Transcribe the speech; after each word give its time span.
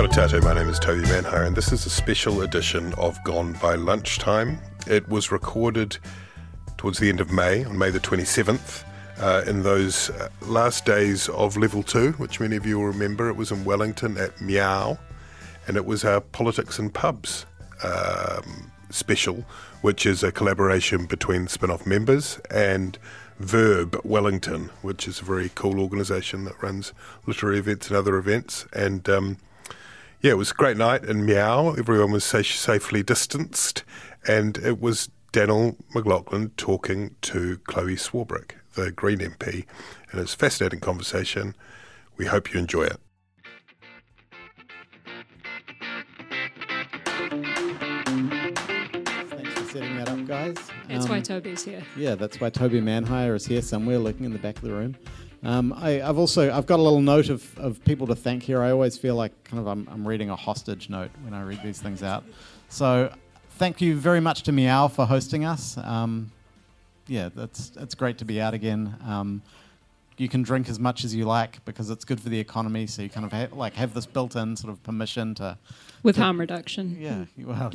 Kia 0.00 0.08
ora 0.08 0.28
tātou, 0.28 0.42
my 0.42 0.54
name 0.54 0.70
is 0.70 0.78
Toby 0.78 1.02
Manhire, 1.02 1.46
and 1.46 1.54
this 1.54 1.72
is 1.72 1.84
a 1.84 1.90
special 1.90 2.40
edition 2.40 2.94
of 2.94 3.22
Gone 3.22 3.52
by 3.60 3.74
Lunchtime. 3.74 4.58
It 4.86 5.06
was 5.10 5.30
recorded 5.30 5.98
towards 6.78 6.98
the 6.98 7.10
end 7.10 7.20
of 7.20 7.30
May, 7.30 7.64
on 7.64 7.76
May 7.76 7.90
the 7.90 8.00
27th, 8.00 8.82
uh, 9.18 9.44
in 9.46 9.62
those 9.62 10.08
uh, 10.08 10.30
last 10.40 10.86
days 10.86 11.28
of 11.28 11.58
Level 11.58 11.82
2, 11.82 12.12
which 12.12 12.40
many 12.40 12.56
of 12.56 12.64
you 12.64 12.78
will 12.78 12.86
remember. 12.86 13.28
It 13.28 13.36
was 13.36 13.52
in 13.52 13.62
Wellington 13.62 14.16
at 14.16 14.40
Meow, 14.40 14.98
and 15.68 15.76
it 15.76 15.84
was 15.84 16.02
our 16.02 16.22
Politics 16.22 16.78
and 16.78 16.94
Pubs 16.94 17.44
um, 17.84 18.72
special, 18.88 19.44
which 19.82 20.06
is 20.06 20.22
a 20.22 20.32
collaboration 20.32 21.04
between 21.04 21.46
spin 21.46 21.70
off 21.70 21.84
members 21.84 22.40
and 22.50 22.96
Verb 23.38 24.00
Wellington, 24.02 24.70
which 24.80 25.06
is 25.06 25.20
a 25.20 25.24
very 25.24 25.50
cool 25.54 25.78
organisation 25.78 26.46
that 26.46 26.62
runs 26.62 26.94
literary 27.26 27.58
events 27.58 27.88
and 27.88 27.98
other 27.98 28.16
events. 28.16 28.64
And 28.72 29.06
um, 29.10 29.36
yeah, 30.22 30.32
it 30.32 30.38
was 30.38 30.50
a 30.50 30.54
great 30.54 30.76
night 30.76 31.04
in 31.04 31.24
Meow. 31.24 31.74
Everyone 31.78 32.12
was 32.12 32.24
safe, 32.24 32.54
safely 32.54 33.02
distanced, 33.02 33.84
and 34.26 34.58
it 34.58 34.80
was 34.80 35.08
Danyl 35.32 35.76
Mclauchlan 35.94 36.50
talking 36.56 37.14
to 37.22 37.58
Chlöe 37.64 37.98
Swarbrick, 37.98 38.52
the 38.74 38.90
Green 38.92 39.18
MP, 39.18 39.64
and 40.10 40.20
it's 40.20 40.34
a 40.34 40.36
fascinating 40.36 40.80
conversation. 40.80 41.54
We 42.16 42.26
hope 42.26 42.52
you 42.52 42.60
enjoy 42.60 42.84
it. 42.84 42.98
Thanks 48.20 49.54
for 49.54 49.64
setting 49.70 49.96
that 49.96 50.08
up, 50.08 50.26
guys. 50.26 50.56
That's 50.88 51.04
Um, 51.04 51.10
why 51.10 51.20
Toby's 51.20 51.64
here. 51.64 51.82
Yeah, 51.96 52.14
that's 52.14 52.40
why 52.40 52.50
Toby 52.50 52.80
Manhire 52.80 53.34
is 53.34 53.46
here 53.46 53.62
somewhere, 53.62 53.98
looking 53.98 54.24
in 54.26 54.32
the 54.32 54.38
back 54.38 54.56
of 54.56 54.62
the 54.62 54.72
room. 54.72 54.96
Um, 55.42 55.72
I, 55.72 56.02
I've 56.02 56.18
also 56.18 56.52
I've 56.52 56.66
got 56.66 56.78
a 56.80 56.82
little 56.82 57.00
note 57.00 57.28
of, 57.30 57.58
of 57.58 57.82
people 57.84 58.06
to 58.08 58.14
thank 58.14 58.42
here. 58.42 58.62
I 58.62 58.70
always 58.70 58.98
feel 58.98 59.14
like 59.14 59.32
kind 59.44 59.58
of 59.58 59.66
I'm, 59.66 59.88
I'm 59.90 60.06
reading 60.06 60.28
a 60.30 60.36
hostage 60.36 60.90
note 60.90 61.10
when 61.22 61.32
I 61.32 61.42
read 61.42 61.62
these 61.62 61.80
things 61.80 62.02
out. 62.02 62.24
So 62.68 63.12
thank 63.52 63.80
you 63.80 63.96
very 63.96 64.20
much 64.20 64.42
to 64.44 64.52
Meow 64.52 64.88
for 64.88 65.06
hosting 65.06 65.44
us. 65.44 65.78
Um, 65.78 66.30
yeah, 67.06 67.30
that's 67.34 67.72
it's 67.76 67.94
great 67.94 68.18
to 68.18 68.24
be 68.24 68.40
out 68.40 68.52
again. 68.54 68.94
Um, 69.06 69.42
you 70.18 70.28
can 70.28 70.42
drink 70.42 70.68
as 70.68 70.78
much 70.78 71.02
as 71.04 71.14
you 71.14 71.24
like 71.24 71.64
because 71.64 71.88
it's 71.88 72.04
good 72.04 72.20
for 72.20 72.28
the 72.28 72.38
economy. 72.38 72.86
So 72.86 73.00
you 73.00 73.08
kind 73.08 73.24
of 73.24 73.32
ha- 73.32 73.56
like 73.56 73.72
have 73.74 73.94
this 73.94 74.04
built-in 74.04 74.54
sort 74.56 74.70
of 74.70 74.82
permission 74.82 75.34
to 75.36 75.56
With 76.02 76.16
to- 76.16 76.22
harm 76.22 76.38
reduction. 76.38 76.98
Yeah, 77.00 77.24
well, 77.38 77.70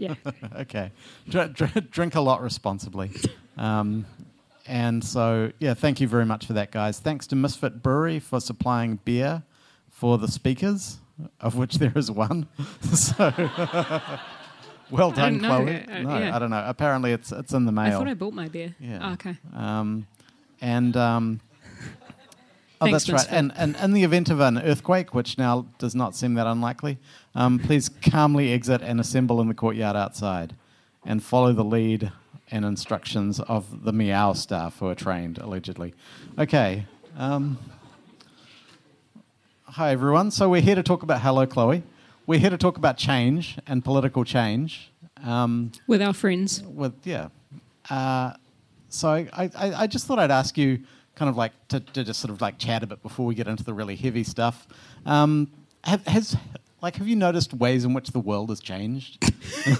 yeah. 0.00 0.14
okay. 0.60 0.90
Dr- 1.28 1.52
dr- 1.52 1.90
drink 1.90 2.14
a 2.14 2.22
lot 2.22 2.40
responsibly. 2.40 3.10
And 4.66 5.04
so, 5.04 5.52
yeah, 5.58 5.74
thank 5.74 6.00
you 6.00 6.08
very 6.08 6.24
much 6.24 6.46
for 6.46 6.54
that, 6.54 6.70
guys. 6.70 6.98
Thanks 6.98 7.26
to 7.28 7.36
Misfit 7.36 7.82
Brewery 7.82 8.18
for 8.18 8.40
supplying 8.40 8.96
beer 9.04 9.42
for 9.90 10.16
the 10.16 10.28
speakers, 10.28 10.98
of 11.40 11.56
which 11.56 11.74
there 11.74 11.92
is 11.94 12.10
one. 12.10 12.48
so, 12.94 13.30
well 14.90 15.10
done, 15.10 15.34
didn't 15.34 15.42
know. 15.42 15.60
Chlöe. 15.60 15.88
Uh, 15.88 16.02
no, 16.02 16.18
yeah. 16.18 16.34
I 16.34 16.38
don't 16.38 16.50
know. 16.50 16.64
Apparently, 16.66 17.12
it's 17.12 17.30
it's 17.30 17.52
in 17.52 17.66
the 17.66 17.72
mail. 17.72 17.96
I 17.96 17.98
thought 17.98 18.08
I 18.08 18.14
bought 18.14 18.34
my 18.34 18.48
beer. 18.48 18.74
Yeah. 18.80 19.00
Oh, 19.02 19.12
okay. 19.12 19.36
Um, 19.54 20.06
and 20.62 20.96
um, 20.96 21.40
oh, 22.80 22.86
Thanks, 22.86 23.04
that's 23.04 23.28
right. 23.28 23.36
And, 23.36 23.52
and 23.56 23.76
in 23.76 23.92
the 23.92 24.02
event 24.02 24.30
of 24.30 24.40
an 24.40 24.58
earthquake, 24.58 25.14
which 25.14 25.36
now 25.36 25.66
does 25.78 25.94
not 25.94 26.16
seem 26.16 26.34
that 26.34 26.46
unlikely, 26.46 26.98
um, 27.34 27.58
please 27.58 27.90
calmly 27.90 28.52
exit 28.52 28.80
and 28.80 28.98
assemble 28.98 29.42
in 29.42 29.48
the 29.48 29.54
courtyard 29.54 29.94
outside, 29.94 30.54
and 31.04 31.22
follow 31.22 31.52
the 31.52 31.64
lead 31.64 32.12
and 32.50 32.64
instructions 32.64 33.40
of 33.40 33.84
the 33.84 33.92
Meow 33.92 34.32
staff 34.32 34.78
who 34.78 34.88
are 34.88 34.94
trained 34.94 35.38
allegedly. 35.38 35.94
Okay. 36.38 36.86
Um, 37.16 37.58
hi 39.64 39.90
everyone. 39.90 40.30
So 40.30 40.48
we're 40.48 40.60
here 40.60 40.74
to 40.74 40.82
talk 40.82 41.02
about 41.02 41.20
hello, 41.20 41.46
Chlöe. 41.46 41.82
We're 42.26 42.38
here 42.38 42.50
to 42.50 42.58
talk 42.58 42.76
about 42.76 42.96
change 42.96 43.58
and 43.66 43.84
political 43.84 44.24
change. 44.24 44.90
Um, 45.24 45.72
With 45.86 46.02
our 46.02 46.12
friends. 46.12 46.62
with 46.62 46.94
yeah. 47.04 47.28
Uh, 47.90 48.32
so 48.88 49.08
I, 49.10 49.50
I, 49.56 49.74
I 49.82 49.86
just 49.86 50.06
thought 50.06 50.18
I'd 50.18 50.30
ask 50.30 50.56
you, 50.56 50.80
kind 51.14 51.28
of 51.28 51.36
like 51.36 51.52
to, 51.68 51.80
to 51.80 52.04
just 52.04 52.20
sort 52.20 52.32
of 52.32 52.40
like 52.40 52.58
chat 52.58 52.82
a 52.82 52.86
bit 52.86 53.02
before 53.02 53.26
we 53.26 53.34
get 53.34 53.46
into 53.46 53.64
the 53.64 53.74
really 53.74 53.96
heavy 53.96 54.24
stuff. 54.24 54.66
Um, 55.06 55.50
have, 55.84 56.06
has 56.06 56.36
like 56.80 56.96
have 56.96 57.06
you 57.08 57.16
noticed 57.16 57.54
ways 57.54 57.84
in 57.84 57.94
which 57.94 58.10
the 58.10 58.20
world 58.20 58.50
has 58.50 58.60
changed? 58.60 59.22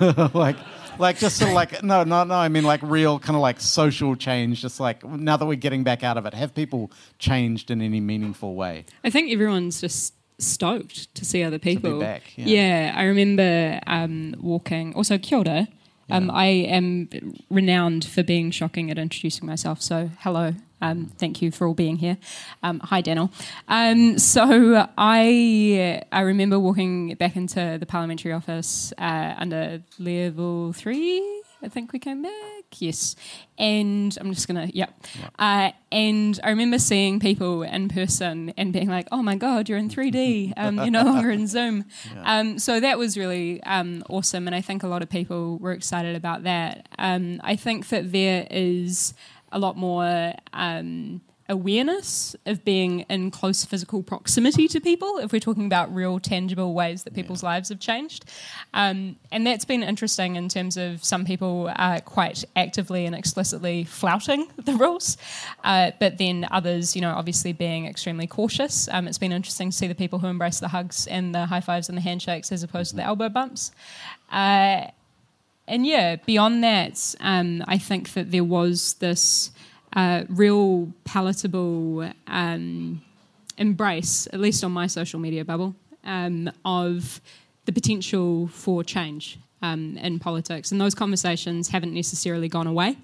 like 0.34 0.56
like 0.98 1.18
just 1.18 1.36
sort 1.36 1.50
of 1.50 1.54
like 1.54 1.82
no 1.82 2.04
no 2.04 2.24
no 2.24 2.34
I 2.34 2.48
mean 2.48 2.64
like 2.64 2.80
real 2.82 3.18
kind 3.18 3.36
of 3.36 3.42
like 3.42 3.60
social 3.60 4.16
change. 4.16 4.60
Just 4.60 4.80
like 4.80 5.04
now 5.04 5.36
that 5.36 5.46
we're 5.46 5.54
getting 5.54 5.84
back 5.84 6.02
out 6.02 6.16
of 6.16 6.26
it, 6.26 6.34
have 6.34 6.54
people 6.54 6.90
changed 7.18 7.70
in 7.70 7.80
any 7.80 8.00
meaningful 8.00 8.54
way? 8.54 8.86
I 9.02 9.10
think 9.10 9.32
everyone's 9.32 9.80
just 9.80 10.14
stoked 10.38 11.14
to 11.14 11.24
see 11.24 11.42
other 11.42 11.58
people. 11.58 12.00
back, 12.00 12.22
yeah. 12.36 12.92
I 12.96 13.04
remember 13.04 13.80
um, 13.86 14.34
walking. 14.40 14.94
Also, 14.94 15.18
kia 15.18 15.38
ora. 15.38 15.68
Um, 16.10 16.30
I 16.30 16.46
am 16.46 17.08
renowned 17.48 18.04
for 18.04 18.22
being 18.22 18.50
shocking 18.50 18.90
at 18.90 18.98
introducing 18.98 19.46
myself. 19.46 19.80
So, 19.80 20.10
hello. 20.20 20.54
Um, 20.84 21.06
thank 21.16 21.40
you 21.40 21.50
for 21.50 21.66
all 21.66 21.72
being 21.72 21.96
here. 21.96 22.18
Um, 22.62 22.78
hi, 22.80 23.00
Danyl. 23.00 23.32
Um, 23.68 24.18
so, 24.18 24.86
I 24.98 26.02
I 26.12 26.20
remember 26.20 26.58
walking 26.60 27.14
back 27.14 27.36
into 27.36 27.78
the 27.80 27.86
parliamentary 27.86 28.32
office 28.32 28.92
uh, 28.98 29.34
under 29.38 29.82
level 29.98 30.74
three. 30.74 31.40
I 31.62 31.68
think 31.68 31.94
we 31.94 31.98
came 31.98 32.20
back. 32.20 32.32
Yes, 32.76 33.16
and 33.56 34.14
I'm 34.20 34.34
just 34.34 34.46
gonna. 34.46 34.68
Yep. 34.74 35.06
Uh, 35.38 35.70
and 35.90 36.38
I 36.44 36.50
remember 36.50 36.78
seeing 36.78 37.18
people 37.18 37.62
in 37.62 37.88
person 37.88 38.52
and 38.58 38.70
being 38.70 38.90
like, 38.90 39.08
"Oh 39.10 39.22
my 39.22 39.36
god, 39.36 39.70
you're 39.70 39.78
in 39.78 39.88
3D. 39.88 40.52
Um, 40.58 40.76
you're 40.76 40.90
no 40.90 41.04
longer 41.12 41.30
in 41.30 41.46
Zoom." 41.46 41.86
Um, 42.24 42.58
so 42.58 42.78
that 42.80 42.98
was 42.98 43.16
really 43.16 43.62
um, 43.62 44.04
awesome, 44.10 44.46
and 44.46 44.54
I 44.54 44.60
think 44.60 44.82
a 44.82 44.88
lot 44.88 45.00
of 45.02 45.08
people 45.08 45.56
were 45.56 45.72
excited 45.72 46.14
about 46.14 46.42
that. 46.42 46.86
Um, 46.98 47.40
I 47.42 47.56
think 47.56 47.88
that 47.88 48.12
there 48.12 48.46
is 48.50 49.14
a 49.54 49.58
lot 49.58 49.76
more. 49.76 50.34
Um, 50.52 51.22
awareness 51.48 52.34
of 52.46 52.64
being 52.64 53.00
in 53.00 53.30
close 53.30 53.64
physical 53.64 54.02
proximity 54.02 54.66
to 54.66 54.80
people 54.80 55.18
if 55.18 55.32
we're 55.32 55.38
talking 55.38 55.66
about 55.66 55.94
real 55.94 56.18
tangible 56.18 56.72
ways 56.72 57.02
that 57.04 57.14
people's 57.14 57.42
lives 57.42 57.68
have 57.68 57.78
changed. 57.78 58.24
Um, 58.72 59.16
and 59.30 59.46
that's 59.46 59.64
been 59.64 59.82
interesting 59.82 60.36
in 60.36 60.48
terms 60.48 60.76
of 60.76 61.04
some 61.04 61.24
people 61.24 61.70
uh, 61.76 62.00
quite 62.00 62.44
actively 62.56 63.04
and 63.04 63.14
explicitly 63.14 63.84
flouting 63.84 64.46
the 64.64 64.74
rules 64.74 65.16
uh, 65.64 65.90
but 66.00 66.18
then 66.18 66.46
others 66.50 66.96
you 66.96 67.02
know 67.02 67.10
obviously 67.10 67.52
being 67.52 67.86
extremely 67.86 68.26
cautious. 68.26 68.88
Um, 68.90 69.06
it's 69.06 69.18
been 69.18 69.32
interesting 69.32 69.70
to 69.70 69.76
see 69.76 69.86
the 69.86 69.94
people 69.94 70.18
who 70.18 70.28
embrace 70.28 70.60
the 70.60 70.68
hugs 70.68 71.06
and 71.06 71.34
the 71.34 71.46
high 71.46 71.60
fives 71.60 71.88
and 71.88 71.98
the 71.98 72.02
handshakes 72.02 72.52
as 72.52 72.62
opposed 72.62 72.90
to 72.90 72.96
the 72.96 73.02
elbow 73.02 73.28
bumps. 73.28 73.72
Uh, 74.30 74.86
and 75.66 75.86
yeah, 75.86 76.16
beyond 76.16 76.62
that, 76.62 77.14
um, 77.20 77.62
I 77.66 77.78
think 77.78 78.12
that 78.14 78.30
there 78.30 78.44
was 78.44 78.94
this 78.94 79.50
uh, 79.94 80.24
real 80.28 80.92
palatable 81.04 82.10
um, 82.26 83.02
embrace, 83.56 84.26
at 84.32 84.40
least 84.40 84.62
on 84.64 84.72
my 84.72 84.86
social 84.86 85.20
media 85.20 85.44
bubble, 85.44 85.74
um, 86.04 86.50
of 86.64 87.20
the 87.64 87.72
potential 87.72 88.48
for 88.48 88.84
change 88.84 89.38
um, 89.62 89.96
in 89.96 90.18
politics, 90.18 90.70
and 90.72 90.80
those 90.80 90.94
conversations 90.94 91.68
haven't 91.68 91.94
necessarily 91.94 92.48
gone 92.48 92.66
away. 92.66 92.98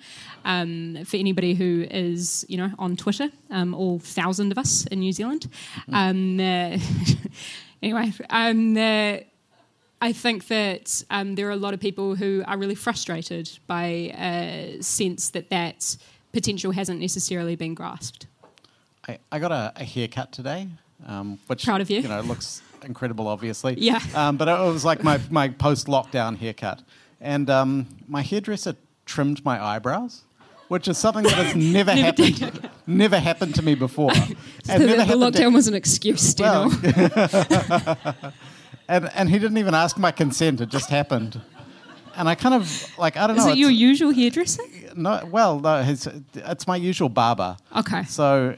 Um, 0.45 1.05
for 1.05 1.17
anybody 1.17 1.55
who 1.55 1.87
is, 1.91 2.47
you 2.49 2.57
know, 2.57 2.71
on 2.79 2.97
Twitter, 2.97 3.29
um, 3.51 3.75
all 3.75 3.99
thousand 3.99 4.53
of 4.53 4.59
us 4.59 4.87
in 4.87 5.01
New 5.01 5.13
Zealand. 5.13 5.49
Um, 5.93 6.41
uh, 6.41 6.79
anyway, 7.83 8.13
um, 8.31 8.77
uh, 8.77 9.19
I 10.01 10.13
think 10.13 10.49
that 10.49 11.03
um, 11.11 11.35
there 11.35 11.47
are 11.49 11.53
a 11.53 11.57
lot 11.57 11.75
of 11.75 11.81
people 11.81 12.15
who 12.15 12.43
are 12.47 12.57
really 12.57 12.75
frustrated 12.75 13.51
by 13.67 13.85
a 14.17 14.79
sense 14.81 15.31
that 15.31 15.51
that 15.51 15.97
potential 16.33 16.73
hasn't 16.73 17.01
necessarily 17.01 17.55
been 17.57 17.75
grasped. 17.75 18.27
I, 19.09 19.19
I 19.31 19.39
got 19.39 19.53
a, 19.53 19.73
a 19.77 19.85
haircut 19.85 20.33
today, 20.33 20.69
um, 21.07 21.39
which 21.49 21.65
Proud 21.65 21.81
of 21.83 21.91
you. 21.91 22.01
You 22.01 22.09
know, 22.09 22.21
looks 22.23 22.63
incredible, 22.83 23.29
obviously. 23.29 23.75
Yeah. 23.79 24.01
Um, 24.15 24.37
but 24.39 24.49
it 24.49 24.59
was 24.59 24.85
like 24.85 25.03
my, 25.03 25.21
my 25.31 25.49
post 25.49 25.87
lockdown 25.87 26.37
haircut, 26.39 26.83
and 27.21 27.51
um, 27.51 27.87
my 28.09 28.23
hairdresser 28.23 28.77
trimmed 29.05 29.45
my 29.45 29.63
eyebrows, 29.63 30.23
which 30.69 30.89
is 30.89 30.97
something 30.97 31.25
that 31.25 31.33
has 31.35 31.55
never 31.75 31.95
Never 31.95 32.01
happened, 32.25 32.71
never 32.87 33.19
happened 33.19 33.55
to 33.57 33.63
me 33.63 33.75
before. 33.75 34.13
So 34.65 34.75
And 34.75 34.83
the, 34.83 34.87
the 34.89 35.05
happened 35.05 35.35
to- 35.35 35.43
lockdown 35.43 35.55
was 35.55 35.69
an 35.69 35.75
excuse, 35.75 36.35
Well. 36.39 36.71
And 38.91 39.09
and 39.15 39.31
he 39.31 39.39
didn't 39.39 39.59
even 39.59 39.73
ask 39.73 39.97
my 39.99 40.11
consent; 40.11 40.61
it 40.61 40.69
just 40.69 40.91
happened. 40.91 41.41
And 42.17 42.29
I 42.29 42.35
kind 42.35 42.57
of 42.57 42.99
like 42.99 43.17
I 43.17 43.29
don't 43.29 43.37
Is 43.37 43.45
know. 43.45 43.53
Is 43.53 43.57
it 43.57 43.61
your 43.61 43.71
usual 43.71 44.11
hairdresser? 44.11 44.65
no, 44.97 45.25
well, 45.31 45.61
no, 45.61 45.81
his, 45.83 46.09
it's 46.35 46.67
my 46.67 46.75
usual 46.75 47.09
barber. 47.09 47.57
Okay. 47.77 48.03
So 48.05 48.57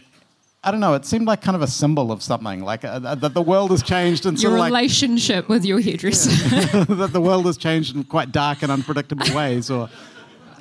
I 0.64 0.70
don't 0.70 0.80
know. 0.80 0.94
It 0.94 1.04
seemed 1.04 1.26
like 1.26 1.42
kind 1.42 1.54
of 1.54 1.60
a 1.60 1.66
symbol 1.66 2.10
of 2.10 2.22
something, 2.22 2.62
like 2.64 2.82
uh, 2.82 2.98
that 3.14 3.34
the 3.34 3.42
world 3.42 3.72
has 3.72 3.82
changed 3.82 4.24
and 4.24 4.40
Your 4.42 4.52
of 4.52 4.58
like 4.60 4.70
relationship 4.70 5.50
with 5.50 5.66
your 5.66 5.80
hairdresser. 5.80 6.30
that 6.86 7.10
the 7.12 7.20
world 7.20 7.44
has 7.44 7.58
changed 7.58 7.94
in 7.94 8.02
quite 8.04 8.32
dark 8.32 8.62
and 8.62 8.72
unpredictable 8.72 9.26
ways. 9.36 9.70
Or 9.70 9.90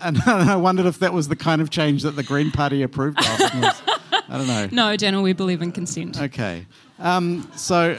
and 0.01 0.17
I 0.25 0.57
wondered 0.57 0.85
if 0.85 0.99
that 0.99 1.13
was 1.13 1.29
the 1.29 1.37
kind 1.37 1.61
of 1.61 1.69
change 1.69 2.03
that 2.03 2.17
the 2.17 2.23
Green 2.23 2.51
Party 2.51 2.81
approved 2.83 3.19
of. 3.19 3.39
was- 3.39 3.81
I 4.27 4.37
don't 4.37 4.47
know. 4.47 4.67
no, 4.71 4.97
Danyl, 4.97 5.23
we 5.23 5.31
believe 5.31 5.61
in 5.61 5.71
consent. 5.71 6.19
Okay. 6.19 6.65
Um, 6.99 7.49
so. 7.55 7.97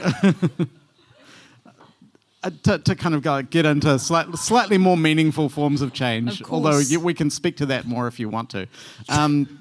Uh, 2.43 2.49
To, 2.63 2.77
to 2.79 2.95
kind 2.95 3.15
of 3.15 3.21
go, 3.21 3.41
get 3.41 3.65
into 3.65 3.97
slight, 3.99 4.33
slightly 4.35 4.77
more 4.77 4.97
meaningful 4.97 5.49
forms 5.49 5.81
of 5.81 5.93
change, 5.93 6.41
Of 6.41 6.51
although 6.51 6.81
we 7.01 7.13
can 7.13 7.29
speak 7.29 7.57
to 7.57 7.65
that 7.67 7.85
more 7.85 8.07
if 8.07 8.19
you 8.19 8.29
want 8.29 8.49
to. 8.51 8.67
Um, 9.09 9.59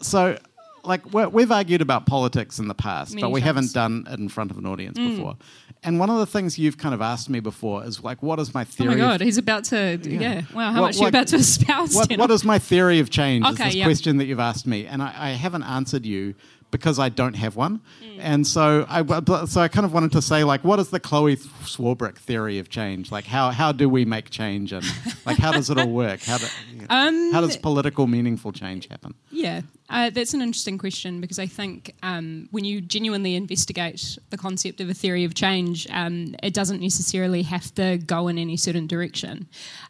so, 0.00 0.38
like, 0.84 1.12
we're, 1.12 1.28
we've 1.28 1.50
argued 1.50 1.80
about 1.82 2.06
politics 2.06 2.58
in 2.58 2.68
the 2.68 2.74
past, 2.74 3.12
Many 3.14 3.22
but 3.22 3.30
we 3.30 3.40
times. 3.40 3.46
haven't 3.46 3.72
done 3.72 4.06
it 4.08 4.20
in 4.20 4.28
front 4.28 4.50
of 4.50 4.58
an 4.58 4.66
audience 4.66 4.98
before. 4.98 5.36
And 5.82 5.98
one 6.00 6.10
of 6.10 6.18
the 6.18 6.26
things 6.26 6.58
you've 6.58 6.78
kind 6.78 6.94
of 6.94 7.02
asked 7.02 7.28
me 7.28 7.38
before 7.40 7.84
is, 7.84 8.02
like, 8.02 8.22
what 8.22 8.38
is 8.40 8.52
my 8.54 8.64
theory? 8.64 8.94
Oh 8.94 8.96
my 8.98 9.04
of- 9.04 9.10
god, 9.12 9.20
he's 9.20 9.38
about 9.38 9.64
to. 9.64 9.98
Yeah. 10.02 10.42
Wow, 10.54 10.72
how 10.72 10.80
What- 10.82 10.86
much 10.88 11.00
you 11.00 11.06
about 11.06 11.28
to 11.28 11.36
espouse? 11.46 11.94
what, 11.94 12.10
what 12.16 12.30
is 12.30 12.44
my 12.44 12.58
theory 12.58 12.98
of 13.00 13.10
change? 13.10 13.44
is 13.46 13.52
Okay, 13.54 13.64
this 13.66 13.74
yeah. 13.76 13.84
question 13.84 14.16
that 14.18 14.26
you've 14.26 14.40
asked 14.40 14.66
me, 14.66 14.86
and 14.86 15.02
I, 15.02 15.12
I 15.16 15.30
haven't 15.30 15.62
answered 15.64 16.04
you 16.06 16.34
because 16.70 16.98
I 16.98 17.08
don't 17.08 17.34
have 17.34 17.56
one. 17.56 17.80
Mm. 18.02 18.18
And 18.18 18.46
so 18.46 18.86
I, 18.88 19.04
so 19.46 19.60
I 19.60 19.68
kind 19.68 19.84
of 19.84 19.92
wanted 19.92 20.12
to 20.12 20.22
say, 20.22 20.44
like, 20.44 20.64
what 20.64 20.78
is 20.78 20.90
the 20.90 21.00
Chlöe 21.00 21.36
Swarbrick 21.64 22.16
theory 22.16 22.58
of 22.58 22.68
change? 22.68 23.12
Like, 23.12 23.24
how, 23.24 23.50
how 23.50 23.72
do 23.72 23.88
we 23.88 24.04
make 24.04 24.30
change, 24.30 24.72
and 24.72 24.84
like, 25.24 25.38
how 25.38 25.52
does 25.52 25.70
it 25.70 25.78
all 25.78 25.88
work? 25.88 26.22
How, 26.22 26.38
do, 26.38 26.46
Um, 26.88 27.32
how 27.32 27.40
does 27.40 27.56
political, 27.56 28.06
meaningful 28.06 28.52
change 28.52 28.88
happen? 28.88 29.14
Yeah, 29.30 29.62
uh, 29.90 30.10
that's 30.10 30.34
an 30.34 30.42
interesting 30.42 30.78
question 30.78 31.20
because 31.20 31.38
I 31.38 31.46
think 31.46 31.94
um, 32.02 32.48
when 32.50 32.64
you 32.64 32.80
genuinely 32.80 33.36
investigate 33.36 34.18
the 34.30 34.36
concept 34.36 34.80
of 34.80 34.88
a 34.88 34.94
theory 34.94 35.24
of 35.24 35.34
change, 35.34 35.86
um, 35.90 36.34
it 36.42 36.54
doesn't 36.54 36.80
necessarily 36.80 37.42
have 37.42 37.74
to 37.74 37.98
go 37.98 38.28
in 38.28 38.38
any 38.38 38.56
certain 38.56 38.86
direction, 38.86 39.46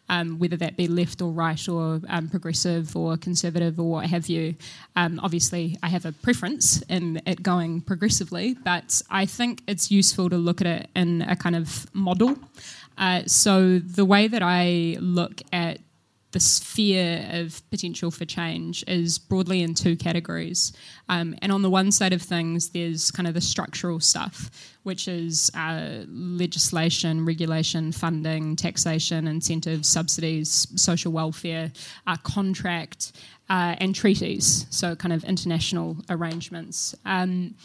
um, 0.09 0.39
whether 0.39 0.57
that 0.57 0.77
be 0.77 0.87
left 0.87 1.21
or 1.21 1.31
right 1.31 1.67
or 1.67 2.01
um, 2.07 2.29
progressive 2.29 2.95
or 2.95 3.17
conservative 3.17 3.79
or 3.79 3.89
what 3.89 4.05
have 4.07 4.27
you. 4.27 4.55
Um, 4.95 5.19
obviously, 5.21 5.77
I 5.83 5.89
have 5.89 6.05
a 6.05 6.11
preference 6.11 6.81
in 6.83 7.21
it 7.25 7.43
going 7.43 7.81
progressively, 7.81 8.55
but 8.63 9.01
I 9.09 9.25
think 9.25 9.63
it's 9.67 9.91
useful 9.91 10.29
to 10.29 10.37
look 10.37 10.61
at 10.61 10.67
it 10.67 10.89
in 10.95 11.21
a 11.23 11.35
kind 11.35 11.55
of 11.55 11.87
model. 11.93 12.37
Uh, 12.97 13.23
so 13.27 13.79
the 13.79 14.05
way 14.05 14.27
that 14.27 14.41
I 14.41 14.97
look 14.99 15.41
at 15.53 15.79
the 16.37 16.41
sphere 16.41 17.27
of 17.31 17.67
potential 17.71 18.11
for 18.11 18.23
change 18.23 18.83
is 18.87 19.17
broadly 19.17 19.63
in 19.63 19.73
two 19.73 19.95
categories. 19.95 20.71
Um, 21.09 21.35
and 21.41 21.51
on 21.51 21.63
the 21.63 21.69
one 21.71 21.91
side 21.91 22.13
of 22.13 22.21
things, 22.21 22.69
there's 22.69 23.09
kind 23.09 23.27
of 23.27 23.33
the 23.33 23.41
structural 23.41 23.99
stuff, 23.99 24.51
which 24.83 25.07
is 25.07 25.49
uh, 25.55 26.03
legislation, 26.07 27.25
regulation, 27.25 27.91
funding, 27.91 28.55
taxation, 28.55 29.27
incentives, 29.27 29.89
subsidies, 29.89 30.67
social 30.75 31.11
welfare, 31.11 31.71
uh, 32.05 32.17
contract, 32.17 33.13
uh, 33.49 33.75
and 33.79 33.95
treaties. 33.95 34.67
So, 34.69 34.95
kind 34.95 35.13
of 35.13 35.23
international 35.23 35.97
arrangements. 36.07 36.93
Um, 37.03 37.55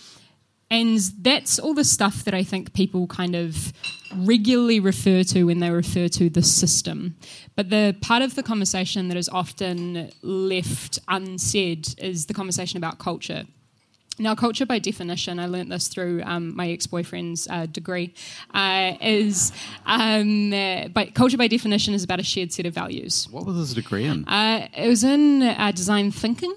and 0.72 0.98
that's 1.20 1.58
all 1.58 1.74
the 1.74 1.84
stuff 1.84 2.24
that 2.24 2.32
I 2.32 2.42
think 2.42 2.72
people 2.72 3.06
kind 3.06 3.36
of 3.36 3.74
regularly 4.16 4.80
refer 4.80 5.22
to 5.24 5.44
when 5.44 5.60
they 5.60 5.70
refer 5.70 6.08
to 6.08 6.30
the 6.30 6.42
system. 6.42 7.14
But 7.54 7.69
the 7.69 7.94
part 8.00 8.22
of 8.22 8.36
the 8.36 8.42
conversation 8.42 9.08
that 9.08 9.19
is 9.19 9.28
often 9.28 10.10
left 10.22 10.98
unsaid 11.08 11.94
is 11.98 12.24
the 12.24 12.32
conversation 12.32 12.78
about 12.78 12.98
culture. 12.98 13.44
Now, 14.19 14.34
culture 14.34 14.64
by 14.64 14.78
definition, 14.78 15.38
I 15.38 15.46
learnt 15.46 15.69
this 15.69 15.88
through 15.88 16.22
um, 16.24 16.56
my 16.56 16.70
ex 16.70 16.86
boyfriend's 16.86 17.48
uh, 17.48 17.66
degree, 17.66 18.14
uh, 18.54 18.94
is 19.00 19.52
um, 19.84 20.54
uh, 20.54 20.88
by, 20.88 21.06
culture 21.14 21.36
by 21.36 21.48
definition 21.48 21.92
is 21.92 22.02
about 22.02 22.20
a 22.20 22.22
shared 22.22 22.50
set 22.50 22.64
of 22.64 22.72
values. 22.72 23.28
What 23.30 23.44
was 23.44 23.56
his 23.56 23.74
degree 23.74 24.06
in? 24.06 24.26
Uh, 24.26 24.69
it 24.74 24.88
was 24.88 25.04
in 25.04 25.42
uh, 25.42 25.72
design 25.72 26.10
thinking. 26.12 26.54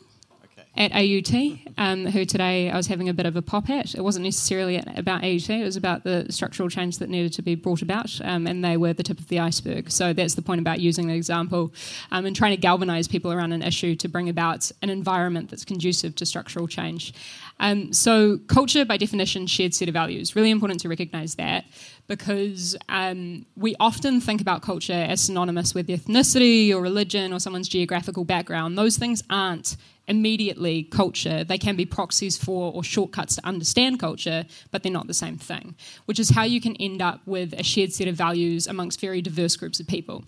At 0.77 0.91
AUT, 0.91 1.59
um, 1.77 2.05
who 2.05 2.25
today 2.25 2.69
I 2.69 2.75
was 2.75 2.87
having 2.87 3.07
a 3.07 3.13
bit 3.13 3.25
of 3.25 3.35
a 3.35 3.41
pop 3.41 3.69
at. 3.69 3.95
It 3.95 4.01
wasn't 4.01 4.25
necessarily 4.25 4.77
about 4.77 5.23
AUT, 5.23 5.49
it 5.49 5.63
was 5.63 5.77
about 5.77 6.03
the 6.03 6.25
structural 6.29 6.69
change 6.69 6.97
that 6.97 7.09
needed 7.09 7.31
to 7.33 7.41
be 7.41 7.55
brought 7.55 7.81
about, 7.81 8.19
um, 8.23 8.45
and 8.45 8.63
they 8.63 8.75
were 8.75 8.91
the 8.91 9.03
tip 9.03 9.19
of 9.19 9.27
the 9.29 9.39
iceberg. 9.39 9.89
So 9.89 10.11
that's 10.11 10.35
the 10.35 10.41
point 10.41 10.59
about 10.59 10.81
using 10.81 11.07
the 11.07 11.13
example 11.13 11.73
um, 12.11 12.25
and 12.25 12.35
trying 12.35 12.51
to 12.51 12.57
galvanise 12.57 13.07
people 13.07 13.31
around 13.31 13.53
an 13.53 13.61
issue 13.61 13.95
to 13.95 14.09
bring 14.09 14.27
about 14.27 14.69
an 14.81 14.89
environment 14.89 15.49
that's 15.49 15.63
conducive 15.63 16.15
to 16.15 16.25
structural 16.25 16.67
change. 16.67 17.13
Um, 17.59 17.93
so, 17.93 18.37
culture, 18.47 18.83
by 18.83 18.97
definition, 18.97 19.47
shared 19.47 19.73
set 19.73 19.87
of 19.87 19.93
values. 19.93 20.35
Really 20.35 20.51
important 20.51 20.81
to 20.81 20.89
recognise 20.89 21.35
that 21.35 21.63
because 22.07 22.75
um, 22.89 23.45
we 23.55 23.75
often 23.79 24.19
think 24.19 24.41
about 24.41 24.61
culture 24.61 24.93
as 24.93 25.21
synonymous 25.21 25.73
with 25.73 25.87
ethnicity 25.87 26.71
or 26.73 26.81
religion 26.81 27.33
or 27.33 27.39
someone's 27.39 27.69
geographical 27.69 28.25
background. 28.25 28.77
Those 28.77 28.97
things 28.97 29.23
aren't 29.29 29.77
immediately 30.07 30.83
culture. 30.83 31.43
They 31.43 31.57
can 31.57 31.75
be 31.75 31.85
proxies 31.85 32.37
for 32.37 32.71
or 32.73 32.83
shortcuts 32.83 33.35
to 33.35 33.45
understand 33.45 33.99
culture, 33.99 34.45
but 34.71 34.83
they're 34.83 34.91
not 34.91 35.07
the 35.07 35.13
same 35.13 35.37
thing, 35.37 35.75
which 36.05 36.19
is 36.19 36.29
how 36.29 36.43
you 36.43 36.61
can 36.61 36.75
end 36.77 37.01
up 37.01 37.21
with 37.25 37.53
a 37.53 37.63
shared 37.63 37.93
set 37.93 38.07
of 38.07 38.15
values 38.15 38.67
amongst 38.67 38.99
very 38.99 39.21
diverse 39.21 39.55
groups 39.55 39.79
of 39.79 39.87
people. 39.87 40.23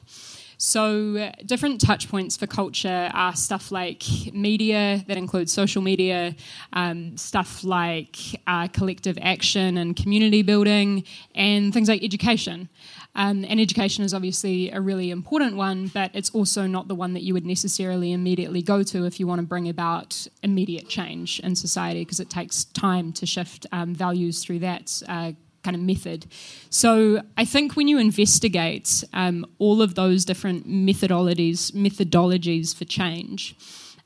So, 0.60 1.18
uh, 1.18 1.32
different 1.46 1.80
touch 1.80 2.10
points 2.10 2.36
for 2.36 2.48
culture 2.48 3.12
are 3.14 3.36
stuff 3.36 3.72
like 3.72 4.04
media, 4.34 5.06
that 5.08 5.16
includes 5.16 5.54
social 5.54 5.84
media, 5.84 6.36
um, 6.74 7.16
stuff 7.16 7.64
like 7.64 8.18
uh, 8.48 8.68
collective 8.70 9.20
action 9.22 9.78
and 9.78 9.96
community 9.96 10.42
building, 10.42 11.04
and 11.36 11.72
things 11.72 11.88
like 11.88 12.04
education. 12.04 12.70
Um, 13.18 13.44
and 13.50 13.60
education 13.60 14.06
is 14.06 14.14
obviously 14.14 14.70
a 14.70 14.80
really 14.80 15.10
important 15.10 15.58
one, 15.58 15.88
but 15.88 16.12
it's 16.14 16.30
also 16.30 16.68
not 16.68 16.88
the 16.88 16.94
one 16.94 17.14
that 17.16 17.24
you 17.24 17.34
would 17.34 17.48
necessarily 17.48 18.14
immediately 18.14 18.62
go 18.62 18.84
to 18.84 19.06
if 19.06 19.20
you 19.20 19.26
want 19.26 19.42
to 19.42 19.48
bring 19.48 19.68
about 19.68 20.28
immediate 20.44 20.88
change 20.88 21.40
in 21.40 21.56
society, 21.56 22.02
because 22.02 22.20
it 22.20 22.30
takes 22.30 22.66
time 22.66 23.12
to 23.14 23.26
shift 23.26 23.66
um, 23.72 23.96
values 23.96 24.44
through 24.44 24.60
that 24.60 25.02
uh, 25.10 25.32
kind 25.64 25.76
of 25.76 25.82
method. 25.82 26.28
So 26.70 27.24
I 27.36 27.44
think 27.44 27.76
when 27.76 27.88
you 27.88 27.98
investigate 27.98 29.04
um, 29.14 29.46
all 29.58 29.82
of 29.82 29.96
those 29.96 30.24
different 30.24 30.68
methodologies, 30.68 31.72
methodologies 31.72 32.76
for 32.76 32.86
change, 32.86 33.56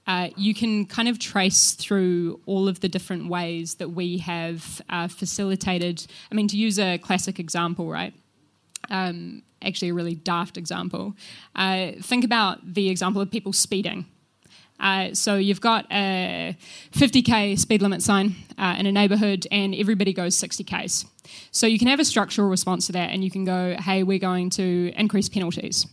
uh, 0.08 0.30
you 0.38 0.54
can 0.54 0.86
kind 0.86 1.08
of 1.08 1.20
trace 1.20 1.74
through 1.74 2.40
all 2.46 2.68
of 2.68 2.80
the 2.80 2.88
different 2.88 3.28
ways 3.30 3.76
that 3.76 3.90
we 3.90 4.18
have 4.20 4.82
uh, 4.90 5.08
facilitated. 5.08 6.08
I 6.32 6.36
mean, 6.36 6.48
to 6.48 6.58
use 6.58 6.80
a 6.80 6.98
classic 6.98 7.40
example, 7.40 7.90
right? 7.90 8.14
Um, 8.92 9.42
actually, 9.64 9.90
a 9.90 9.94
really 9.94 10.16
daft 10.16 10.58
example. 10.58 11.16
Uh, 11.56 11.94
think 12.02 12.24
about 12.24 12.74
the 12.74 12.90
example 12.90 13.22
of 13.22 13.32
people 13.32 13.54
speeding. 13.54 14.06
Uh, 14.80 15.14
so 15.14 15.36
you've 15.36 15.62
got 15.62 15.86
a 15.92 16.58
50k 16.94 17.58
speed 17.58 17.82
limit 17.82 18.02
sign 18.02 18.36
uh, 18.58 18.76
in 18.78 18.88
a 18.88 18.92
neighbourhood, 18.92 19.48
and 19.52 19.76
everybody 19.76 20.12
goes 20.12 20.36
60k's. 20.36 21.06
So 21.52 21.68
you 21.68 21.78
can 21.78 21.88
have 21.88 22.00
a 22.00 22.06
structural 22.06 22.50
response 22.50 22.88
to 22.88 22.92
that, 22.94 23.12
and 23.12 23.24
you 23.24 23.32
can 23.32 23.46
go, 23.46 23.76
"Hey, 23.80 24.04
we're 24.04 24.20
going 24.20 24.50
to 24.52 24.92
increase 24.96 25.30
penalties." 25.30 25.86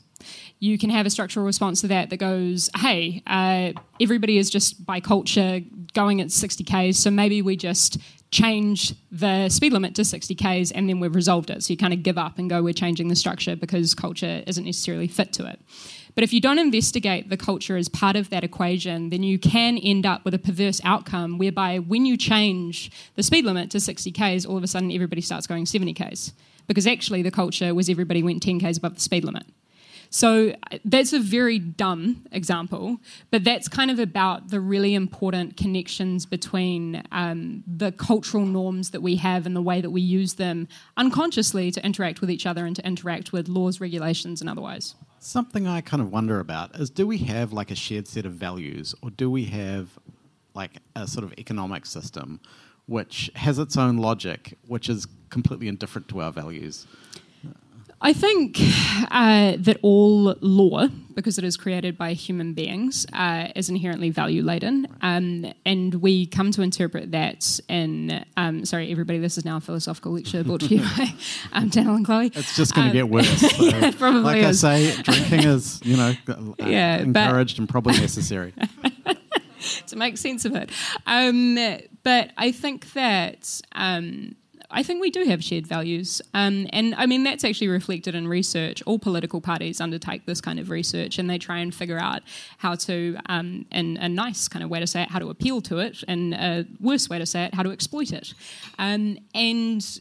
You 0.61 0.79
can 0.79 0.91
have 0.91 1.07
a 1.07 1.11
structural 1.11 1.47
response 1.47 1.81
to 1.83 1.89
that 1.89 2.11
that 2.11 2.17
goes, 2.17 2.69
hey, 2.77 3.23
uh, 3.27 3.73
everybody 4.01 4.39
is 4.39 4.51
just 4.51 4.85
by 4.85 5.01
culture 5.01 5.61
going 5.95 6.21
at 6.21 6.31
60 6.31 6.65
k's, 6.65 6.99
so 6.99 7.11
maybe 7.11 7.43
we 7.43 7.57
just 7.57 7.99
change 8.31 8.95
the 9.11 9.49
speed 9.49 9.73
limit 9.73 9.95
to 9.95 10.05
60 10.05 10.35
k's 10.35 10.71
and 10.73 10.89
then 10.89 11.01
we've 11.01 11.15
resolved 11.15 11.49
it. 11.49 11.63
So 11.63 11.73
you 11.73 11.77
kind 11.77 11.95
of 11.95 12.03
give 12.03 12.19
up 12.19 12.39
and 12.39 12.51
go, 12.51 12.63
we're 12.63 12.75
changing 12.75 13.09
the 13.09 13.17
structure 13.17 13.57
because 13.57 13.95
culture 13.95 14.43
isn't 14.47 14.65
necessarily 14.65 15.09
fit 15.09 15.33
to 15.35 15.47
it. 15.47 15.61
But 16.15 16.25
if 16.25 16.33
you 16.33 16.41
don't 16.41 16.59
investigate 16.59 17.31
the 17.31 17.37
culture 17.37 17.77
as 17.77 17.89
part 17.89 18.17
of 18.17 18.29
that 18.31 18.43
equation, 18.43 19.11
then 19.11 19.23
you 19.23 19.39
can 19.39 19.79
end 19.79 20.05
up 20.05 20.25
with 20.25 20.35
a 20.35 20.39
perverse 20.39 20.81
outcome 20.83 21.39
whereby 21.39 21.79
when 21.79 22.05
you 22.05 22.17
change 22.17 22.91
the 23.15 23.23
speed 23.23 23.45
limit 23.45 23.71
to 23.71 23.81
60 23.81 24.11
k's, 24.11 24.45
all 24.45 24.57
of 24.57 24.65
a 24.65 24.67
sudden 24.67 24.91
everybody 24.91 25.21
starts 25.21 25.47
going 25.47 25.65
70 25.65 25.95
k's. 25.95 26.33
Because 26.67 26.87
actually, 26.87 27.23
the 27.23 27.31
culture 27.31 27.75
was 27.75 27.89
everybody 27.89 28.23
went 28.23 28.43
10 28.43 28.61
k's 28.61 28.77
above 28.77 28.97
the 28.97 29.01
speed 29.01 29.25
limit. 29.25 29.45
So 30.11 30.55
that's 30.85 31.13
a 31.13 31.21
very 31.21 31.59
dumb 31.59 32.27
example, 32.33 32.99
but 33.31 33.45
that's 33.45 33.69
kind 33.69 33.91
of 33.91 33.99
about 33.99 34.49
the 34.49 34.61
really 34.61 34.95
important 34.95 35.57
connections 35.57 36.25
between 36.25 37.03
um, 37.13 37.63
the 37.67 37.93
cultural 37.93 38.47
norms 38.47 38.91
that 38.91 39.03
we 39.03 39.17
have 39.17 39.45
and 39.45 39.55
the 39.55 39.63
way 39.63 39.81
that 39.81 39.91
we 39.91 40.01
use 40.01 40.35
them 40.35 40.69
unconsciously 40.97 41.71
to 41.73 41.85
interact 41.85 42.21
with 42.21 42.31
each 42.31 42.47
other 42.47 42.65
and 42.65 42.75
to 42.77 42.87
interact 42.87 43.33
with 43.33 43.49
laws, 43.49 43.81
regulations, 43.81 44.41
and 44.41 44.49
otherwise. 44.49 44.95
Something 45.19 45.67
I 45.67 45.81
kind 45.81 46.01
of 46.03 46.11
wonder 46.11 46.41
about 46.41 46.77
is 46.77 46.91
do 46.91 47.07
we 47.07 47.19
have 47.19 47.53
like 47.53 47.71
a 47.71 47.75
shared 47.75 48.09
set 48.09 48.25
of 48.25 48.33
values 48.33 48.95
or 49.03 49.11
do 49.11 49.31
we 49.31 49.45
have 49.47 49.99
like 50.55 50.79
a 50.97 51.07
sort 51.07 51.25
of 51.25 51.33
economic 51.39 51.87
system 51.87 52.41
which 52.87 53.31
has 53.35 53.59
its 53.59 53.77
own 53.77 53.99
logic, 53.99 54.57
which 54.67 54.89
is 54.89 55.07
completely 55.29 55.69
indifferent 55.69 56.09
to 56.09 56.23
our 56.23 56.33
values? 56.33 56.87
I 58.01 58.13
think 58.13 58.59
uh, 59.11 59.55
that 59.59 59.79
all 59.83 60.37
law, 60.41 60.87
because 61.15 61.37
it 61.37 61.43
is 61.45 61.57
created 61.57 61.99
by 61.99 62.13
human 62.13 62.55
beings, 62.55 63.07
uh, 63.13 63.49
is 63.57 63.69
inherently 63.69 64.11
value 64.11 64.43
laden. 64.45 64.87
Um, 65.03 65.53
and 65.67 65.95
we 65.97 66.27
come 66.27 66.53
to 66.53 66.63
interpret 66.63 67.11
that 67.11 67.59
in, 67.69 68.25
um, 68.37 68.65
sorry, 68.65 68.93
everybody, 68.93 69.19
this 69.19 69.37
is 69.37 69.45
now 69.45 69.57
a 69.57 69.61
philosophical 69.61 70.13
lecture 70.13 70.45
brought 70.45 70.61
to 70.61 70.77
you 70.77 70.81
by 70.83 71.13
um, 71.53 71.71
Danyl 71.71 71.97
and 71.97 72.07
Chlöe. 72.07 72.37
It's 72.37 72.55
just 72.55 72.73
going 72.75 72.85
to 72.85 72.91
Um, 72.91 72.97
get 72.97 73.09
worse. 73.09 73.41
So, 73.59 73.65
yeah, 73.65 73.91
probably 73.91 74.21
like 74.21 74.43
is. 74.45 74.63
I 74.65 74.79
say, 74.93 75.03
drinking 75.03 75.49
is, 75.49 75.81
you 75.85 75.97
know, 75.97 76.15
uh, 76.29 76.37
Yeah, 76.69 76.99
encouraged 76.99 77.59
and 77.59 77.69
probably 77.69 77.99
necessary. 77.99 78.55
to 79.89 79.97
make 79.97 80.17
sense 80.19 80.45
of 80.45 80.55
it. 80.55 80.71
Um, 81.07 81.57
but 82.05 82.31
I 82.37 82.53
think 82.53 82.93
that 82.93 83.61
um, 83.73 84.37
I 84.71 84.83
think 84.83 85.01
we 85.01 85.11
do 85.11 85.25
have 85.25 85.43
shared 85.43 85.67
values, 85.67 86.21
um, 86.35 86.67
and 86.75 86.95
I 86.95 87.07
mean 87.07 87.25
that's 87.25 87.43
actually 87.43 87.69
reflected 87.69 88.15
in 88.15 88.29
research. 88.29 88.83
All 88.85 88.99
political 88.99 89.41
parties 89.41 89.81
undertake 89.81 90.27
this 90.27 90.43
kind 90.43 90.59
of 90.59 90.69
research, 90.69 91.19
and 91.19 91.29
they 91.29 91.39
try 91.39 91.59
and 91.59 91.75
figure 91.75 91.99
out 91.99 92.23
how 92.59 92.75
to, 92.75 93.17
um, 93.27 93.65
in 93.73 93.97
a 93.97 94.09
nice 94.09 94.47
kind 94.47 94.63
of 94.63 94.69
way 94.69 94.81
to 94.81 94.87
say 94.87 95.03
it, 95.03 95.11
how 95.11 95.21
to 95.21 95.31
appeal 95.31 95.63
to 95.63 95.79
it, 95.79 96.05
and 96.07 96.35
a 96.35 96.67
worse 96.81 97.09
way 97.09 97.19
to 97.19 97.25
say 97.25 97.45
it, 97.45 97.55
how 97.55 97.63
to 97.63 97.71
exploit 97.71 98.13
it, 98.13 98.35
um, 98.79 99.19
and 99.35 100.01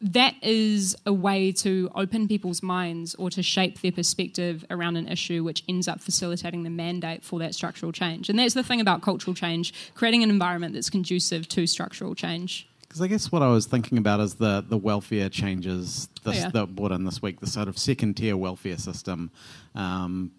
that 0.00 0.34
is 0.42 0.96
a 1.06 1.12
way 1.12 1.50
to 1.50 1.90
open 1.94 2.28
people's 2.28 2.62
minds 2.62 3.14
or 3.16 3.30
to 3.30 3.42
shape 3.42 3.80
their 3.80 3.92
perspective 3.92 4.64
around 4.70 4.96
an 4.96 5.08
issue 5.08 5.42
which 5.42 5.64
ends 5.68 5.88
up 5.88 6.00
facilitating 6.00 6.62
the 6.62 6.70
mandate 6.70 7.24
for 7.24 7.40
that 7.40 7.52
structural 7.54 7.90
change. 7.90 8.28
And 8.28 8.38
that's 8.38 8.54
the 8.54 8.62
thing 8.62 8.80
about 8.80 9.02
cultural 9.02 9.34
change, 9.34 9.74
creating 9.94 10.22
an 10.22 10.30
environment 10.30 10.74
that's 10.74 10.88
conducive 10.88 11.48
to 11.48 11.66
structural 11.66 12.14
change. 12.14 12.68
Because 12.88 13.02
I 13.02 13.06
guess 13.06 13.30
what 13.30 13.42
I 13.42 13.48
was 13.48 13.66
thinking 13.66 13.98
about 13.98 14.18
is 14.20 14.34
the, 14.36 14.64
the 14.66 14.78
welfare 14.78 15.28
changes 15.28 16.08
this, 16.24 16.36
Oh, 16.36 16.40
yeah. 16.40 16.48
that 16.50 16.74
brought 16.74 16.90
in 16.92 17.04
this 17.04 17.20
week, 17.20 17.38
the 17.40 17.46
sort 17.46 17.68
of 17.68 17.76
second 17.76 18.14
tier 18.16 18.34
welfare 18.36 18.78
system, 18.78 19.30
um, 19.74 20.30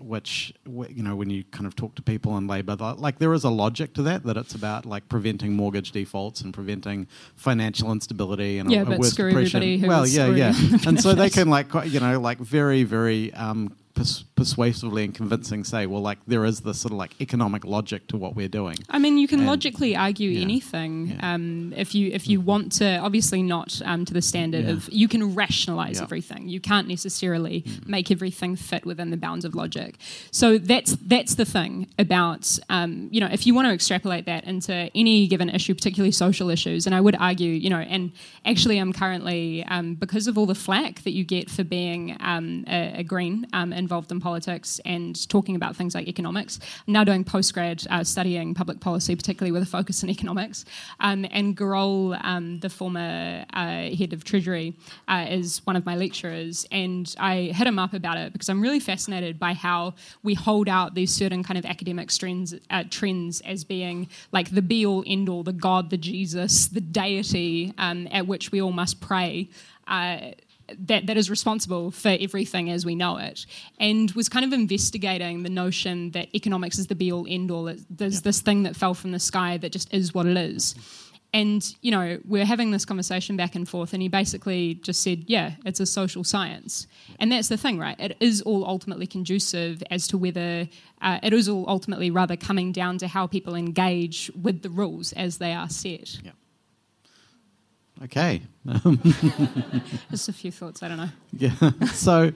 which 0.00 0.52
you 0.66 1.02
know 1.02 1.14
when 1.16 1.30
you 1.30 1.44
kind 1.44 1.66
of 1.66 1.74
talk 1.76 1.94
to 1.94 2.02
people 2.02 2.36
in 2.36 2.46
labour, 2.48 2.76
like 2.98 3.18
there 3.20 3.32
is 3.32 3.44
a 3.44 3.48
logic 3.48 3.94
to 3.94 4.02
that 4.02 4.24
that 4.24 4.36
it's 4.36 4.54
about 4.54 4.84
like 4.84 5.08
preventing 5.08 5.52
mortgage 5.54 5.92
defaults 5.92 6.40
and 6.42 6.52
preventing 6.52 7.06
financial 7.36 7.90
instability 7.92 8.58
and 8.58 8.70
Yeah, 8.70 8.80
a, 8.80 8.82
a 8.82 8.86
but 8.86 8.98
worse 8.98 9.10
screw 9.12 9.30
depression. 9.30 9.62
everybody 9.62 9.78
who 9.78 9.88
well, 9.88 10.06
yeah, 10.06 10.26
yeah, 10.30 10.52
and 10.86 11.00
so 11.00 11.14
they 11.14 11.30
can 11.30 11.48
like 11.48 11.70
quite- 11.70 11.88
you 11.90 12.00
know 12.00 12.20
like 12.20 12.38
very 12.38 12.82
very 12.82 13.32
um, 13.34 13.74
pers- 13.94 14.24
persuasively 14.34 15.04
and 15.04 15.14
convincing 15.14 15.64
say, 15.64 15.86
well, 15.86 16.02
like 16.02 16.18
there 16.26 16.44
is 16.44 16.60
this 16.60 16.80
sort 16.80 16.92
of 16.92 16.98
like 16.98 17.20
economic 17.20 17.64
logic 17.64 18.06
to 18.08 18.16
what 18.16 18.34
we're 18.34 18.48
doing. 18.48 18.76
I 18.90 18.98
mean, 18.98 19.18
you 19.18 19.28
can 19.28 19.40
And- 19.40 19.48
logically 19.48 19.96
argue 19.96 20.30
yeah, 20.30 20.42
anything 20.42 21.08
yeah. 21.08 21.14
Mm. 21.16 21.34
um, 21.34 21.72
if 21.76 21.94
you 21.94 22.10
if 22.12 22.28
you 22.28 22.40
want 22.40 22.72
to. 22.72 22.98
Obviously, 22.98 23.42
not 23.42 23.80
um, 23.84 24.04
to 24.04 24.12
the 24.14 24.22
standard 24.22 24.64
Yeah. 24.64 24.72
of 24.72 24.88
you 24.92 25.08
can 25.08 25.34
rationalize. 25.34 25.98
Mm. 26.00 26.02
everything. 26.04 26.48
You 26.48 26.60
can't 26.60 26.88
necessarily 26.88 27.64
make 27.86 28.10
everything 28.10 28.56
fit 28.56 28.84
within 28.84 29.10
the 29.10 29.16
bounds 29.16 29.44
of 29.44 29.54
logic. 29.54 29.96
So 30.30 30.58
that's 30.58 30.96
that's 30.96 31.34
the 31.36 31.44
thing 31.44 31.88
about 31.98 32.58
um, 32.68 33.08
you 33.10 33.20
know 33.20 33.28
if 33.30 33.46
you 33.46 33.54
want 33.54 33.68
to 33.68 33.72
extrapolate 33.72 34.26
that 34.26 34.44
into 34.44 34.90
any 34.94 35.26
given 35.28 35.48
issue, 35.48 35.74
particularly 35.74 36.12
social 36.12 36.50
issues. 36.50 36.86
And 36.86 36.94
I 36.94 37.00
would 37.00 37.16
argue, 37.16 37.50
you 37.50 37.70
know, 37.70 37.78
and 37.78 38.12
actually, 38.44 38.78
I'm 38.78 38.92
currently 38.92 39.64
um, 39.64 39.94
because 39.94 40.26
of 40.26 40.36
all 40.38 40.46
the 40.46 40.54
flack 40.54 41.02
that 41.04 41.12
you 41.12 41.24
get 41.24 41.48
for 41.50 41.64
being 41.64 42.16
um, 42.20 42.64
a, 42.66 43.00
a 43.00 43.02
green 43.04 43.46
um, 43.52 43.72
involved 43.84 44.10
in 44.10 44.20
politics 44.20 44.80
and 44.84 45.28
talking 45.28 45.56
about 45.56 45.76
things 45.76 45.94
like 45.94 46.06
economics. 46.08 46.58
I'm 46.86 46.94
now 46.98 47.04
doing 47.04 47.22
postgrad 47.24 47.86
uh, 47.90 48.02
studying 48.14 48.54
public 48.54 48.80
policy, 48.80 49.14
particularly 49.14 49.52
with 49.52 49.62
a 49.62 49.70
focus 49.78 50.02
in 50.02 50.08
economics. 50.10 50.64
Um, 51.00 51.26
and 51.30 51.56
Girol, 51.56 51.98
um, 52.24 52.60
the 52.60 52.70
former 52.70 53.44
uh, 53.52 53.82
head 54.00 54.12
of 54.12 54.24
Treasury, 54.24 54.74
uh, 55.06 55.26
is 55.28 55.48
one 55.66 55.76
of 55.76 55.84
my 55.84 55.96
lecturers. 55.96 56.66
And 56.72 57.14
I 57.18 57.52
hit 57.58 57.66
him 57.66 57.78
up 57.78 57.92
about 57.92 58.16
it 58.16 58.32
because 58.32 58.48
I'm 58.48 58.62
really 58.66 58.80
fascinated 58.80 59.38
by 59.38 59.52
how 59.52 59.94
we 60.22 60.34
hold 60.34 60.68
out 60.68 60.94
these 60.94 61.12
certain 61.12 61.42
kind 61.44 61.58
of 61.58 61.64
academic 61.66 62.08
trends, 62.10 62.54
uh, 62.70 62.84
trends 62.90 63.40
as 63.42 63.64
being 63.64 64.08
like 64.32 64.50
the 64.50 64.62
be 64.62 64.86
all 64.86 65.04
end 65.06 65.28
all, 65.28 65.42
the 65.42 65.52
God, 65.52 65.90
the 65.90 65.96
Jesus, 65.96 66.66
the 66.66 66.80
deity 66.80 67.72
um, 67.78 68.08
at 68.10 68.26
which 68.26 68.50
we 68.50 68.62
all 68.62 68.72
must 68.72 69.00
pray. 69.00 69.48
Uh, 69.86 70.30
that, 70.78 71.06
that 71.06 71.16
is 71.16 71.30
responsible 71.30 71.90
for 71.90 72.16
everything 72.20 72.70
as 72.70 72.86
we 72.86 72.94
know 72.94 73.16
it, 73.16 73.46
and 73.78 74.10
was 74.12 74.28
kind 74.28 74.44
of 74.44 74.52
investigating 74.52 75.42
the 75.42 75.50
notion 75.50 76.10
that 76.12 76.34
economics 76.34 76.78
is 76.78 76.86
the 76.86 76.94
be 76.94 77.12
all 77.12 77.26
end 77.28 77.50
all. 77.50 77.74
There's 77.90 78.22
this 78.22 78.40
thing 78.40 78.62
that 78.64 78.76
fell 78.76 78.94
from 78.94 79.12
the 79.12 79.18
sky 79.18 79.56
that 79.58 79.72
just 79.72 79.92
is 79.92 80.14
what 80.14 80.26
it 80.26 80.36
is. 80.36 80.74
And, 81.32 81.66
you 81.82 81.90
know, 81.90 82.20
we're 82.24 82.44
having 82.44 82.70
this 82.70 82.84
conversation 82.84 83.36
back 83.36 83.56
and 83.56 83.68
forth, 83.68 83.92
and 83.92 84.00
he 84.00 84.06
basically 84.06 84.74
just 84.74 85.02
said, 85.02 85.24
yeah, 85.26 85.54
it's 85.64 85.80
a 85.80 85.86
social 85.86 86.22
science. 86.22 86.86
And 87.18 87.32
that's 87.32 87.48
the 87.48 87.56
thing, 87.56 87.76
right? 87.76 87.98
It 87.98 88.16
is 88.20 88.40
all 88.42 88.64
ultimately 88.64 89.08
conducive 89.08 89.82
as 89.90 90.06
to 90.08 90.16
whether, 90.16 90.68
uh, 91.02 91.18
it 91.24 91.32
is 91.32 91.48
all 91.48 91.64
ultimately 91.66 92.08
rather 92.08 92.36
coming 92.36 92.70
down 92.70 92.98
to 92.98 93.08
how 93.08 93.26
people 93.26 93.56
engage 93.56 94.30
with 94.40 94.62
the 94.62 94.70
rules 94.70 95.12
as 95.14 95.38
they 95.38 95.52
are 95.52 95.68
set. 95.68 96.22
Yeah. 96.22 96.30
Okay. 98.02 98.42
Just 100.10 100.28
a 100.28 100.32
few 100.32 100.50
thoughts, 100.50 100.82
I 100.82 100.88
don't 100.88 100.96
know. 100.98 101.08
Yeah. 101.36 101.70
so 101.92 102.32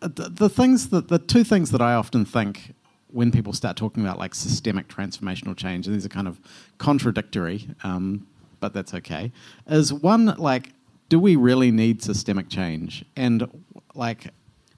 the, 0.00 0.28
the 0.28 0.48
things 0.48 0.90
that 0.90 1.08
the 1.08 1.18
two 1.18 1.44
things 1.44 1.70
that 1.70 1.80
I 1.80 1.94
often 1.94 2.24
think 2.24 2.74
when 3.10 3.30
people 3.30 3.52
start 3.52 3.76
talking 3.76 4.02
about 4.04 4.18
like 4.18 4.34
systemic 4.34 4.88
transformational 4.88 5.56
change, 5.56 5.86
and 5.86 5.96
these 5.96 6.04
are 6.04 6.10
kind 6.10 6.28
of 6.28 6.38
contradictory, 6.78 7.68
um, 7.82 8.26
but 8.60 8.74
that's 8.74 8.92
okay. 8.94 9.32
Is 9.66 9.92
one 9.92 10.26
like, 10.38 10.72
do 11.08 11.18
we 11.18 11.36
really 11.36 11.70
need 11.70 12.02
systemic 12.02 12.48
change? 12.50 13.04
And 13.16 13.48
like, 13.94 14.26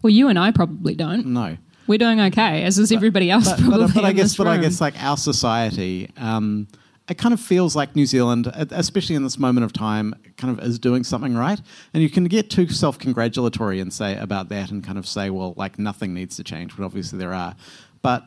Well, 0.02 0.12
you 0.12 0.28
and 0.28 0.38
I 0.38 0.52
probably 0.52 0.94
don't. 0.94 1.26
no. 1.26 1.56
We're 1.87 1.99
doing 1.99 2.20
okay, 2.20 2.62
as 2.62 2.78
is 2.78 2.92
everybody 2.92 3.30
else 3.32 3.49
but, 3.50 3.59
probably. 3.59 3.87
but, 3.87 3.94
but 3.94 4.04
I 4.04 4.12
guess, 4.12 4.37
but 4.37 4.47
I 4.47 4.59
guess, 4.59 4.80
like 4.80 4.94
our 5.02 5.16
society, 5.16 6.09
um, 6.18 6.68
it 7.09 7.19
kind 7.19 7.35
of 7.35 7.40
feels 7.40 7.75
like 7.75 7.97
New 7.97 8.07
Zealand, 8.07 8.47
especially 8.54 9.16
in 9.16 9.25
this 9.25 9.38
moment 9.38 9.64
of 9.64 9.73
time, 9.73 10.14
kind 10.37 10.57
of 10.57 10.64
is 10.64 10.78
doing 10.78 11.02
something 11.02 11.35
right. 11.35 11.61
And 11.92 12.02
you 12.02 12.11
can 12.11 12.25
get 12.25 12.50
too 12.50 12.69
self-congratulatory 12.69 13.80
and 13.80 13.92
say 13.92 14.16
about 14.16 14.49
that, 14.50 14.71
and 14.71 14.85
kind 14.85 14.99
of 14.99 15.07
say, 15.07 15.30
well, 15.30 15.54
like 15.57 15.78
nothing 15.78 16.14
needs 16.14 16.37
to 16.37 16.45
change, 16.45 16.76
but 16.76 16.85
obviously 16.85 17.19
there 17.19 17.35
are. 17.35 17.57
But 18.02 18.25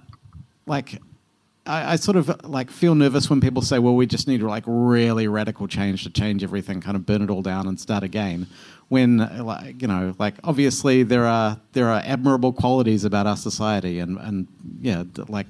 like. 0.66 1.02
I, 1.66 1.96
sort 1.96 2.18
of 2.18 2.44
like 2.44 2.70
feel 2.70 2.94
nervous 2.94 3.30
when 3.30 3.40
people 3.40 3.62
say, 3.62 3.80
"Well, 3.80 3.96
we 3.96 4.06
just 4.06 4.28
need 4.28 4.42
like 4.42 4.66
really 4.68 5.30
radical 5.30 5.66
change 5.66 6.04
to 6.04 6.10
change 6.10 6.44
everything, 6.44 6.82
kind 6.82 6.98
of 6.98 7.06
burn 7.06 7.22
it 7.22 7.30
all 7.30 7.42
down 7.42 7.70
and 7.70 7.80
start 7.80 8.04
again." 8.04 8.48
When, 8.90 9.20
like, 9.46 9.82
you 9.82 9.88
know, 9.88 10.14
like 10.20 10.34
obviously 10.44 11.04
there 11.04 11.26
are 11.26 11.58
there 11.72 11.88
are 11.88 12.02
admirable 12.04 12.52
qualities 12.52 13.06
about 13.06 13.28
our 13.28 13.38
society, 13.38 14.00
and 14.00 14.18
and 14.18 14.48
yeah, 14.82 15.06
like 15.30 15.48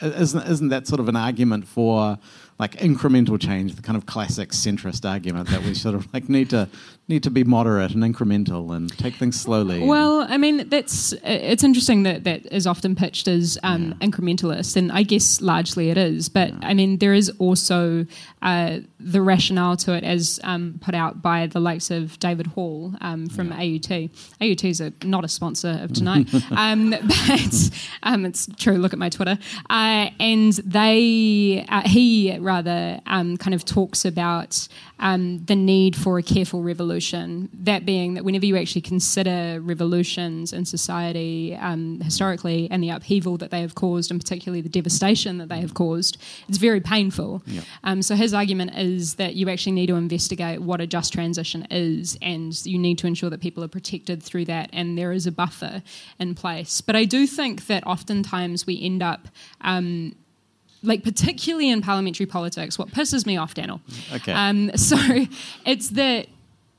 isn't 0.00 0.46
isn't 0.46 0.68
that 0.68 0.86
sort 0.86 1.00
of 1.00 1.08
an 1.08 1.16
argument 1.16 1.66
for 1.66 2.16
like 2.60 2.76
incremental 2.76 3.40
change, 3.40 3.74
the 3.74 3.80
kind 3.80 3.96
of 3.96 4.04
classic 4.04 4.50
centrist 4.50 5.08
argument 5.08 5.48
that 5.48 5.62
we 5.62 5.72
sort 5.72 5.94
of 5.94 6.12
like 6.12 6.28
need 6.28 6.50
to 6.50 6.68
need 7.10 7.22
to 7.24 7.30
be 7.30 7.44
moderate 7.44 7.92
and 7.92 8.02
incremental 8.02 8.74
and 8.74 8.96
take 8.96 9.14
things 9.16 9.38
slowly. 9.38 9.84
Well, 9.84 10.26
I 10.28 10.38
mean, 10.38 10.68
that's 10.68 11.12
it's 11.22 11.62
interesting 11.62 12.04
that 12.04 12.24
that 12.24 12.46
is 12.46 12.66
often 12.66 12.94
pitched 12.94 13.28
as 13.28 13.58
um, 13.62 13.94
yeah. 14.00 14.06
incrementalist, 14.08 14.76
and 14.76 14.90
I 14.90 15.02
guess 15.02 15.42
largely 15.42 15.90
it 15.90 15.98
is. 15.98 16.30
But 16.30 16.50
yeah. 16.50 16.58
I 16.62 16.74
mean, 16.74 16.98
there 16.98 17.12
is 17.12 17.30
also 17.38 18.06
uh, 18.40 18.78
the 18.98 19.20
rationale 19.20 19.76
to 19.78 19.94
it, 19.94 20.04
as 20.04 20.40
um, 20.44 20.78
put 20.80 20.94
out 20.94 21.20
by 21.20 21.46
the 21.46 21.60
likes 21.60 21.90
of 21.90 22.18
David 22.20 22.46
Hall 22.46 22.94
um, 23.00 23.28
from 23.28 23.48
yeah. 23.48 23.76
AUT. 23.76 24.10
AUT 24.40 24.64
is 24.64 24.80
a, 24.80 24.92
not 25.04 25.24
a 25.24 25.28
sponsor 25.28 25.80
of 25.82 25.92
tonight, 25.92 26.32
um, 26.52 26.90
but 27.28 27.70
um, 28.04 28.24
it's 28.24 28.48
true. 28.56 28.78
Look 28.78 28.92
at 28.92 28.98
my 28.98 29.10
Twitter, 29.10 29.38
uh, 29.68 30.08
and 30.18 30.52
they 30.52 31.66
uh, 31.68 31.82
he 31.82 32.38
rather 32.38 33.00
um, 33.06 33.36
kind 33.36 33.54
of 33.54 33.64
talks 33.64 34.04
about 34.04 34.68
um, 35.00 35.44
the 35.46 35.56
need 35.56 35.96
for 35.96 36.18
a 36.18 36.22
careful 36.22 36.62
revolution. 36.62 36.99
That 37.52 37.84
being 37.84 38.14
that 38.14 38.24
whenever 38.24 38.46
you 38.46 38.56
actually 38.56 38.82
consider 38.82 39.60
revolutions 39.60 40.52
in 40.52 40.64
society 40.64 41.56
um, 41.60 42.00
historically 42.00 42.68
and 42.70 42.82
the 42.82 42.90
upheaval 42.90 43.36
that 43.38 43.50
they 43.50 43.60
have 43.60 43.74
caused, 43.74 44.10
and 44.10 44.20
particularly 44.20 44.60
the 44.60 44.68
devastation 44.68 45.38
that 45.38 45.48
they 45.48 45.60
have 45.60 45.74
caused, 45.74 46.18
it's 46.48 46.58
very 46.58 46.80
painful. 46.80 47.42
Yep. 47.46 47.64
Um, 47.84 48.02
so 48.02 48.14
his 48.14 48.34
argument 48.34 48.76
is 48.76 49.14
that 49.14 49.34
you 49.34 49.48
actually 49.48 49.72
need 49.72 49.86
to 49.86 49.96
investigate 49.96 50.60
what 50.62 50.80
a 50.80 50.86
just 50.86 51.12
transition 51.12 51.66
is, 51.70 52.18
and 52.22 52.54
you 52.66 52.78
need 52.78 52.98
to 52.98 53.06
ensure 53.06 53.30
that 53.30 53.40
people 53.40 53.64
are 53.64 53.68
protected 53.68 54.22
through 54.22 54.44
that, 54.46 54.70
and 54.72 54.96
there 54.96 55.12
is 55.12 55.26
a 55.26 55.32
buffer 55.32 55.82
in 56.18 56.34
place. 56.34 56.80
But 56.80 56.96
I 56.96 57.04
do 57.04 57.26
think 57.26 57.66
that 57.66 57.86
oftentimes 57.86 58.66
we 58.66 58.80
end 58.80 59.02
up 59.02 59.28
um, 59.60 60.14
like 60.82 61.02
particularly 61.02 61.70
in 61.70 61.82
parliamentary 61.82 62.26
politics, 62.26 62.78
what 62.78 62.88
pisses 62.88 63.26
me 63.26 63.36
off, 63.36 63.54
Danyl. 63.54 63.80
Okay. 64.14 64.32
Um, 64.32 64.70
so 64.76 64.96
it's 65.66 65.90
that 65.90 66.28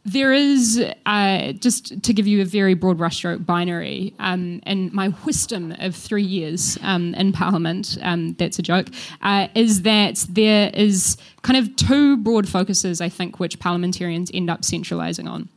there 0.03 0.33
is 0.33 0.83
uh, 1.05 1.51
just 1.53 2.01
to 2.03 2.13
give 2.13 2.25
you 2.25 2.41
a 2.41 2.45
very 2.45 2.73
broad 2.73 2.97
brushstroke 2.97 3.45
binary. 3.45 4.13
Um, 4.19 4.61
and 4.63 4.91
my 4.91 5.13
wisdom 5.25 5.75
of 5.79 5.95
three 5.95 6.23
years 6.23 6.77
um, 6.81 7.13
in 7.13 7.31
Parliament, 7.31 7.97
um, 8.01 8.33
that's 8.33 8.57
a 8.57 8.63
joke, 8.63 8.87
uh, 9.21 9.47
is 9.53 9.83
that 9.83 10.25
there 10.29 10.71
is 10.73 11.17
kind 11.43 11.57
of 11.57 11.75
two 11.75 12.17
broad 12.17 12.47
focuses, 12.49 12.99
I 12.99 13.09
think, 13.09 13.39
which 13.39 13.59
parliamentarians 13.59 14.31
end 14.33 14.49
up 14.49 14.65
centralising 14.65 15.27
on 15.27 15.49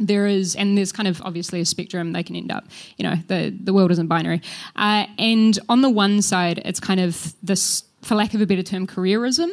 there 0.00 0.26
is, 0.26 0.56
and 0.56 0.76
there's 0.76 0.92
kind 0.92 1.08
of 1.08 1.22
obviously 1.22 1.60
a 1.60 1.64
spectrum 1.64 2.12
they 2.12 2.22
can 2.22 2.36
end 2.36 2.50
up. 2.50 2.64
You 2.96 3.04
know, 3.04 3.14
the 3.28 3.56
the 3.62 3.72
world 3.72 3.90
isn't 3.92 4.08
binary. 4.08 4.42
Uh, 4.76 5.06
and 5.18 5.58
on 5.68 5.82
the 5.82 5.90
one 5.90 6.20
side, 6.22 6.60
it's 6.64 6.80
kind 6.80 7.00
of 7.00 7.34
this, 7.42 7.84
for 8.04 8.14
lack 8.14 8.34
of 8.34 8.40
a 8.40 8.46
better 8.46 8.62
term, 8.62 8.86
careerism, 8.86 9.50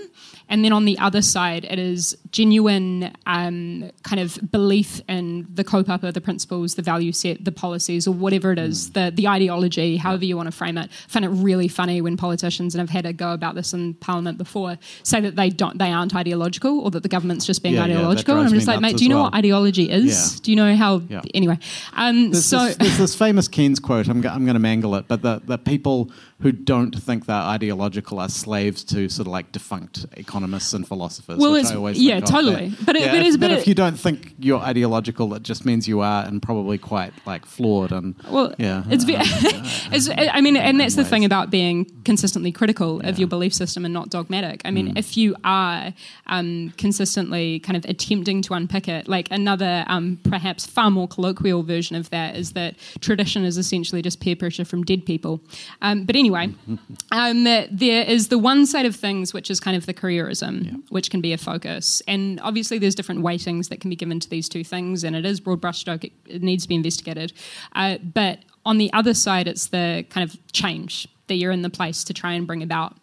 and 0.49 0.65
then 0.65 0.73
on 0.73 0.85
the 0.85 0.97
other 0.99 1.21
side, 1.21 1.65
it 1.65 1.79
is 1.79 2.17
genuine 2.31 3.11
um, 3.25 3.89
kind 4.03 4.19
of 4.19 4.37
belief 4.51 5.01
in 5.07 5.47
the 5.53 5.63
kaupapa, 5.63 6.13
the 6.13 6.21
principles, 6.21 6.75
the 6.75 6.81
value 6.81 7.11
set, 7.11 7.45
the 7.45 7.51
policies, 7.51 8.07
or 8.07 8.13
whatever 8.13 8.51
it 8.51 8.59
is, 8.59 8.89
mm. 8.89 8.93
the, 8.93 9.11
the 9.15 9.27
ideology, 9.27 9.97
however 9.97 10.25
you 10.25 10.35
want 10.35 10.47
to 10.47 10.51
frame 10.51 10.77
it. 10.77 10.89
I 10.91 11.09
find 11.09 11.23
it 11.23 11.29
really 11.29 11.67
funny 11.67 12.01
when 12.01 12.17
politicians, 12.17 12.75
and 12.75 12.81
I've 12.81 12.89
had 12.89 13.05
a 13.05 13.13
go 13.13 13.31
about 13.31 13.55
this 13.55 13.73
in 13.73 13.93
Parliament 13.95 14.37
before, 14.37 14.77
say 15.03 15.21
that 15.21 15.35
they 15.35 15.49
don't, 15.49 15.77
they 15.77 15.91
aren't 15.91 16.15
ideological, 16.15 16.81
or 16.81 16.91
that 16.91 17.03
the 17.03 17.09
government's 17.09 17.45
just 17.45 17.63
being 17.63 17.75
yeah, 17.75 17.83
ideological. 17.83 18.35
Yeah, 18.35 18.41
and 18.41 18.49
I'm 18.49 18.53
just 18.53 18.67
like, 18.67 18.81
mate, 18.81 18.97
do 18.97 19.03
you 19.03 19.09
know 19.09 19.15
well. 19.15 19.25
what 19.25 19.35
ideology 19.35 19.89
is? 19.89 20.35
Yeah. 20.35 20.39
Do 20.43 20.51
you 20.51 20.57
know 20.57 20.75
how? 20.75 21.01
Anyway, 21.33 21.59
um, 21.93 22.31
there's 22.31 22.45
so 22.45 22.65
this, 22.65 22.77
there's 22.77 22.97
this 22.97 23.15
famous 23.15 23.47
Keynes 23.47 23.79
quote. 23.79 24.07
I'm, 24.07 24.17
I'm 24.27 24.43
going 24.43 24.53
to 24.53 24.59
mangle 24.59 24.95
it, 24.95 25.07
but 25.07 25.21
the, 25.21 25.41
the 25.45 25.57
people 25.57 26.11
who 26.41 26.51
don't 26.51 26.99
think 26.99 27.27
they're 27.27 27.35
ideological 27.35 28.19
are 28.19 28.29
slaves 28.41 28.83
to 28.85 29.07
sort 29.07 29.27
of 29.27 29.31
like 29.31 29.51
defunct 29.51 30.05
economists 30.17 30.73
and 30.73 30.87
philosophers. 30.87 31.37
Well, 31.37 31.55
it's, 31.55 31.71
yeah, 31.97 32.19
totally. 32.19 32.73
But, 32.85 32.95
it, 32.95 33.03
yeah, 33.03 33.11
but, 33.11 33.25
if, 33.25 33.39
but, 33.39 33.51
if 33.51 33.67
you 33.67 33.75
don't 33.75 33.97
think 33.97 34.33
you're 34.39 34.59
ideological, 34.59 35.33
it 35.35 35.43
just 35.43 35.65
means 35.65 35.87
you 35.87 36.01
are, 36.01 36.25
and 36.25 36.41
probably 36.41 36.77
quite 36.77 37.13
like 37.25 37.45
flawed. 37.45 37.91
And 37.91 38.15
well, 38.29 38.53
yeah, 38.57 38.83
it's, 38.89 39.05
it's 39.07 40.09
I 40.09 40.41
mean, 40.41 40.57
and 40.57 40.79
that's 40.79 40.95
the 40.95 41.05
thing 41.05 41.23
about 41.23 41.51
being 41.51 41.85
consistently 42.03 42.51
critical 42.51 43.01
yeah. 43.01 43.09
of 43.09 43.19
your 43.19 43.27
belief 43.27 43.53
system 43.53 43.85
and 43.85 43.93
not 43.93 44.09
dogmatic. 44.09 44.61
I 44.65 44.71
mean, 44.71 44.93
mm. 44.93 44.97
if 44.97 45.15
you 45.15 45.35
are 45.43 45.93
um, 46.27 46.73
consistently 46.77 47.59
kind 47.59 47.77
of 47.77 47.85
attempting 47.85 48.41
to 48.43 48.55
unpick 48.55 48.87
it, 48.87 49.07
like 49.07 49.27
another 49.31 49.85
um, 49.87 50.19
perhaps 50.23 50.65
far 50.65 50.89
more 50.89 51.07
colloquial 51.07 51.63
version 51.63 51.95
of 51.95 52.09
that 52.09 52.35
is 52.35 52.53
that 52.53 52.75
tradition 52.99 53.45
is 53.45 53.57
essentially 53.57 54.01
just 54.01 54.19
peer 54.19 54.35
pressure 54.35 54.65
from 54.65 54.83
dead 54.83 55.05
people. 55.05 55.39
Um, 55.81 56.03
but 56.05 56.15
anyway 56.15 56.31
anyway, 56.31 56.55
um, 57.11 57.43
there 57.43 58.03
is 58.03 58.27
the 58.31 58.37
one 58.37 58.65
side 58.65 58.85
of 58.85 58.95
things 58.95 59.33
which 59.33 59.51
is 59.51 59.59
kind 59.59 59.75
of 59.75 59.85
the 59.85 59.93
careerism, 59.93 60.65
yeah. 60.65 60.71
which 60.87 61.11
can 61.11 61.19
be 61.19 61.33
a 61.33 61.37
focus. 61.37 62.01
And 62.07 62.39
obviously, 62.39 62.77
there's 62.77 62.95
different 62.95 63.23
weightings 63.23 63.67
that 63.67 63.81
can 63.81 63.89
be 63.89 63.95
given 63.97 64.21
to 64.21 64.29
these 64.29 64.47
two 64.47 64.63
things, 64.63 65.03
and 65.03 65.17
it 65.17 65.25
is 65.25 65.41
broad 65.41 65.59
brushstroke, 65.59 66.05
it, 66.05 66.13
it 66.25 66.41
needs 66.41 66.63
to 66.63 66.69
be 66.69 66.75
investigated. 66.75 67.33
Uh, 67.73 67.97
but 67.97 68.39
on 68.65 68.77
the 68.77 68.91
other 68.93 69.13
side, 69.13 69.49
it's 69.49 69.67
the 69.67 70.05
kind 70.09 70.23
of 70.23 70.37
change 70.53 71.09
that 71.27 71.35
you're 71.35 71.51
in 71.51 71.61
the 71.61 71.69
place 71.69 72.05
to 72.05 72.13
try 72.13 72.31
and 72.31 72.47
bring 72.47 72.63
about. 72.63 72.95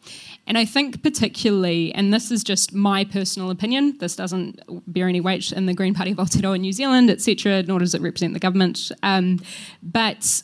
And 0.47 0.57
I 0.57 0.65
think, 0.65 1.03
particularly, 1.03 1.93
and 1.95 2.13
this 2.13 2.31
is 2.31 2.43
just 2.43 2.73
my 2.73 3.05
personal 3.05 3.51
opinion, 3.51 3.99
this 4.01 4.17
doesn't 4.17 4.63
bear 4.87 5.09
any 5.09 5.21
weight 5.21 5.53
in 5.53 5.67
the 5.67 5.75
Green 5.75 5.93
Party 5.93 6.13
of 6.13 6.17
Aotearoa 6.17 6.59
New 6.59 6.73
Zealand, 6.73 7.11
etc., 7.11 7.65
nor 7.65 7.81
does 7.81 7.95
it 7.95 8.01
represent 8.01 8.33
the 8.33 8.41
government. 8.41 8.91
Um, 9.03 9.41
but 9.83 10.43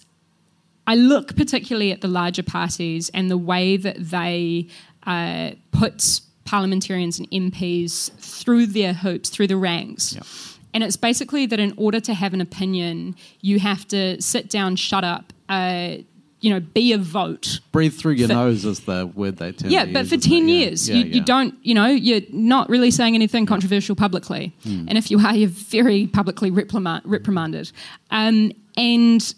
I 0.86 0.96
look 0.96 1.36
particularly 1.36 1.92
at 1.92 2.00
the 2.00 2.08
larger 2.08 2.42
parties 2.42 3.10
and 3.10 3.30
the 3.30 3.38
way 3.38 3.76
that 3.76 3.96
they 3.98 4.68
uh, 5.06 5.52
put 5.72 6.20
parliamentarians 6.44 7.18
and 7.18 7.30
MPs 7.30 8.12
through 8.18 8.66
their 8.66 8.92
hoops, 8.92 9.28
through 9.30 9.46
the 9.46 9.56
ranks. 9.56 10.14
Yep. 10.14 10.26
And 10.74 10.82
it's 10.82 10.96
basically 10.96 11.46
that 11.46 11.60
in 11.60 11.72
order 11.76 12.00
to 12.00 12.14
have 12.14 12.34
an 12.34 12.40
opinion, 12.40 13.14
you 13.40 13.60
have 13.60 13.86
to 13.88 14.20
sit 14.20 14.50
down, 14.50 14.76
shut 14.76 15.04
up, 15.04 15.32
uh, 15.48 15.96
you 16.40 16.50
know, 16.50 16.60
be 16.60 16.92
a 16.92 16.98
vote. 16.98 17.60
Breathe 17.72 17.94
through 17.94 18.12
your 18.12 18.28
for, 18.28 18.34
nose 18.34 18.64
is 18.66 18.80
the 18.80 19.06
word 19.06 19.38
they 19.38 19.52
tend 19.52 19.72
yeah, 19.72 19.86
but 19.86 20.06
for 20.06 20.18
10 20.18 20.48
years, 20.48 20.88
yeah. 20.88 20.96
you, 20.96 21.04
yeah. 21.04 21.14
you, 21.14 21.24
don't, 21.24 21.54
you 21.62 21.74
know, 21.74 21.86
you're 21.86 22.20
not 22.30 22.68
really 22.68 22.90
saying 22.90 23.14
anything 23.14 23.46
controversial 23.46 23.96
publicly. 23.96 24.54
Mm. 24.64 24.88
And 24.88 24.98
if 24.98 25.10
you 25.10 25.18
are, 25.20 25.34
you're 25.34 25.48
very 25.48 26.06
publicly 26.06 26.50
reprimanded. 26.50 27.72
Um, 28.10 28.52
and 28.76 29.34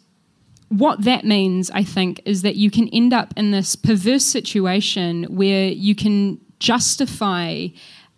what 0.69 1.05
that 1.05 1.25
means, 1.25 1.71
I 1.71 1.85
think, 1.85 2.21
is 2.25 2.43
that 2.43 2.57
you 2.57 2.71
can 2.71 2.89
end 2.89 3.13
up 3.13 3.33
in 3.37 3.51
this 3.51 3.77
perverse 3.77 4.25
situation 4.25 5.25
where 5.25 5.69
you 5.69 5.95
can 5.95 6.41
justify 6.59 7.69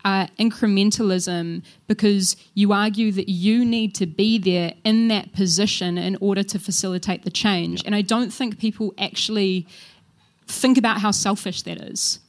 uh, 0.05 0.27
incrementalism 0.39 1.63
because 1.87 2.37
you 2.55 2.73
argue 2.73 3.13
that 3.13 3.29
you 3.29 3.65
need 3.65 3.95
to 3.97 4.07
be 4.07 4.39
there 4.39 4.73
in 4.85 5.09
that 5.09 5.33
position 5.33 5.99
in 5.99 6.17
order 6.21 6.43
to 6.43 6.59
facilitate 6.59 7.25
the 7.25 7.31
change. 7.31 7.83
And 7.85 7.95
I 7.95 8.03
don't 8.03 8.33
think 8.33 8.59
people 8.59 8.95
actually 8.97 9.67
think 10.47 10.79
about 10.79 11.01
how 11.01 11.11
selfish 11.11 11.63
that 11.63 11.79
is 11.79 12.21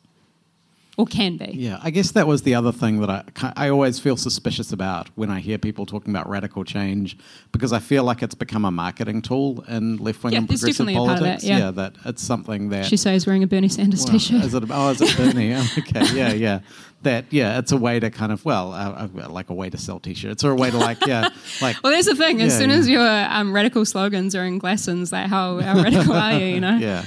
or 1.00 1.06
can 1.06 1.38
be. 1.38 1.52
Yeah, 1.54 1.80
I 1.82 1.92
guess 1.92 2.12
that 2.12 2.28
was 2.28 2.42
the 2.42 2.56
other 2.56 2.74
thing 2.74 3.00
that 3.00 3.10
I, 3.10 3.24
I 3.56 3.70
always 3.70 4.00
feel 4.00 4.18
suspicious 4.18 4.74
about 4.74 5.08
when 5.16 5.32
I 5.32 5.40
hear 5.40 5.58
people 5.58 5.86
talking 5.86 6.14
about 6.14 6.28
radical 6.28 6.66
change 6.66 7.18
because 7.54 7.72
I 7.72 7.80
feel 7.80 8.04
like 8.04 8.22
it's 8.22 8.36
become 8.36 8.66
a 8.66 8.72
marketing 8.72 9.22
tool 9.22 9.64
in 9.70 9.96
left 9.96 10.22
wing 10.26 10.34
yeah, 10.34 10.40
and 10.40 10.50
progressive 10.50 10.88
politics. 10.88 11.42
That, 11.42 11.48
yeah. 11.48 11.58
yeah. 11.58 11.72
that 11.72 11.96
it's 12.04 12.22
something 12.22 12.68
that 12.70 12.86
she 12.86 12.98
says 12.98 13.26
wearing 13.26 13.44
a 13.44 13.48
Bernie 13.48 13.70
Sanders 13.70 14.04
well, 14.04 14.12
t-shirt. 14.12 14.44
Is 14.44 14.54
it, 14.54 14.64
oh, 14.70 14.90
is 14.90 15.00
it 15.00 15.16
Bernie? 15.16 15.56
okay, 15.78 16.06
yeah, 16.14 16.34
yeah. 16.34 16.60
That 17.04 17.24
yeah, 17.30 17.60
it's 17.60 17.72
a 17.72 17.78
way 17.78 18.02
to 18.02 18.10
kind 18.10 18.34
of 18.34 18.44
well, 18.44 18.74
uh, 18.74 19.08
uh, 19.18 19.30
like 19.30 19.50
a 19.50 19.54
way 19.54 19.70
to 19.70 19.78
sell 19.78 20.02
t-shirts 20.02 20.44
or 20.44 20.52
a 20.52 20.56
way 20.56 20.70
to 20.70 20.78
like 20.78 21.06
yeah, 21.06 21.30
like. 21.62 21.82
well, 21.82 21.94
there's 21.94 22.08
the 22.08 22.16
thing. 22.16 22.42
As 22.42 22.52
yeah, 22.52 22.60
soon 22.60 22.72
as 22.72 22.90
your 22.90 23.08
um, 23.08 23.56
radical 23.56 23.86
slogans 23.86 24.36
are 24.36 24.44
in 24.44 24.60
Glassons, 24.60 25.14
like 25.14 25.28
how, 25.28 25.60
how 25.60 25.82
radical 25.82 26.12
are 26.12 26.34
you? 26.34 26.46
You 26.56 26.60
know. 26.68 26.78
Yeah. 26.78 27.06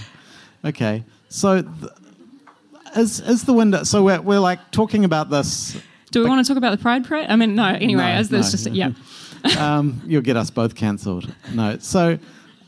Okay. 0.64 1.05
So. 1.28 1.61
Th- 1.61 1.92
is 2.96 3.20
is 3.20 3.44
the 3.44 3.52
window? 3.52 3.85
So 3.85 4.02
we're 4.02 4.20
we're 4.20 4.40
like 4.40 4.70
talking 4.70 5.05
about 5.05 5.31
this. 5.31 5.76
Do 6.11 6.20
we 6.20 6.24
like, 6.24 6.31
want 6.31 6.46
to 6.46 6.50
talk 6.50 6.59
about 6.59 6.76
the 6.76 6.83
Pride 6.83 7.05
Parade? 7.05 7.26
I 7.28 7.37
mean, 7.37 7.55
no. 7.55 7.66
Anyway, 7.66 8.02
no, 8.02 8.09
as 8.09 8.28
there's 8.28 8.46
no. 8.46 8.50
just 8.50 8.70
yeah. 8.70 8.92
um, 9.59 10.00
you'll 10.07 10.22
get 10.22 10.37
us 10.37 10.50
both 10.50 10.74
cancelled. 10.74 11.33
No, 11.52 11.78
so 11.78 12.18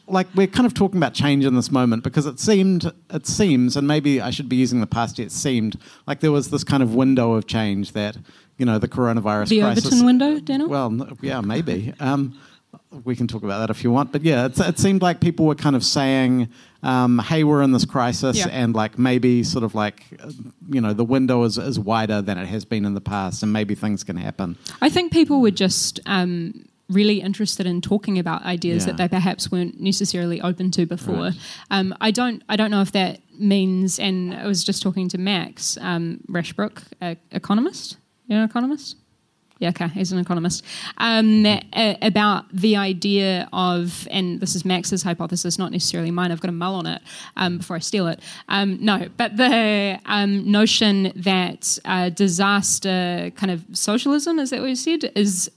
like 0.06 0.26
we're 0.34 0.46
kind 0.46 0.66
of 0.66 0.74
talking 0.74 0.98
about 0.98 1.14
change 1.14 1.44
in 1.44 1.54
this 1.54 1.70
moment 1.70 2.02
because 2.02 2.26
it 2.26 2.38
seemed 2.38 2.90
it 3.10 3.26
seems 3.26 3.76
and 3.76 3.86
maybe 3.86 4.20
I 4.20 4.30
should 4.30 4.48
be 4.48 4.56
using 4.56 4.80
the 4.80 4.86
past 4.86 5.18
yet 5.18 5.32
seemed 5.32 5.78
like 6.06 6.20
there 6.20 6.32
was 6.32 6.50
this 6.50 6.62
kind 6.62 6.82
of 6.82 6.94
window 6.94 7.32
of 7.32 7.46
change 7.46 7.92
that 7.92 8.16
you 8.58 8.66
know 8.66 8.78
the 8.78 8.88
coronavirus 8.88 9.48
the 9.48 9.60
crisis. 9.60 9.86
Overton 9.86 10.06
window, 10.06 10.38
Danyl. 10.38 10.68
Well, 10.68 11.16
yeah, 11.20 11.40
maybe. 11.40 11.94
Um, 12.00 12.38
we 13.04 13.16
can 13.16 13.26
talk 13.26 13.42
about 13.42 13.58
that 13.58 13.70
if 13.70 13.82
you 13.82 13.90
want. 13.90 14.12
But 14.12 14.22
yeah, 14.22 14.46
it 14.46 14.78
seemed 14.78 15.02
like 15.02 15.20
people 15.20 15.46
were 15.46 15.54
kind 15.54 15.76
of 15.76 15.84
saying, 15.84 16.48
um, 16.84 17.18
"Hey, 17.18 17.42
we're 17.44 17.62
in 17.62 17.72
this 17.72 17.84
crisis," 17.84 18.38
yeah. 18.38 18.48
and 18.48 18.74
like 18.74 18.98
maybe 18.98 19.42
sort 19.42 19.64
of 19.64 19.74
like, 19.74 20.04
you 20.68 20.80
know, 20.80 20.92
the 20.92 21.04
window 21.04 21.42
is, 21.44 21.58
is 21.58 21.78
wider 21.78 22.22
than 22.22 22.38
it 22.38 22.46
has 22.46 22.64
been 22.64 22.84
in 22.84 22.94
the 22.94 23.00
past, 23.00 23.42
and 23.42 23.52
maybe 23.52 23.74
things 23.74 24.04
can 24.04 24.16
happen. 24.16 24.56
I 24.80 24.88
think 24.90 25.12
people 25.12 25.40
were 25.40 25.50
just. 25.50 26.00
Um, 26.06 26.66
really 26.90 27.22
interested 27.22 27.64
in 27.64 27.80
talking 27.80 28.18
about 28.18 28.44
ideas 28.44 28.84
Yeah. 28.84 28.92
that 28.92 28.98
they 28.98 29.08
perhaps 29.08 29.50
weren't 29.50 29.80
necessarily 29.80 30.42
open 30.42 30.70
to 30.72 30.84
before. 30.84 31.14
Right. 31.14 31.34
Um, 31.70 31.94
I 31.98 32.10
don't 32.10 32.42
I 32.46 32.56
don't 32.56 32.70
know 32.70 32.82
if 32.82 32.92
that 32.92 33.20
means. 33.38 33.98
And 33.98 34.34
I 34.34 34.46
was 34.46 34.62
just 34.62 34.82
talking 34.82 35.08
to 35.08 35.18
Max 35.18 35.78
um, 35.80 36.20
Rashbrooke, 36.28 36.82
economist. 37.32 37.96
You're 38.26 38.40
an 38.40 38.44
economist. 38.44 38.96
Yeah, 39.60 39.68
okay, 39.68 39.86
he's 39.88 40.10
an 40.10 40.18
economist. 40.18 40.64
Um, 40.98 41.46
a- 41.46 41.96
about 42.02 42.44
the 42.52 42.76
idea 42.76 43.48
of, 43.52 44.08
and 44.10 44.40
this 44.40 44.56
is 44.56 44.64
Max's 44.64 45.02
hypothesis, 45.04 45.58
not 45.58 45.70
necessarily 45.70 46.10
mine. 46.10 46.32
I've 46.32 46.40
got 46.40 46.48
a 46.48 46.52
mull 46.52 46.74
on 46.74 46.86
it 46.86 47.00
um, 47.36 47.58
before 47.58 47.76
I 47.76 47.78
steal 47.78 48.08
it. 48.08 48.20
Um, 48.48 48.84
no, 48.84 49.08
but 49.16 49.36
the 49.36 50.00
um, 50.06 50.50
notion 50.50 51.12
that 51.14 51.78
uh, 51.84 52.08
disaster 52.08 53.30
kind 53.36 53.52
of 53.52 53.64
socialism, 53.72 54.40
is 54.40 54.50
that 54.50 54.60
what 54.60 54.68
you 54.68 54.76
said, 54.76 55.12
is 55.14 55.50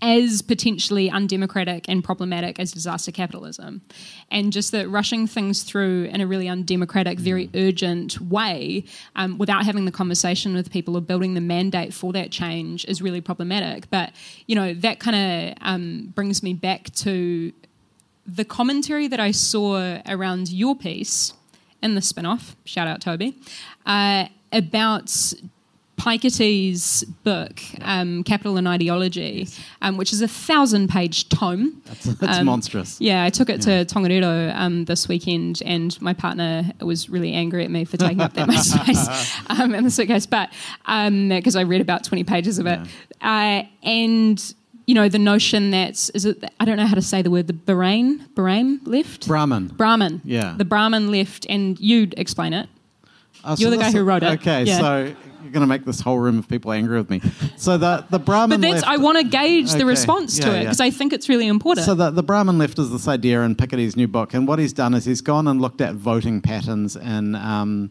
as 0.00 0.42
potentially 0.42 1.10
undemocratic 1.10 1.88
and 1.88 2.04
problematic 2.04 2.58
as 2.58 2.72
disaster 2.72 3.10
capitalism. 3.10 3.82
And 4.30 4.52
just 4.52 4.72
that 4.72 4.88
rushing 4.88 5.26
things 5.26 5.62
through 5.62 6.04
in 6.04 6.20
a 6.20 6.26
really 6.26 6.48
undemocratic, 6.48 7.18
very 7.18 7.50
urgent 7.54 8.20
way 8.20 8.84
um, 9.16 9.38
without 9.38 9.64
having 9.64 9.84
the 9.84 9.92
conversation 9.92 10.54
with 10.54 10.70
people 10.70 10.96
or 10.96 11.00
building 11.00 11.34
the 11.34 11.40
mandate 11.40 11.92
for 11.92 12.12
that 12.12 12.30
change 12.30 12.84
is 12.86 13.02
really 13.02 13.20
problematic. 13.20 13.90
But, 13.90 14.12
you 14.46 14.54
know, 14.54 14.74
that 14.74 15.00
kind 15.00 15.16
of 15.16 15.58
um, 15.62 16.12
brings 16.14 16.42
me 16.42 16.54
back 16.54 16.92
to 16.96 17.52
the 18.26 18.44
commentary 18.44 19.08
that 19.08 19.20
I 19.20 19.30
saw 19.30 20.00
around 20.06 20.50
your 20.50 20.76
piece 20.76 21.32
in 21.82 21.94
the 21.94 22.02
spin 22.02 22.26
off, 22.26 22.56
shout 22.64 22.86
out 22.86 23.00
Toby, 23.00 23.36
uh, 23.86 24.26
about 24.52 25.32
Piketty's 25.98 27.04
book, 27.24 27.60
um, 27.82 28.22
Capital 28.24 28.56
and 28.56 28.66
Ideology, 28.68 29.48
um, 29.82 29.96
which 29.96 30.12
is 30.12 30.22
a 30.22 30.28
thousand 30.28 30.88
page 30.88 31.28
tome. 31.28 31.82
That's 32.20 32.38
Um, 32.38 32.46
monstrous. 32.46 33.00
Yeah, 33.00 33.24
I 33.24 33.30
took 33.30 33.50
it 33.50 33.60
to 33.62 33.84
Tongariro 33.84 34.54
um, 34.54 34.84
this 34.86 35.08
weekend, 35.08 35.60
and 35.66 36.00
my 36.00 36.14
partner 36.14 36.70
was 36.80 37.10
really 37.10 37.32
angry 37.32 37.64
at 37.64 37.70
me 37.70 37.84
for 37.84 37.96
taking 37.96 38.20
up 38.20 38.32
that 38.34 38.46
much 38.46 38.58
space 38.60 39.36
um, 39.48 39.74
in 39.74 39.84
the 39.84 39.90
suitcase, 39.90 40.26
but 40.26 40.50
because 40.86 41.56
I 41.56 41.62
read 41.62 41.80
about 41.80 42.04
20 42.04 42.24
pages 42.24 42.58
of 42.58 42.66
it. 42.66 42.78
Uh, 43.20 43.64
and, 43.82 44.54
you 44.86 44.94
know, 44.94 45.08
the 45.08 45.18
notion 45.18 45.70
that, 45.72 46.08
is 46.14 46.24
it, 46.24 46.44
I 46.60 46.64
don't 46.64 46.76
know 46.76 46.86
how 46.86 46.94
to 46.94 47.02
say 47.02 47.20
the 47.22 47.30
word, 47.30 47.48
the 47.48 47.52
Bahrain, 47.52 48.28
Bahrain 48.34 48.78
left? 48.84 49.26
Brahmin. 49.26 49.66
Brahmin. 49.68 50.20
Yeah. 50.24 50.54
The 50.56 50.64
Brahmin 50.64 51.10
left, 51.10 51.44
and 51.48 51.78
you'd 51.80 52.14
explain 52.16 52.52
it. 52.52 52.68
Oh, 53.44 53.54
You're 53.58 53.70
the 53.70 53.76
guy 53.76 53.90
who 53.92 54.02
wrote 54.04 54.22
it. 54.22 54.40
Okay, 54.40 54.64
Yeah. 54.64 54.78
so 54.78 55.14
you're 55.42 55.52
going 55.52 55.62
to 55.62 55.66
make 55.66 55.84
this 55.84 56.00
whole 56.00 56.18
room 56.18 56.38
of 56.38 56.48
people 56.48 56.72
angry 56.72 56.98
with 56.98 57.10
me. 57.10 57.20
So 57.56 57.78
the 57.78 58.04
the 58.10 58.18
Brahmin 58.18 58.60
But 58.60 58.66
that's, 58.68 58.82
left, 58.82 58.86
I 58.86 58.96
want 58.96 59.18
to 59.18 59.24
gauge 59.24 59.70
Okay, 59.70 59.78
the 59.78 59.86
response 59.86 60.38
to 60.38 60.46
yeah, 60.46 60.52
it 60.52 60.56
yeah. 60.56 60.62
because 60.64 60.80
I 60.80 60.90
think 60.90 61.12
it's 61.12 61.28
really 61.28 61.46
important. 61.46 61.86
So 61.86 61.94
the, 61.94 62.10
the 62.10 62.22
Brahmin 62.22 62.58
left 62.58 62.78
is 62.78 62.90
this 62.90 63.08
idea 63.08 63.42
in 63.42 63.54
Piketty's 63.56 63.96
new 63.96 64.08
book, 64.08 64.34
and 64.34 64.46
what 64.48 64.58
he's 64.58 64.72
done 64.72 64.94
is 64.94 65.04
he's 65.04 65.20
gone 65.20 65.46
and 65.48 65.60
looked 65.60 65.80
at 65.80 65.94
voting 65.94 66.40
patterns 66.40 66.96
in 66.96 67.34
um, 67.34 67.90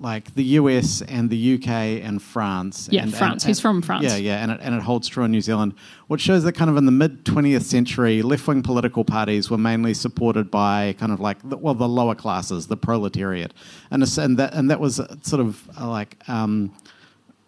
like 0.00 0.34
the 0.34 0.44
US 0.44 1.02
and 1.02 1.28
the 1.30 1.54
UK 1.54 1.68
and 2.02 2.20
France. 2.20 2.88
Yeah, 2.90 3.02
and, 3.02 3.14
France. 3.14 3.44
He's 3.44 3.60
from 3.60 3.82
France. 3.82 4.04
Yeah, 4.04 4.16
yeah, 4.16 4.42
and 4.42 4.52
it, 4.52 4.60
and 4.62 4.74
it 4.74 4.82
holds 4.82 5.08
true 5.08 5.24
in 5.24 5.30
New 5.30 5.40
Zealand, 5.40 5.74
which 6.08 6.20
shows 6.20 6.42
that 6.44 6.52
kind 6.52 6.70
of 6.70 6.76
in 6.76 6.86
the 6.86 6.92
mid 6.92 7.24
20th 7.24 7.62
century, 7.62 8.22
left 8.22 8.46
wing 8.46 8.62
political 8.62 9.04
parties 9.04 9.50
were 9.50 9.58
mainly 9.58 9.94
supported 9.94 10.50
by 10.50 10.94
kind 10.98 11.12
of 11.12 11.20
like 11.20 11.36
the, 11.48 11.56
well 11.56 11.74
the 11.74 11.88
lower 11.88 12.14
classes, 12.14 12.66
the 12.66 12.76
proletariat, 12.76 13.54
and 13.90 14.02
and 14.18 14.38
that 14.38 14.54
and 14.54 14.70
that 14.70 14.80
was 14.80 15.00
sort 15.22 15.40
of 15.40 15.68
uh, 15.78 15.88
like. 15.88 16.16
Um, 16.28 16.74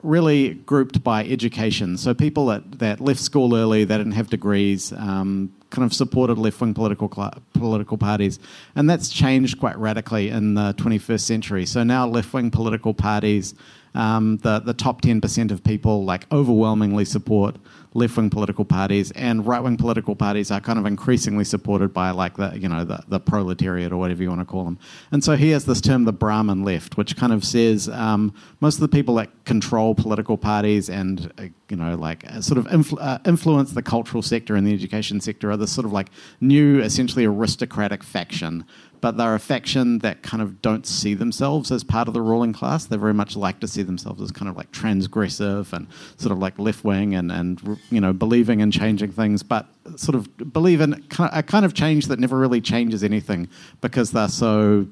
really 0.02 0.54
grouped 0.54 1.02
by 1.02 1.24
education. 1.24 1.96
So 1.96 2.14
people 2.14 2.46
that, 2.46 2.78
that 2.78 3.00
left 3.00 3.20
school 3.20 3.54
early, 3.54 3.84
they 3.84 3.96
didn't 3.96 4.12
have 4.12 4.28
degrees, 4.28 4.92
um, 4.92 5.52
kind 5.70 5.84
of 5.84 5.94
supported 5.94 6.38
left 6.38 6.60
wing 6.60 6.74
political 6.74 7.08
cla 7.08 7.32
political 7.54 7.96
parties, 7.96 8.38
and 8.74 8.90
that's 8.90 9.08
changed 9.08 9.58
quite 9.58 9.78
radically 9.78 10.28
in 10.28 10.54
the 10.54 10.74
21st 10.74 11.20
century. 11.20 11.66
So 11.66 11.82
now 11.82 12.06
left 12.06 12.32
wing 12.32 12.50
political 12.50 12.94
parties, 12.94 13.54
um, 13.94 14.38
the 14.38 14.60
the 14.60 14.74
top 14.74 15.02
10% 15.02 15.50
of 15.50 15.62
people 15.64 16.04
like 16.04 16.30
overwhelmingly 16.32 17.04
support 17.04 17.56
left 17.94 18.16
wing 18.16 18.30
political 18.30 18.64
parties, 18.64 19.10
and 19.12 19.46
right 19.46 19.60
wing 19.60 19.76
political 19.76 20.16
parties 20.16 20.50
are 20.50 20.60
kind 20.60 20.78
of 20.78 20.86
increasingly 20.86 21.44
supported 21.44 21.92
by 21.92 22.10
like 22.10 22.36
the 22.36 22.58
you 22.58 22.68
know 22.68 22.84
the, 22.84 23.02
the 23.08 23.20
proletariat 23.20 23.92
or 23.92 23.96
whatever 23.96 24.22
you 24.22 24.28
want 24.28 24.40
to 24.40 24.44
call 24.44 24.64
them. 24.64 24.78
And 25.10 25.22
so 25.22 25.36
he 25.36 25.50
has 25.50 25.64
this 25.64 25.80
term, 25.80 26.04
the 26.04 26.12
Brahmin 26.12 26.64
left, 26.64 26.96
which 26.96 27.16
kind 27.16 27.32
of 27.32 27.44
says 27.44 27.88
um, 27.88 28.34
most 28.60 28.76
of 28.76 28.80
the 28.80 28.88
people 28.88 29.14
that 29.16 29.30
control 29.44 29.94
political 29.94 30.36
parties 30.36 30.88
and 30.88 31.32
uh, 31.38 31.44
you 31.68 31.76
know 31.76 31.96
like 31.96 32.24
uh, 32.30 32.40
sort 32.40 32.58
of 32.58 32.66
influ- 32.66 32.98
uh, 33.00 33.18
influence 33.26 33.72
the 33.72 33.82
cultural 33.82 34.22
sector 34.22 34.56
and 34.56 34.66
the 34.66 34.72
education 34.72 35.20
sector 35.20 35.50
are 35.50 35.56
this 35.56 35.72
sort 35.72 35.84
of 35.84 35.92
like 35.92 36.08
new, 36.40 36.80
essentially 36.80 37.24
aristocratic 37.24 38.02
faction. 38.02 38.64
But 39.02 39.18
they're 39.18 39.34
a 39.34 39.40
faction 39.40 39.98
that 39.98 40.22
kind 40.22 40.42
of 40.42 40.62
don't 40.62 40.86
see 40.86 41.12
themselves 41.12 41.70
as 41.70 41.84
part 41.84 42.08
of 42.08 42.14
the 42.14 42.22
ruling 42.22 42.54
class. 42.54 42.86
They 42.86 42.96
very 42.96 43.12
much 43.12 43.36
like 43.36 43.60
to 43.60 43.68
see 43.68 43.82
themselves 43.82 44.22
as 44.22 44.32
kind 44.32 44.48
of 44.48 44.56
like 44.56 44.72
transgressive 44.72 45.72
and 45.74 45.88
sort 46.16 46.32
of 46.32 46.38
like 46.38 46.58
left 46.58 46.84
wing 46.84 47.14
and, 47.14 47.30
and 47.30 47.78
you 47.90 48.00
know 48.00 48.14
believing 48.14 48.60
in 48.60 48.70
changing 48.70 49.12
things, 49.12 49.42
but 49.42 49.66
sort 49.96 50.14
of 50.14 50.52
believe 50.52 50.80
in 50.80 51.04
a 51.18 51.42
kind 51.42 51.66
of 51.66 51.74
change 51.74 52.06
that 52.06 52.18
never 52.18 52.38
really 52.38 52.62
changes 52.62 53.04
anything 53.04 53.48
because 53.82 54.12
they're 54.12 54.28
so 54.28 54.86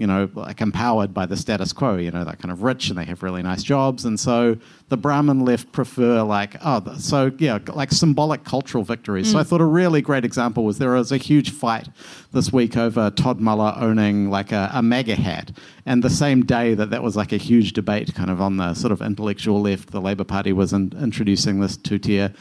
you 0.00 0.06
know, 0.06 0.30
like 0.32 0.62
empowered 0.62 1.12
by 1.12 1.26
the 1.26 1.36
status 1.36 1.74
quo. 1.74 1.96
You 1.96 2.10
know, 2.10 2.24
they're 2.24 2.34
kind 2.34 2.50
of 2.50 2.62
rich 2.62 2.88
and 2.88 2.98
they 2.98 3.04
have 3.04 3.22
really 3.22 3.42
nice 3.42 3.62
jobs, 3.62 4.06
and 4.06 4.18
so 4.18 4.56
the 4.88 4.96
Brahmin 4.96 5.44
left 5.44 5.72
prefer 5.72 6.22
like 6.22 6.56
oh, 6.64 6.82
so 6.98 7.30
yeah, 7.36 7.58
like 7.74 7.92
symbolic 7.92 8.44
cultural 8.44 8.82
victories. 8.82 9.30
So 9.30 9.38
I 9.38 9.42
mm. 9.42 9.46
thought 9.46 9.60
a 9.60 9.66
really 9.66 10.00
great 10.00 10.24
example 10.24 10.64
was 10.64 10.78
there 10.78 10.92
was 10.92 11.12
a 11.12 11.18
huge 11.18 11.50
fight 11.50 11.88
this 12.32 12.50
week 12.50 12.78
over 12.78 13.10
Todd 13.10 13.40
Muller 13.40 13.74
owning 13.76 14.30
like 14.30 14.52
a, 14.52 14.70
a 14.72 14.82
MAGA 14.82 15.16
hat, 15.16 15.52
and 15.84 16.02
the 16.02 16.08
same 16.08 16.46
day 16.46 16.72
that 16.72 16.88
that 16.88 17.02
was 17.02 17.14
like 17.14 17.32
a 17.32 17.36
huge 17.36 17.74
debate, 17.74 18.14
kind 18.14 18.30
of 18.30 18.40
on 18.40 18.56
the 18.56 18.72
sort 18.72 18.92
of 18.92 19.02
intellectual 19.02 19.60
left, 19.60 19.90
the 19.90 20.00
Labour 20.00 20.24
Party 20.24 20.54
was 20.54 20.72
in, 20.72 20.94
introducing 20.98 21.60
this 21.60 21.76
two-tier 21.76 22.32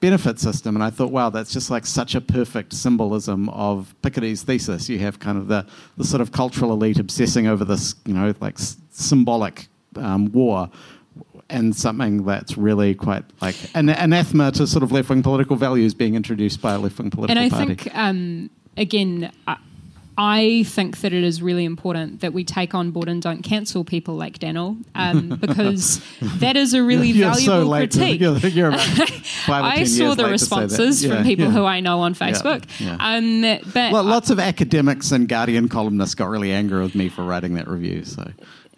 benefit 0.00 0.38
system. 0.38 0.76
And 0.76 0.82
I 0.82 0.90
thought, 0.90 1.10
wow, 1.10 1.30
that's 1.30 1.52
just 1.52 1.70
like 1.70 1.86
such 1.86 2.14
a 2.14 2.20
perfect 2.20 2.72
symbolism 2.72 3.48
of 3.50 3.94
Piketty's 4.02 4.42
thesis. 4.42 4.88
You 4.88 4.98
have 5.00 5.18
kind 5.18 5.38
of 5.38 5.48
the, 5.48 5.66
the 5.96 6.04
sort 6.04 6.20
of 6.20 6.32
cultural 6.32 6.72
elite 6.72 6.98
obsessing 6.98 7.46
over 7.46 7.64
this, 7.64 7.94
you 8.06 8.14
know, 8.14 8.34
like 8.40 8.54
s- 8.58 8.76
symbolic 8.90 9.66
um, 9.96 10.30
war. 10.32 10.70
And 11.50 11.74
something 11.74 12.24
that's 12.24 12.58
really 12.58 12.94
quite 12.94 13.24
like 13.40 13.56
an 13.74 13.88
anathema 13.88 14.52
to 14.52 14.66
sort 14.66 14.82
of 14.82 14.92
left 14.92 15.08
wing 15.08 15.22
political 15.22 15.56
values 15.56 15.94
being 15.94 16.14
introduced 16.14 16.60
by 16.60 16.74
a 16.74 16.78
left 16.78 16.98
wing 16.98 17.08
political 17.10 17.42
and 17.42 17.52
I 17.52 17.56
party. 17.56 17.74
think, 17.74 17.96
um, 17.96 18.50
again, 18.76 19.32
I, 19.46 19.56
I 20.20 20.64
think 20.64 21.00
that 21.02 21.12
it 21.12 21.22
is 21.22 21.40
really 21.40 21.64
important 21.64 22.22
that 22.22 22.32
we 22.32 22.42
take 22.42 22.74
on 22.74 22.90
board 22.90 23.08
and 23.08 23.22
don't 23.22 23.42
cancel 23.42 23.84
people 23.84 24.16
like 24.16 24.40
Danyl, 24.40 24.76
um, 24.96 25.28
because 25.40 26.02
that 26.40 26.56
is 26.56 26.74
a 26.74 26.82
really 26.82 27.08
You're 27.10 27.30
valuable 27.30 27.62
so 27.64 27.68
late 27.68 27.90
to- 27.92 27.98
critique. 27.98 28.20
you're, 28.20 28.38
you're 28.38 28.72
I 29.48 29.84
saw 29.84 30.14
the 30.14 30.24
late 30.24 30.32
to 30.32 30.38
say 30.40 30.56
that. 30.56 30.62
responses 30.62 31.04
Yeah, 31.04 31.14
from 31.14 31.24
people 31.24 31.44
yeah. 31.46 31.50
who 31.52 31.64
I 31.64 31.78
know 31.78 32.00
on 32.00 32.14
Facebook. 32.14 32.64
yeah. 32.80 32.96
Um, 32.98 33.42
but 33.72 33.92
Well, 33.92 34.02
lots 34.02 34.30
of 34.30 34.40
academics 34.40 35.12
and 35.12 35.28
Guardian 35.28 35.68
columnists 35.68 36.16
got 36.16 36.28
really 36.28 36.50
angry 36.52 36.82
with 36.82 36.96
me 36.96 37.08
for 37.08 37.22
writing 37.22 37.54
that 37.54 37.68
review. 37.68 38.04
So, 38.04 38.28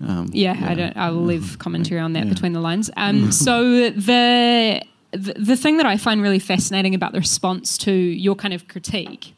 um, 0.06 0.28
yeah, 0.32 0.56
I 0.68 0.74
don't. 0.74 0.96
I 0.96 1.10
will 1.10 1.24
leave 1.24 1.58
commentary 1.58 2.00
on 2.00 2.12
that 2.12 2.28
between 2.28 2.52
the 2.52 2.60
lines. 2.60 2.90
Um, 2.98 3.32
so 3.32 3.90
the, 3.90 4.82
the 5.12 5.32
the 5.38 5.56
thing 5.56 5.78
that 5.78 5.86
I 5.86 5.96
find 5.96 6.20
really 6.22 6.38
fascinating 6.38 6.94
about 6.94 7.12
the 7.12 7.18
response 7.18 7.78
to 7.78 7.92
your 7.92 8.34
kind 8.36 8.52
of 8.54 8.68
critique 8.68 9.34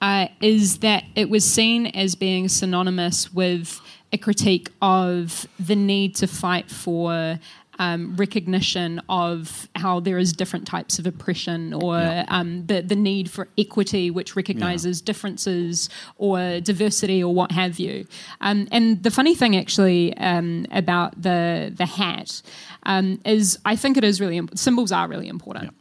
uh, 0.00 0.28
is 0.40 0.78
that 0.78 1.04
it 1.14 1.28
was 1.28 1.44
seen 1.44 1.86
as 1.88 2.14
being 2.14 2.48
synonymous 2.48 3.32
with 3.32 3.80
a 4.12 4.18
critique 4.18 4.70
of 4.80 5.46
the 5.58 5.76
need 5.76 6.14
to 6.16 6.26
fight 6.26 6.70
for. 6.70 7.38
Um, 7.78 8.14
recognition 8.16 9.00
of 9.08 9.66
how 9.74 10.00
there 10.00 10.18
is 10.18 10.34
different 10.34 10.66
types 10.66 10.98
of 10.98 11.06
oppression, 11.06 11.72
or 11.72 12.24
um, 12.28 12.66
the 12.66 12.82
the 12.82 12.94
need 12.94 13.30
for 13.30 13.48
equity, 13.56 14.10
which 14.10 14.36
recognizes 14.36 15.00
differences 15.00 15.88
or 16.18 16.60
diversity 16.60 17.24
or 17.24 17.32
what 17.32 17.52
have 17.52 17.78
you. 17.78 18.06
Um, 18.42 18.68
and 18.70 19.02
the 19.02 19.10
funny 19.10 19.34
thing, 19.34 19.56
actually, 19.56 20.14
um, 20.18 20.66
about 20.70 21.22
the 21.22 21.72
the 21.74 21.86
hat 21.86 22.42
um, 22.82 23.18
is, 23.24 23.58
I 23.64 23.76
think 23.76 23.96
it 23.96 24.04
is 24.04 24.20
really 24.20 24.36
imp- 24.36 24.58
symbols 24.58 24.92
are 24.92 25.08
really 25.08 25.28
important. 25.28 25.72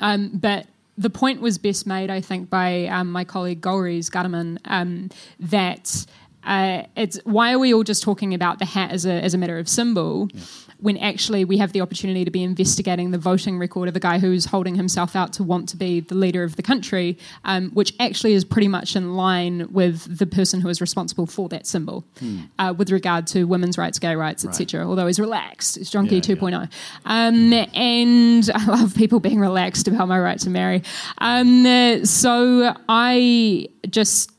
Um, 0.00 0.30
but 0.32 0.66
the 0.98 1.10
point 1.10 1.40
was 1.40 1.58
best 1.58 1.86
made, 1.86 2.10
I 2.10 2.20
think, 2.20 2.48
by 2.50 2.86
um, 2.86 3.12
my 3.12 3.24
colleague 3.24 3.60
Golriz 3.60 4.10
Ghahraman 4.10 4.58
um, 4.64 5.10
that 5.38 6.06
uh, 6.44 6.82
it's 6.96 7.18
why 7.24 7.52
are 7.52 7.58
we 7.58 7.74
all 7.74 7.82
just 7.82 8.02
talking 8.02 8.32
about 8.34 8.58
the 8.58 8.64
hat 8.64 8.92
as 8.92 9.04
a 9.04 9.12
as 9.12 9.34
a 9.34 9.38
matter 9.38 9.58
of 9.58 9.68
symbol? 9.68 10.28
Yeah 10.32 10.42
when 10.78 10.96
actually 10.98 11.44
we 11.44 11.58
have 11.58 11.72
the 11.72 11.80
opportunity 11.80 12.24
to 12.24 12.30
be 12.30 12.42
investigating 12.42 13.10
the 13.10 13.18
voting 13.18 13.58
record 13.58 13.88
of 13.88 13.96
a 13.96 14.00
guy 14.00 14.18
who's 14.18 14.44
holding 14.44 14.74
himself 14.74 15.16
out 15.16 15.32
to 15.34 15.42
want 15.42 15.68
to 15.70 15.76
be 15.76 16.00
the 16.00 16.14
leader 16.14 16.44
of 16.44 16.56
the 16.56 16.62
country, 16.62 17.18
um, 17.44 17.70
which 17.70 17.94
actually 17.98 18.34
is 18.34 18.44
pretty 18.44 18.68
much 18.68 18.96
in 18.96 19.14
line 19.16 19.66
with 19.72 20.18
the 20.18 20.26
person 20.26 20.60
who 20.60 20.68
is 20.68 20.80
responsible 20.80 21.26
for 21.26 21.48
that 21.48 21.66
symbol 21.66 22.04
hmm. 22.18 22.40
uh, 22.58 22.74
with 22.76 22.90
regard 22.90 23.26
to 23.26 23.44
women's 23.44 23.78
rights, 23.78 23.98
gay 23.98 24.14
rights, 24.16 24.44
right. 24.44 24.50
etc. 24.50 24.86
Although 24.86 25.06
he's 25.06 25.20
relaxed, 25.20 25.76
it's 25.76 25.90
John 25.90 26.06
Key 26.06 26.20
2.0. 26.20 26.52
Yeah. 26.52 26.66
Um, 27.04 27.52
and 27.74 28.50
I 28.54 28.66
love 28.66 28.94
people 28.94 29.20
being 29.20 29.40
relaxed 29.40 29.88
about 29.88 30.08
my 30.08 30.18
right 30.18 30.38
to 30.40 30.50
marry. 30.50 30.82
Um, 31.18 32.04
so 32.04 32.74
I 32.88 33.68
just 33.88 34.35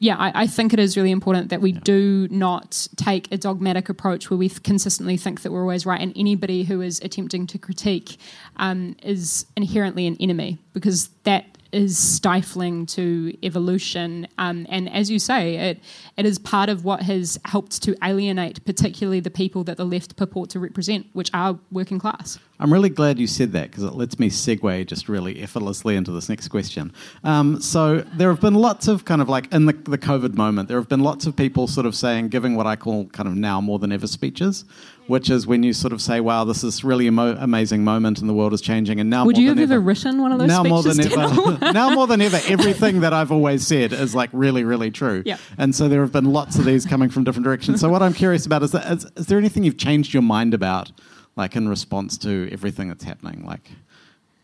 yeah, 0.00 0.16
I, 0.16 0.42
I, 0.42 0.46
think 0.46 0.72
it 0.72 0.78
is 0.78 0.96
really 0.96 1.10
important 1.10 1.50
that 1.50 1.60
we 1.60 1.72
yeah. 1.72 1.80
do 1.84 2.26
not 2.30 2.88
take 2.96 3.30
a 3.30 3.36
dogmatic 3.36 3.90
approach 3.90 4.30
where 4.30 4.38
we 4.38 4.48
consistently 4.48 5.18
think 5.18 5.42
that 5.42 5.52
we're 5.52 5.60
always 5.60 5.84
right, 5.84 6.00
and 6.00 6.14
anybody 6.16 6.64
who 6.64 6.80
is 6.80 7.00
attempting 7.00 7.46
to 7.48 7.58
critique 7.58 8.18
um, 8.56 8.96
is 9.02 9.44
inherently 9.58 10.06
an 10.06 10.16
enemy 10.18 10.58
because 10.72 11.10
that 11.24 11.44
is 11.72 11.98
stifling 11.98 12.86
to 12.86 13.36
evolution. 13.42 14.26
Um, 14.38 14.66
and 14.68 14.92
as 14.92 15.10
you 15.10 15.18
say, 15.18 15.56
it 15.56 15.80
it 16.16 16.26
is 16.26 16.38
part 16.38 16.68
of 16.68 16.84
what 16.84 17.02
has 17.02 17.38
helped 17.44 17.82
to 17.82 17.96
alienate, 18.02 18.64
particularly 18.64 19.20
the 19.20 19.30
people 19.30 19.64
that 19.64 19.76
the 19.76 19.84
left 19.84 20.16
purport 20.16 20.50
to 20.50 20.60
represent, 20.60 21.06
which 21.12 21.30
are 21.32 21.58
working 21.70 21.98
class. 21.98 22.38
I'm 22.58 22.70
really 22.70 22.90
glad 22.90 23.18
you 23.18 23.26
said 23.26 23.52
that 23.52 23.70
because 23.70 23.84
it 23.84 23.94
lets 23.94 24.18
me 24.18 24.28
segue 24.28 24.86
just 24.86 25.08
really 25.08 25.42
effortlessly 25.42 25.96
into 25.96 26.12
this 26.12 26.28
next 26.28 26.48
question. 26.48 26.92
Um, 27.24 27.60
so 27.60 28.00
there 28.14 28.28
have 28.28 28.40
been 28.40 28.54
lots 28.54 28.86
of 28.86 29.06
kind 29.06 29.22
of 29.22 29.30
like 29.30 29.50
in 29.52 29.64
the, 29.64 29.72
the 29.72 29.96
COVID 29.96 30.34
moment, 30.34 30.68
there 30.68 30.78
have 30.78 30.88
been 30.88 31.00
lots 31.00 31.26
of 31.26 31.34
people 31.34 31.66
sort 31.66 31.86
of 31.86 31.94
saying, 31.94 32.28
giving 32.28 32.56
what 32.56 32.66
I 32.66 32.76
call 32.76 33.06
kind 33.06 33.28
of 33.28 33.34
now 33.34 33.62
more 33.62 33.78
than 33.78 33.92
ever 33.92 34.06
speeches, 34.06 34.66
which 35.10 35.28
is 35.28 35.46
when 35.46 35.62
you 35.62 35.72
sort 35.72 35.92
of 35.92 36.00
say, 36.00 36.20
"Wow, 36.20 36.44
this 36.44 36.64
is 36.64 36.82
really 36.82 37.06
amo- 37.06 37.36
amazing 37.38 37.84
moment, 37.84 38.20
and 38.20 38.28
the 38.28 38.34
world 38.34 38.54
is 38.54 38.60
changing." 38.60 39.00
And 39.00 39.10
now, 39.10 39.26
would 39.26 39.36
you 39.36 39.48
have 39.48 39.58
ever, 39.58 39.74
ever 39.74 39.80
written 39.80 40.22
one 40.22 40.32
of 40.32 40.38
those? 40.38 40.48
Now 40.48 40.62
more 40.62 40.82
than 40.82 41.00
ever, 41.00 41.58
now 41.72 41.90
more 41.90 42.06
than 42.06 42.20
ever, 42.20 42.40
everything 42.48 43.00
that 43.00 43.12
I've 43.12 43.30
always 43.30 43.66
said 43.66 43.92
is 43.92 44.14
like 44.14 44.30
really, 44.32 44.64
really 44.64 44.90
true. 44.90 45.22
Yeah. 45.26 45.36
And 45.58 45.74
so 45.74 45.88
there 45.88 46.00
have 46.00 46.12
been 46.12 46.32
lots 46.32 46.56
of 46.56 46.64
these 46.64 46.86
coming 46.86 47.10
from 47.10 47.24
different 47.24 47.44
directions. 47.44 47.80
So 47.80 47.88
what 47.90 48.02
I'm 48.02 48.14
curious 48.14 48.46
about 48.46 48.62
is, 48.62 48.72
that, 48.72 48.90
is, 48.90 49.06
is 49.16 49.26
there 49.26 49.38
anything 49.38 49.64
you've 49.64 49.78
changed 49.78 50.14
your 50.14 50.22
mind 50.22 50.54
about? 50.54 50.92
like 51.36 51.56
in 51.56 51.68
response 51.68 52.18
to 52.18 52.48
everything 52.52 52.88
that's 52.88 53.04
happening? 53.04 53.44
Like, 53.46 53.70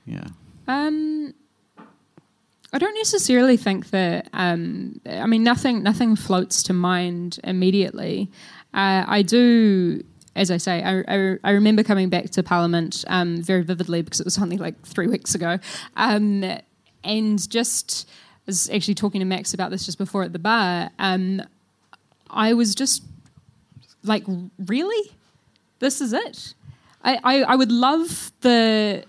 yeah. 0.06 0.26
Um, 0.66 1.34
I 2.72 2.78
don't 2.78 2.94
necessarily 2.94 3.56
think 3.56 3.90
that. 3.90 4.28
Um, 4.32 5.00
I 5.06 5.26
mean, 5.26 5.42
nothing 5.42 5.82
nothing 5.82 6.16
floats 6.16 6.62
to 6.64 6.72
mind 6.72 7.38
immediately. 7.44 8.30
Uh, 8.74 9.04
I 9.06 9.22
do. 9.22 10.02
As 10.36 10.50
I 10.50 10.58
say, 10.58 10.82
I, 10.82 11.00
I, 11.08 11.38
I 11.42 11.50
remember 11.50 11.82
coming 11.82 12.10
back 12.10 12.30
to 12.30 12.42
Parliament 12.42 13.04
um, 13.08 13.42
very 13.42 13.62
vividly 13.62 14.02
because 14.02 14.20
it 14.20 14.26
was 14.26 14.38
only 14.38 14.58
like 14.58 14.80
three 14.86 15.08
weeks 15.08 15.34
ago, 15.34 15.58
um, 15.96 16.44
and 17.02 17.50
just 17.50 18.08
I 18.08 18.42
was 18.46 18.70
actually 18.70 18.94
talking 18.94 19.18
to 19.20 19.24
Max 19.24 19.54
about 19.54 19.70
this 19.70 19.86
just 19.86 19.98
before 19.98 20.22
at 20.22 20.32
the 20.32 20.38
bar. 20.38 20.90
Um, 20.98 21.42
I 22.30 22.52
was 22.52 22.74
just 22.74 23.02
like, 24.04 24.24
really, 24.58 25.10
this 25.78 26.00
is 26.00 26.12
it. 26.12 26.54
I, 27.02 27.18
I, 27.24 27.42
I 27.42 27.56
would 27.56 27.72
love 27.72 28.30
the 28.42 29.04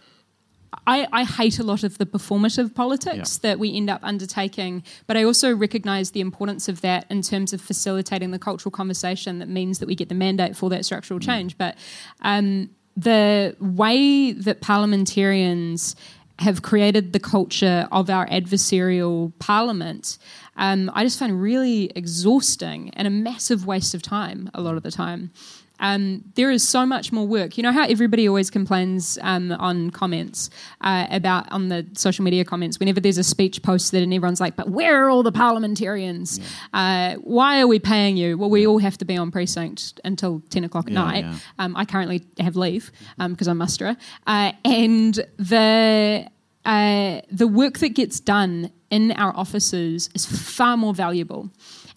I, 0.86 1.08
I, 1.12 1.24
hate 1.24 1.60
a 1.60 1.64
lot 1.64 1.84
of 1.84 1.98
the 1.98 2.06
performative 2.06 2.76
politics 2.76 3.40
yeah. 3.42 3.50
that 3.50 3.60
we 3.60 3.76
end 3.76 3.90
up 3.90 4.02
undertaking, 4.04 4.84
but 5.06 5.18
I 5.18 5.24
also 5.24 5.56
recognize 5.56 6.12
the 6.12 6.22
importance 6.22 6.70
of 6.70 6.82
that 6.82 7.06
in 7.10 7.22
terms 7.22 7.54
of 7.54 7.62
facilitating 7.62 8.32
the 8.32 8.40
cultural 8.40 8.72
conversation 8.72 9.40
that 9.40 9.50
means 9.50 9.80
that 9.80 9.88
we 9.88 9.96
get 9.96 10.10
the 10.10 10.16
mandate 10.16 10.56
for 10.56 10.70
that 10.70 10.86
structural 10.86 11.20
mm. 11.20 11.26
change. 11.26 11.58
But 11.58 11.78
um, 12.22 12.70
the 12.96 13.56
way 13.60 14.32
that 14.32 14.62
parliamentarians 14.62 15.96
have 16.40 16.62
created 16.62 17.14
the 17.14 17.20
culture 17.20 17.88
of 17.92 18.10
our 18.10 18.28
adversarial 18.28 19.34
parliament, 19.40 20.18
um, 20.56 20.92
I 20.94 21.04
just 21.04 21.18
find 21.20 21.42
really 21.42 21.92
exhausting 21.96 22.92
and 22.92 23.08
a 23.08 23.12
massive 23.12 23.66
waste 23.66 23.94
of 23.94 24.02
time 24.02 24.50
a 24.54 24.62
lot 24.62 24.76
of 24.76 24.84
the 24.84 24.92
time. 24.92 25.32
Um, 25.80 26.24
there 26.36 26.52
is 26.52 26.68
so 26.68 26.86
much 26.86 27.12
more 27.12 27.28
work. 27.28 27.58
You 27.58 27.64
know 27.64 27.72
how 27.72 27.86
everybody 27.86 28.28
always 28.28 28.50
complains 28.50 29.18
um, 29.22 29.52
on 29.52 29.92
comments 29.92 30.50
uh, 30.82 31.08
about 31.10 31.52
on 31.52 31.70
the 31.70 31.86
social 31.94 32.24
media 32.24 32.44
comments 32.46 32.80
whenever 32.80 33.00
there's 33.00 33.18
a 33.18 33.24
speech 33.24 33.62
posted 33.62 34.04
and 34.04 34.14
everyone's 34.14 34.42
like, 34.42 34.56
"But 34.56 34.70
where 34.70 35.04
are 35.04 35.10
all 35.10 35.24
the 35.24 35.32
parliamentarians? 35.32 36.40
Yeah. 36.40 37.16
Uh, 37.18 37.20
why 37.22 37.62
are 37.62 37.68
we 37.68 37.80
paying 37.80 38.18
you?" 38.18 38.38
Well, 38.38 38.50
we 38.50 38.62
yeah. 38.62 38.68
all 38.68 38.80
have 38.80 38.98
to 39.00 39.06
be 39.06 39.18
on 39.18 39.32
precinct 39.32 40.00
until 40.04 40.42
ten 40.50 40.64
o'clock 40.64 40.88
at 40.88 40.94
yeah, 40.94 41.04
night. 41.04 41.26
Um, 41.60 41.76
I 41.76 41.86
currently 41.86 42.26
have 42.40 42.56
leave 42.56 42.92
because 43.18 43.48
um, 43.48 43.62
I'm 43.62 43.68
musterer, 43.68 43.98
uh, 44.26 44.52
and 44.66 45.14
the 45.38 46.28
uh, 46.66 47.22
the 47.32 47.48
work 47.48 47.80
that 47.80 47.90
gets 47.90 48.20
done 48.20 48.72
in 48.90 49.12
our 49.14 49.36
offices 49.36 50.10
is 50.14 50.26
far 50.26 50.78
more 50.78 50.94
valuable. 50.94 51.50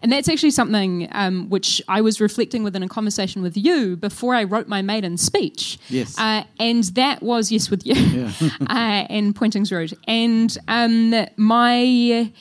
And 0.02 0.10
that's 0.10 0.28
actually 0.28 0.52
something 0.52 1.08
um, 1.12 1.50
which 1.50 1.82
I 1.86 2.00
was 2.00 2.20
reflecting 2.20 2.62
within 2.62 2.82
a 2.82 2.88
conversation 2.88 3.42
with 3.42 3.56
you 3.56 3.96
before 3.96 4.34
I 4.34 4.44
wrote 4.44 4.66
my 4.66 4.80
maiden 4.80 5.18
speech. 5.18 5.78
Yes. 5.88 6.18
Uh, 6.18 6.44
and 6.58 6.84
that 6.84 7.22
was, 7.22 7.52
yes, 7.52 7.70
with 7.70 7.86
you, 7.86 7.94
yeah. 7.94 8.32
uh, 8.62 9.06
and 9.10 9.36
Pointings 9.36 9.70
Road. 9.70 9.96
And 10.08 10.56
um, 10.68 11.26
my 11.36 12.32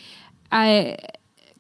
uh, 0.52 0.96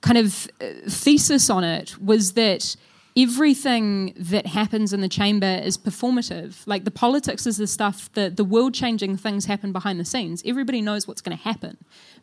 kind 0.01 0.17
of 0.17 0.47
uh, 0.61 0.67
thesis 0.87 1.49
on 1.49 1.63
it 1.63 2.01
was 2.01 2.33
that 2.33 2.75
everything 3.17 4.13
that 4.15 4.45
happens 4.45 4.93
in 4.93 5.01
the 5.01 5.09
chamber 5.09 5.61
is 5.63 5.77
performative. 5.77 6.55
Like 6.65 6.85
the 6.85 6.91
politics 6.91 7.45
is 7.45 7.57
the 7.57 7.67
stuff, 7.67 8.11
that 8.13 8.37
the 8.37 8.43
world 8.43 8.73
changing 8.73 9.17
things 9.17 9.45
happen 9.45 9.71
behind 9.71 9.99
the 9.99 10.05
scenes. 10.05 10.41
Everybody 10.45 10.81
knows 10.81 11.07
what's 11.07 11.21
going 11.21 11.37
to 11.37 11.43
happen 11.43 11.77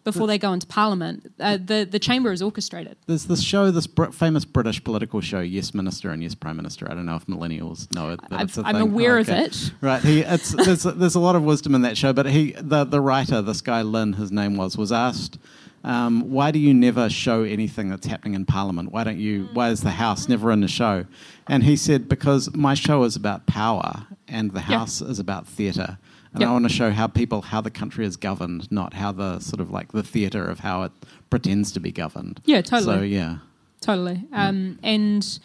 before 0.04 0.26
they 0.26 0.38
go 0.38 0.52
into 0.52 0.66
parliament. 0.66 1.32
Uh, 1.40 1.58
the, 1.58 1.86
the 1.90 1.98
chamber 1.98 2.30
is 2.30 2.40
orchestrated. 2.40 2.96
There's 3.06 3.26
this 3.26 3.42
show, 3.42 3.70
this 3.70 3.86
br- 3.86 4.06
famous 4.06 4.44
British 4.44 4.82
political 4.82 5.20
show, 5.20 5.40
Yes 5.40 5.74
Minister 5.74 6.10
and 6.10 6.22
Yes 6.22 6.34
Prime 6.34 6.56
Minister. 6.56 6.90
I 6.90 6.94
don't 6.94 7.06
know 7.06 7.16
if 7.16 7.26
millennials 7.26 7.92
know 7.94 8.10
it. 8.10 8.20
I'm 8.30 8.76
aware 8.76 9.16
oh, 9.16 9.20
okay. 9.20 9.44
of 9.44 9.46
it. 9.46 9.72
Right. 9.80 10.02
He, 10.02 10.20
it's, 10.20 10.50
there's, 10.50 10.84
there's 10.84 11.16
a 11.16 11.20
lot 11.20 11.36
of 11.36 11.42
wisdom 11.42 11.74
in 11.74 11.82
that 11.82 11.98
show, 11.98 12.12
but 12.12 12.26
he, 12.26 12.52
the, 12.52 12.84
the 12.84 13.00
writer, 13.00 13.42
this 13.42 13.60
guy 13.60 13.82
Lynn, 13.82 14.14
his 14.14 14.30
name 14.30 14.56
was, 14.56 14.76
was 14.76 14.92
asked 14.92 15.38
um, 15.86 16.32
why 16.32 16.50
do 16.50 16.58
you 16.58 16.74
never 16.74 17.08
show 17.08 17.44
anything 17.44 17.88
that's 17.88 18.06
happening 18.06 18.34
in 18.34 18.44
Parliament? 18.44 18.90
Why 18.90 19.04
don't 19.04 19.18
you? 19.18 19.48
Why 19.52 19.70
is 19.70 19.82
the 19.82 19.92
House 19.92 20.28
never 20.28 20.50
in 20.50 20.60
the 20.60 20.68
show? 20.68 21.06
And 21.46 21.62
he 21.62 21.76
said, 21.76 22.08
because 22.08 22.52
my 22.54 22.74
show 22.74 23.04
is 23.04 23.14
about 23.14 23.46
power, 23.46 24.06
and 24.26 24.50
the 24.50 24.60
House 24.60 25.00
is 25.00 25.20
about 25.20 25.46
theatre. 25.46 25.96
And 26.32 26.40
yep. 26.40 26.50
I 26.50 26.52
want 26.52 26.64
to 26.68 26.74
show 26.74 26.90
how 26.90 27.06
people, 27.06 27.40
how 27.40 27.60
the 27.60 27.70
country 27.70 28.04
is 28.04 28.16
governed, 28.16 28.70
not 28.70 28.94
how 28.94 29.12
the 29.12 29.38
sort 29.38 29.60
of 29.60 29.70
like 29.70 29.92
the 29.92 30.02
theatre 30.02 30.44
of 30.44 30.58
how 30.58 30.82
it 30.82 30.92
pretends 31.30 31.70
to 31.72 31.80
be 31.80 31.92
governed. 31.92 32.40
Yeah, 32.44 32.62
totally. 32.62 32.96
So 32.96 33.02
yeah, 33.02 33.38
totally. 33.80 34.24
Um, 34.32 34.80
and 34.82 35.38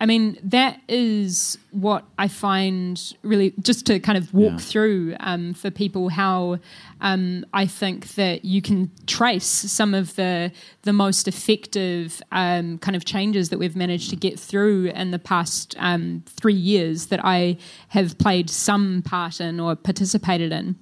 I 0.00 0.06
mean, 0.06 0.38
that 0.42 0.80
is 0.88 1.58
what 1.72 2.04
I 2.18 2.28
find 2.28 3.00
really 3.22 3.52
just 3.60 3.86
to 3.86 3.98
kind 3.98 4.16
of 4.16 4.32
walk 4.32 4.52
yeah. 4.52 4.58
through 4.58 5.16
um, 5.20 5.54
for 5.54 5.70
people 5.70 6.08
how 6.08 6.58
um, 7.00 7.44
I 7.52 7.66
think 7.66 8.14
that 8.14 8.44
you 8.44 8.62
can 8.62 8.90
trace 9.06 9.46
some 9.46 9.94
of 9.94 10.14
the 10.16 10.52
the 10.82 10.92
most 10.92 11.26
effective 11.28 12.22
um, 12.32 12.78
kind 12.78 12.96
of 12.96 13.04
changes 13.04 13.48
that 13.50 13.58
we've 13.58 13.76
managed 13.76 14.10
to 14.10 14.16
get 14.16 14.38
through 14.38 14.86
in 14.86 15.10
the 15.10 15.18
past 15.18 15.74
um, 15.78 16.22
three 16.26 16.54
years 16.54 17.06
that 17.06 17.20
I 17.24 17.58
have 17.88 18.18
played 18.18 18.50
some 18.50 19.02
part 19.02 19.40
in 19.40 19.58
or 19.58 19.74
participated 19.74 20.52
in 20.52 20.76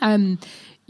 um, 0.00 0.38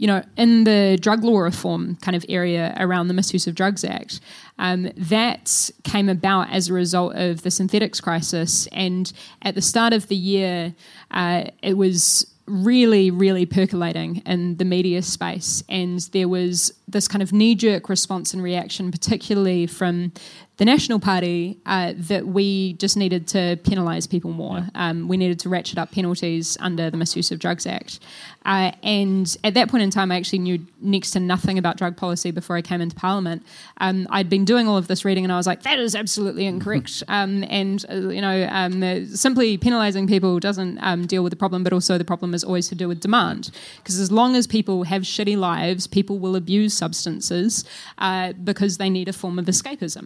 you 0.01 0.07
know, 0.07 0.23
in 0.35 0.63
the 0.63 0.97
drug 0.99 1.23
law 1.23 1.37
reform 1.37 1.95
kind 1.97 2.15
of 2.15 2.25
area 2.27 2.75
around 2.79 3.07
the 3.07 3.13
Misuse 3.13 3.45
of 3.45 3.53
Drugs 3.53 3.83
Act, 3.83 4.19
um, 4.57 4.89
that 4.97 5.69
came 5.83 6.09
about 6.09 6.49
as 6.49 6.69
a 6.69 6.73
result 6.73 7.13
of 7.13 7.43
the 7.43 7.51
synthetics 7.51 8.01
crisis. 8.01 8.67
And 8.71 9.13
at 9.43 9.53
the 9.53 9.61
start 9.61 9.93
of 9.93 10.07
the 10.07 10.15
year, 10.15 10.73
uh, 11.11 11.43
it 11.61 11.75
was 11.75 12.25
really, 12.47 13.11
really 13.11 13.45
percolating 13.45 14.23
in 14.25 14.57
the 14.57 14.65
media 14.65 15.03
space. 15.03 15.63
And 15.69 15.99
there 16.13 16.27
was 16.27 16.73
this 16.91 17.07
kind 17.07 17.21
of 17.21 17.33
knee 17.33 17.55
jerk 17.55 17.89
response 17.89 18.33
and 18.33 18.43
reaction, 18.43 18.91
particularly 18.91 19.67
from 19.67 20.11
the 20.57 20.65
National 20.65 20.99
Party, 20.99 21.57
uh, 21.65 21.93
that 21.95 22.27
we 22.27 22.73
just 22.73 22.95
needed 22.95 23.27
to 23.29 23.57
penalise 23.63 24.07
people 24.07 24.31
more. 24.31 24.57
Yeah. 24.57 24.89
Um, 24.89 25.07
we 25.07 25.17
needed 25.17 25.39
to 25.39 25.49
ratchet 25.49 25.79
up 25.79 25.91
penalties 25.91 26.55
under 26.59 26.91
the 26.91 26.97
Misuse 26.97 27.31
of 27.31 27.39
Drugs 27.39 27.65
Act. 27.65 27.99
Uh, 28.45 28.71
and 28.83 29.37
at 29.43 29.53
that 29.53 29.69
point 29.69 29.83
in 29.83 29.89
time, 29.89 30.11
I 30.11 30.17
actually 30.17 30.39
knew 30.39 30.65
next 30.79 31.11
to 31.11 31.19
nothing 31.19 31.57
about 31.57 31.77
drug 31.77 31.97
policy 31.97 32.31
before 32.31 32.55
I 32.55 32.61
came 32.61 32.81
into 32.81 32.95
Parliament. 32.95 33.43
Um, 33.77 34.07
I'd 34.09 34.29
been 34.29 34.45
doing 34.45 34.67
all 34.67 34.77
of 34.77 34.87
this 34.87 35.05
reading, 35.05 35.23
and 35.23 35.31
I 35.31 35.37
was 35.37 35.47
like, 35.47 35.63
that 35.63 35.79
is 35.79 35.95
absolutely 35.95 36.45
incorrect. 36.45 37.03
um, 37.07 37.43
and, 37.49 37.83
uh, 37.89 38.09
you 38.09 38.21
know, 38.21 38.47
um, 38.51 39.05
simply 39.07 39.57
penalising 39.57 40.07
people 40.07 40.39
doesn't 40.39 40.77
um, 40.83 41.07
deal 41.07 41.23
with 41.23 41.31
the 41.31 41.37
problem, 41.37 41.63
but 41.63 41.73
also 41.73 41.97
the 41.97 42.05
problem 42.05 42.33
is 42.33 42.43
always 42.43 42.67
to 42.69 42.75
do 42.75 42.87
with 42.87 42.99
demand. 42.99 43.51
Because 43.77 43.99
as 43.99 44.11
long 44.11 44.35
as 44.35 44.47
people 44.47 44.83
have 44.83 45.03
shitty 45.03 45.37
lives, 45.37 45.87
people 45.87 46.19
will 46.19 46.35
abuse 46.35 46.73
substances 46.83 47.63
uh, 47.99 48.33
because 48.33 48.73
they 48.77 48.89
need 48.89 49.07
a 49.07 49.13
form 49.21 49.37
of 49.39 49.45
escapism. 49.45 50.05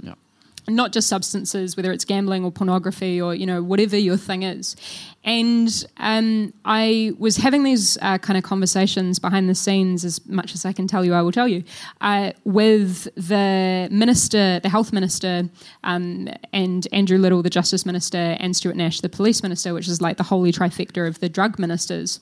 not 0.67 0.91
just 0.91 1.07
substances, 1.07 1.77
whether 1.77 1.91
it's 1.91 2.05
gambling 2.05 2.43
or 2.43 2.51
pornography 2.51 3.21
or 3.21 3.35
you 3.35 3.45
know 3.45 3.61
whatever 3.71 3.97
your 3.97 4.17
thing 4.17 4.41
is. 4.43 4.75
And 5.23 5.69
um, 5.97 6.53
I 6.65 7.11
was 7.17 7.37
having 7.37 7.63
these 7.63 7.97
uh, 8.01 8.17
kind 8.27 8.37
of 8.37 8.43
conversations 8.43 9.19
behind 9.19 9.49
the 9.49 9.55
scenes, 9.55 10.05
as 10.05 10.25
much 10.27 10.53
as 10.55 10.65
I 10.65 10.73
can 10.73 10.87
tell 10.87 11.03
you, 11.05 11.13
I 11.13 11.21
will 11.21 11.31
tell 11.31 11.47
you, 11.47 11.63
uh, 12.01 12.31
with 12.43 13.07
the 13.15 13.87
minister, 13.91 14.59
the 14.59 14.69
health 14.69 14.91
minister, 14.93 15.49
um, 15.83 16.29
and 16.53 16.87
Andrew 16.91 17.17
Little, 17.17 17.41
the 17.41 17.55
justice 17.59 17.85
minister, 17.85 18.23
and 18.39 18.55
Stuart 18.55 18.75
Nash, 18.75 19.01
the 19.01 19.09
police 19.19 19.43
minister, 19.43 19.73
which 19.73 19.87
is 19.87 20.01
like 20.01 20.17
the 20.17 20.29
holy 20.33 20.51
trifecta 20.51 21.07
of 21.07 21.19
the 21.19 21.29
drug 21.29 21.59
ministers 21.59 22.19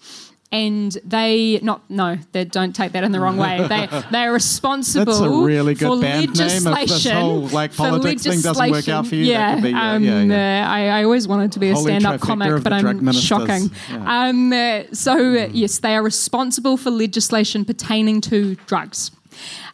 and 0.53 0.99
they 1.03 1.59
not 1.63 1.81
no 1.89 2.15
they 2.31 2.45
don't 2.45 2.73
take 2.75 2.91
that 2.91 3.03
in 3.03 3.11
the 3.11 3.19
wrong 3.19 3.37
way 3.37 3.57
they 3.67 3.87
they 4.11 4.19
are 4.19 4.31
responsible 4.31 5.05
That's 5.05 5.19
a 5.19 5.29
really 5.29 5.73
good 5.73 5.87
for 5.87 5.99
band 5.99 6.37
name 6.37 6.67
if 6.67 6.87
this 6.89 7.09
whole 7.09 7.47
like 7.47 7.75
politics 7.75 8.21
thing 8.23 8.39
doesn't 8.39 8.71
work 8.71 8.87
out 8.87 9.07
for 9.07 9.15
you. 9.15 9.25
yeah, 9.25 9.55
that 9.55 9.55
could 9.55 9.63
be, 9.63 9.73
uh, 9.73 9.81
um, 9.81 10.03
yeah, 10.03 10.21
yeah. 10.21 10.65
uh, 10.65 10.69
I, 10.69 10.87
I 10.99 11.03
always 11.03 11.27
wanted 11.27 11.51
to 11.53 11.59
be 11.59 11.69
a 11.69 11.73
Holy 11.73 11.91
stand-up 11.91 12.21
comic 12.21 12.63
but 12.63 12.71
I'm 12.71 13.11
shocking 13.11 13.71
Yeah. 13.89 14.27
Um, 14.27 14.53
uh, 14.53 14.83
so 14.93 15.13
uh, 15.13 15.49
yes 15.51 15.79
they 15.79 15.95
are 15.95 16.03
responsible 16.03 16.77
for 16.77 16.91
legislation 16.91 17.65
pertaining 17.65 18.21
to 18.21 18.55
drugs 18.67 19.09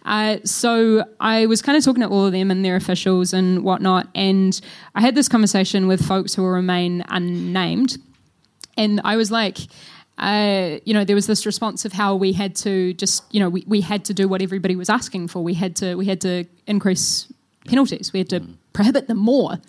uh, 0.05 0.37
so 0.45 1.03
I 1.19 1.45
was 1.45 1.61
kind 1.61 1.77
of 1.77 1.83
talking 1.83 2.01
to 2.01 2.07
all 2.07 2.25
of 2.25 2.31
them 2.31 2.49
and 2.49 2.63
their 2.63 2.77
officials 2.77 3.33
and 3.33 3.65
whatnot, 3.65 4.07
and 4.15 4.59
I 4.95 5.01
had 5.01 5.13
this 5.13 5.27
conversation 5.27 5.87
with 5.87 6.03
folks 6.03 6.33
who 6.33 6.41
will 6.41 6.51
remain 6.51 7.03
unnamed, 7.09 7.97
and 8.77 9.01
I 9.03 9.17
was 9.17 9.29
like, 9.29 9.57
uh, 10.19 10.79
you 10.85 10.93
know, 10.93 11.05
there 11.05 11.15
was 11.15 11.27
this 11.27 11.45
response 11.45 11.85
of 11.85 11.93
how 11.93 12.15
we 12.15 12.33
had 12.33 12.55
to 12.57 12.93
just, 12.93 13.23
you 13.33 13.39
know, 13.39 13.49
we, 13.49 13.63
we 13.67 13.81
had 13.81 14.05
to 14.05 14.13
do 14.13 14.27
what 14.27 14.41
everybody 14.41 14.75
was 14.75 14.89
asking 14.89 15.29
for. 15.29 15.43
We 15.43 15.53
had 15.53 15.75
to 15.77 15.95
we 15.95 16.05
had 16.05 16.21
to 16.21 16.45
increase 16.67 17.31
penalties. 17.65 18.11
We 18.11 18.19
had 18.19 18.29
to 18.29 18.41
prohibit 18.73 19.07
them 19.07 19.17
more. 19.17 19.59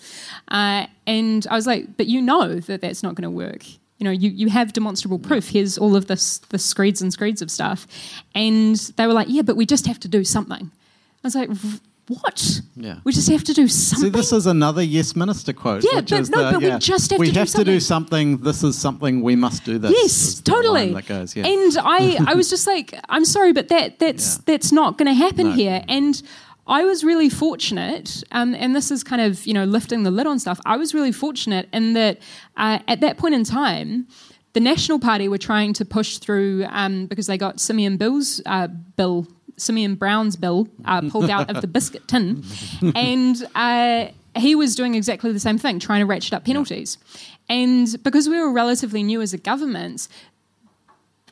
Uh, 0.48 0.86
and 1.06 1.46
I 1.50 1.54
was 1.54 1.66
like, 1.66 1.96
but 1.96 2.06
you 2.06 2.20
know 2.20 2.56
that 2.60 2.80
that's 2.80 3.02
not 3.02 3.14
going 3.14 3.22
to 3.22 3.30
work. 3.30 3.64
You 3.98 4.04
know, 4.04 4.10
you, 4.10 4.30
you 4.30 4.48
have 4.48 4.72
demonstrable 4.72 5.18
proof. 5.18 5.50
Here's 5.50 5.76
all 5.76 5.94
of 5.94 6.06
this 6.06 6.38
the 6.48 6.58
screeds 6.58 7.02
and 7.02 7.12
screeds 7.12 7.42
of 7.42 7.50
stuff. 7.50 7.86
And 8.34 8.76
they 8.96 9.06
were 9.06 9.12
like, 9.12 9.28
yeah, 9.28 9.42
but 9.42 9.56
we 9.56 9.66
just 9.66 9.86
have 9.86 10.00
to 10.00 10.08
do 10.08 10.24
something. 10.24 10.70
I 11.22 11.26
was 11.26 11.34
like, 11.34 11.50
"V- 11.50 11.80
what? 12.08 12.60
Yeah. 12.76 12.96
We 13.04 13.12
just 13.12 13.28
have 13.30 13.44
to 13.44 13.52
do 13.52 13.68
something. 13.68 14.06
See, 14.06 14.10
this 14.10 14.32
is 14.32 14.46
another 14.46 14.82
Yes 14.82 15.14
Minister 15.14 15.52
quote. 15.52 15.84
Yeah, 15.84 16.00
which 16.00 16.10
but 16.10 16.20
is 16.20 16.30
no, 16.30 16.38
the, 16.46 16.58
but 16.58 16.62
we 16.72 16.78
just 16.78 17.10
have 17.12 17.20
we 17.20 17.26
to 17.28 17.32
do 17.32 17.38
have 17.38 17.48
to 17.50 17.64
do 17.64 17.78
something. 17.80 18.32
something. 18.36 18.44
This 18.44 18.62
is 18.64 18.76
something 18.78 19.22
we 19.22 19.36
must 19.36 19.64
do. 19.64 19.78
This. 19.78 19.92
Yes, 19.92 20.12
is 20.12 20.40
the 20.42 20.50
line 20.52 20.62
totally. 20.62 20.92
That 20.94 21.06
goes, 21.06 21.36
yeah. 21.36 21.46
And 21.46 21.76
I, 21.78 22.18
I 22.26 22.34
was 22.34 22.50
just 22.50 22.66
like, 22.66 22.94
I'm 23.08 23.24
sorry, 23.24 23.52
but 23.52 23.68
that 23.68 23.98
that's 23.98 24.36
Yeah. 24.36 24.42
that's 24.46 24.72
not 24.72 24.98
going 24.98 25.06
to 25.06 25.14
happen 25.14 25.48
No. 25.50 25.52
here. 25.52 25.84
And 25.88 26.20
I 26.66 26.84
was 26.84 27.02
really 27.04 27.28
fortunate, 27.28 28.22
um, 28.32 28.54
and 28.54 28.74
this 28.76 28.90
is 28.90 29.02
kind 29.04 29.22
of 29.22 29.46
you 29.46 29.54
know 29.54 29.64
lifting 29.64 30.02
the 30.02 30.10
lid 30.10 30.26
on 30.26 30.38
stuff. 30.38 30.60
I 30.66 30.76
was 30.76 30.94
really 30.94 31.12
fortunate 31.12 31.68
in 31.72 31.92
that 31.94 32.18
uh, 32.56 32.78
at 32.88 33.00
that 33.00 33.18
point 33.18 33.34
in 33.34 33.44
time. 33.44 34.06
The 34.52 34.58
National 34.58 34.98
Party 34.98 35.28
were 35.28 35.38
trying 35.38 35.74
to 35.74 35.84
push 35.84 36.18
through 36.18 36.64
um, 36.70 37.06
because 37.06 37.28
they 37.28 37.38
got 37.38 37.60
Simeon 37.60 37.96
Bill's 37.96 38.40
uh, 38.46 38.66
bill, 38.96 39.28
Simeon 39.60 39.94
Brown's 39.94 40.36
bill, 40.36 40.68
uh, 40.84 41.02
pulled 41.10 41.30
out 41.30 41.50
of 41.50 41.60
the 41.60 41.66
biscuit 41.76 42.06
tin, 42.08 42.42
and 42.94 43.46
uh, 43.54 44.06
he 44.36 44.54
was 44.54 44.74
doing 44.74 44.94
exactly 44.94 45.32
the 45.32 45.40
same 45.40 45.58
thing, 45.58 45.78
trying 45.78 46.00
to 46.00 46.06
ratchet 46.06 46.32
up 46.34 46.44
penalties. 46.44 46.98
And 47.48 48.00
because 48.02 48.28
we 48.28 48.38
were 48.38 48.52
relatively 48.52 49.02
new 49.02 49.20
as 49.20 49.32
a 49.32 49.38
government, 49.38 50.08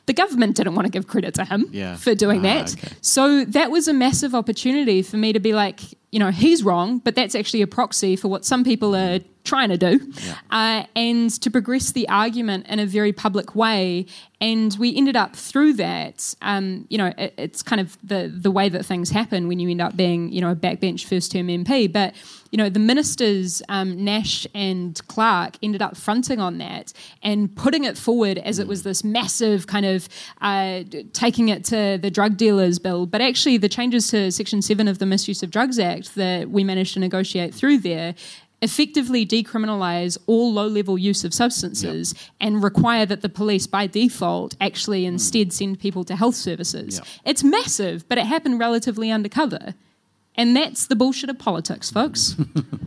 the 0.05 0.13
government 0.13 0.55
didn't 0.55 0.75
want 0.75 0.85
to 0.85 0.91
give 0.91 1.07
credit 1.07 1.33
to 1.35 1.45
him 1.45 1.67
Yeah. 1.71 1.95
for 1.95 2.15
doing 2.15 2.39
Ah, 2.39 2.43
that. 2.43 2.73
okay. 2.73 2.89
So 3.01 3.45
that 3.45 3.69
was 3.71 3.87
a 3.87 3.93
massive 3.93 4.33
opportunity 4.33 5.01
for 5.01 5.17
me 5.17 5.33
to 5.33 5.39
be 5.39 5.53
like, 5.53 5.81
you 6.11 6.19
know, 6.19 6.31
he's 6.31 6.63
wrong, 6.63 6.97
but 6.99 7.13
that's 7.15 7.35
actually 7.35 7.61
a 7.61 7.67
proxy 7.67 8.15
for 8.15 8.27
what 8.27 8.43
some 8.43 8.63
people 8.63 8.95
are 8.95 9.19
trying 9.49 9.69
to 9.69 9.77
do, 9.77 10.13
uh, 10.51 10.83
and 10.95 11.29
to 11.41 11.49
progress 11.49 11.91
the 11.91 12.07
argument 12.07 12.67
in 12.67 12.79
a 12.79 12.85
very 12.85 13.11
public 13.11 13.55
way. 13.55 14.05
And 14.39 14.73
we 14.79 14.95
ended 14.95 15.17
up 15.17 15.35
through 15.35 15.73
that. 15.73 16.33
Um, 16.41 16.85
you 16.89 16.97
know, 16.97 17.11
it, 17.17 17.33
it's 17.37 17.61
kind 17.61 17.81
of 17.81 17.97
the 18.03 18.31
the 18.33 18.51
way 18.51 18.69
that 18.69 18.85
things 18.85 19.09
happen 19.09 19.47
when 19.47 19.59
you 19.59 19.69
end 19.69 19.81
up 19.81 19.97
being, 19.97 20.31
you 20.31 20.39
know, 20.39 20.51
a 20.51 20.55
backbench 20.55 21.05
first 21.05 21.31
term 21.31 21.47
MP. 21.47 21.91
But 21.91 22.13
you 22.51 22.57
know, 22.57 22.69
the 22.69 22.79
ministers 22.79 23.61
um, 23.69 24.03
Nash 24.03 24.47
and 24.55 24.99
Clark 25.07 25.57
ended 25.61 25.81
up 25.81 25.95
fronting 25.95 26.39
on 26.39 26.57
that 26.57 26.93
and 27.21 27.53
putting 27.55 27.83
it 27.83 27.97
forward 27.97 28.39
as 28.39 28.59
it 28.59 28.67
was 28.67 28.83
this 28.83 29.03
massive 29.03 29.67
kind 29.67 29.85
of 29.85 30.09
uh, 30.41 30.83
taking 31.13 31.49
it 31.49 31.63
to 31.65 31.99
the 32.01 32.09
drug 32.09 32.37
dealers 32.37 32.79
bill. 32.79 33.05
But 33.05 33.21
actually, 33.21 33.57
the 33.57 33.69
changes 33.69 34.07
to 34.09 34.31
Section 34.31 34.61
Seven 34.61 34.87
of 34.87 34.99
the 34.99 35.05
Misuse 35.05 35.43
of 35.43 35.51
Drugs 35.51 35.77
Act 35.79 36.15
that 36.15 36.49
we 36.49 36.63
managed 36.63 36.93
to 36.95 36.99
negotiate 36.99 37.53
through 37.53 37.79
there 37.79 38.15
effectively 38.61 39.25
decriminalise 39.25 40.17
all 40.27 40.51
low 40.51 40.67
level 40.67 40.97
use 40.97 41.23
of 41.23 41.33
substances 41.33 42.13
and 42.41 42.61
require 42.63 43.05
that 43.05 43.21
the 43.21 43.29
police 43.29 43.67
by 43.67 43.87
default 43.87 44.55
actually 44.59 45.05
instead 45.05 45.53
send 45.53 45.79
people 45.79 46.03
to 46.03 46.15
health 46.15 46.35
services. 46.35 46.95
Yep. 46.97 47.07
It's 47.25 47.43
massive, 47.43 48.07
but 48.09 48.17
it 48.17 48.25
happened 48.25 48.59
relatively 48.59 49.11
undercover. 49.11 49.75
And 50.35 50.55
that's 50.55 50.87
the 50.87 50.95
bullshit 50.95 51.29
of 51.29 51.39
politics, 51.39 51.89
folks. 51.89 52.35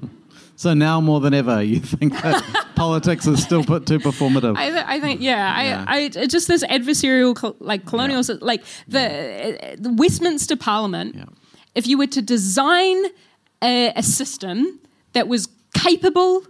so 0.56 0.74
now 0.74 1.00
more 1.00 1.20
than 1.20 1.34
ever, 1.34 1.62
you 1.62 1.80
think 1.80 2.12
that 2.22 2.66
politics 2.76 3.26
is 3.26 3.42
still 3.42 3.64
put 3.64 3.86
too 3.86 3.98
performative. 3.98 4.56
I, 4.56 4.70
th- 4.70 4.84
I 4.86 5.00
think, 5.00 5.20
yeah, 5.20 5.62
Yeah. 5.62 5.84
I, 5.88 6.10
I 6.16 6.26
just 6.26 6.48
this 6.48 6.62
adversarial, 6.64 7.34
col- 7.34 7.56
like 7.60 7.86
colonial, 7.86 8.22
sy- 8.22 8.34
like 8.40 8.62
the, 8.88 9.00
uh, 9.72 9.76
the 9.78 9.92
Westminster 9.94 10.56
Parliament. 10.56 11.14
Yeah. 11.14 11.24
If 11.74 11.86
you 11.86 11.96
were 11.98 12.06
to 12.08 12.20
design 12.22 13.04
a, 13.62 13.92
a 13.96 14.02
system 14.02 14.78
that 15.14 15.28
was 15.28 15.46
capable 15.82 16.44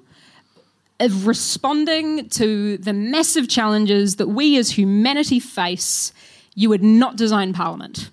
of 1.00 1.26
responding 1.26 2.28
to 2.28 2.78
the 2.78 2.92
massive 2.92 3.48
challenges 3.48 4.16
that 4.16 4.28
we 4.28 4.56
as 4.56 4.70
humanity 4.70 5.40
face, 5.40 6.12
you 6.54 6.68
would 6.68 6.82
not 6.82 7.16
design 7.16 7.52
Parliament. 7.52 8.10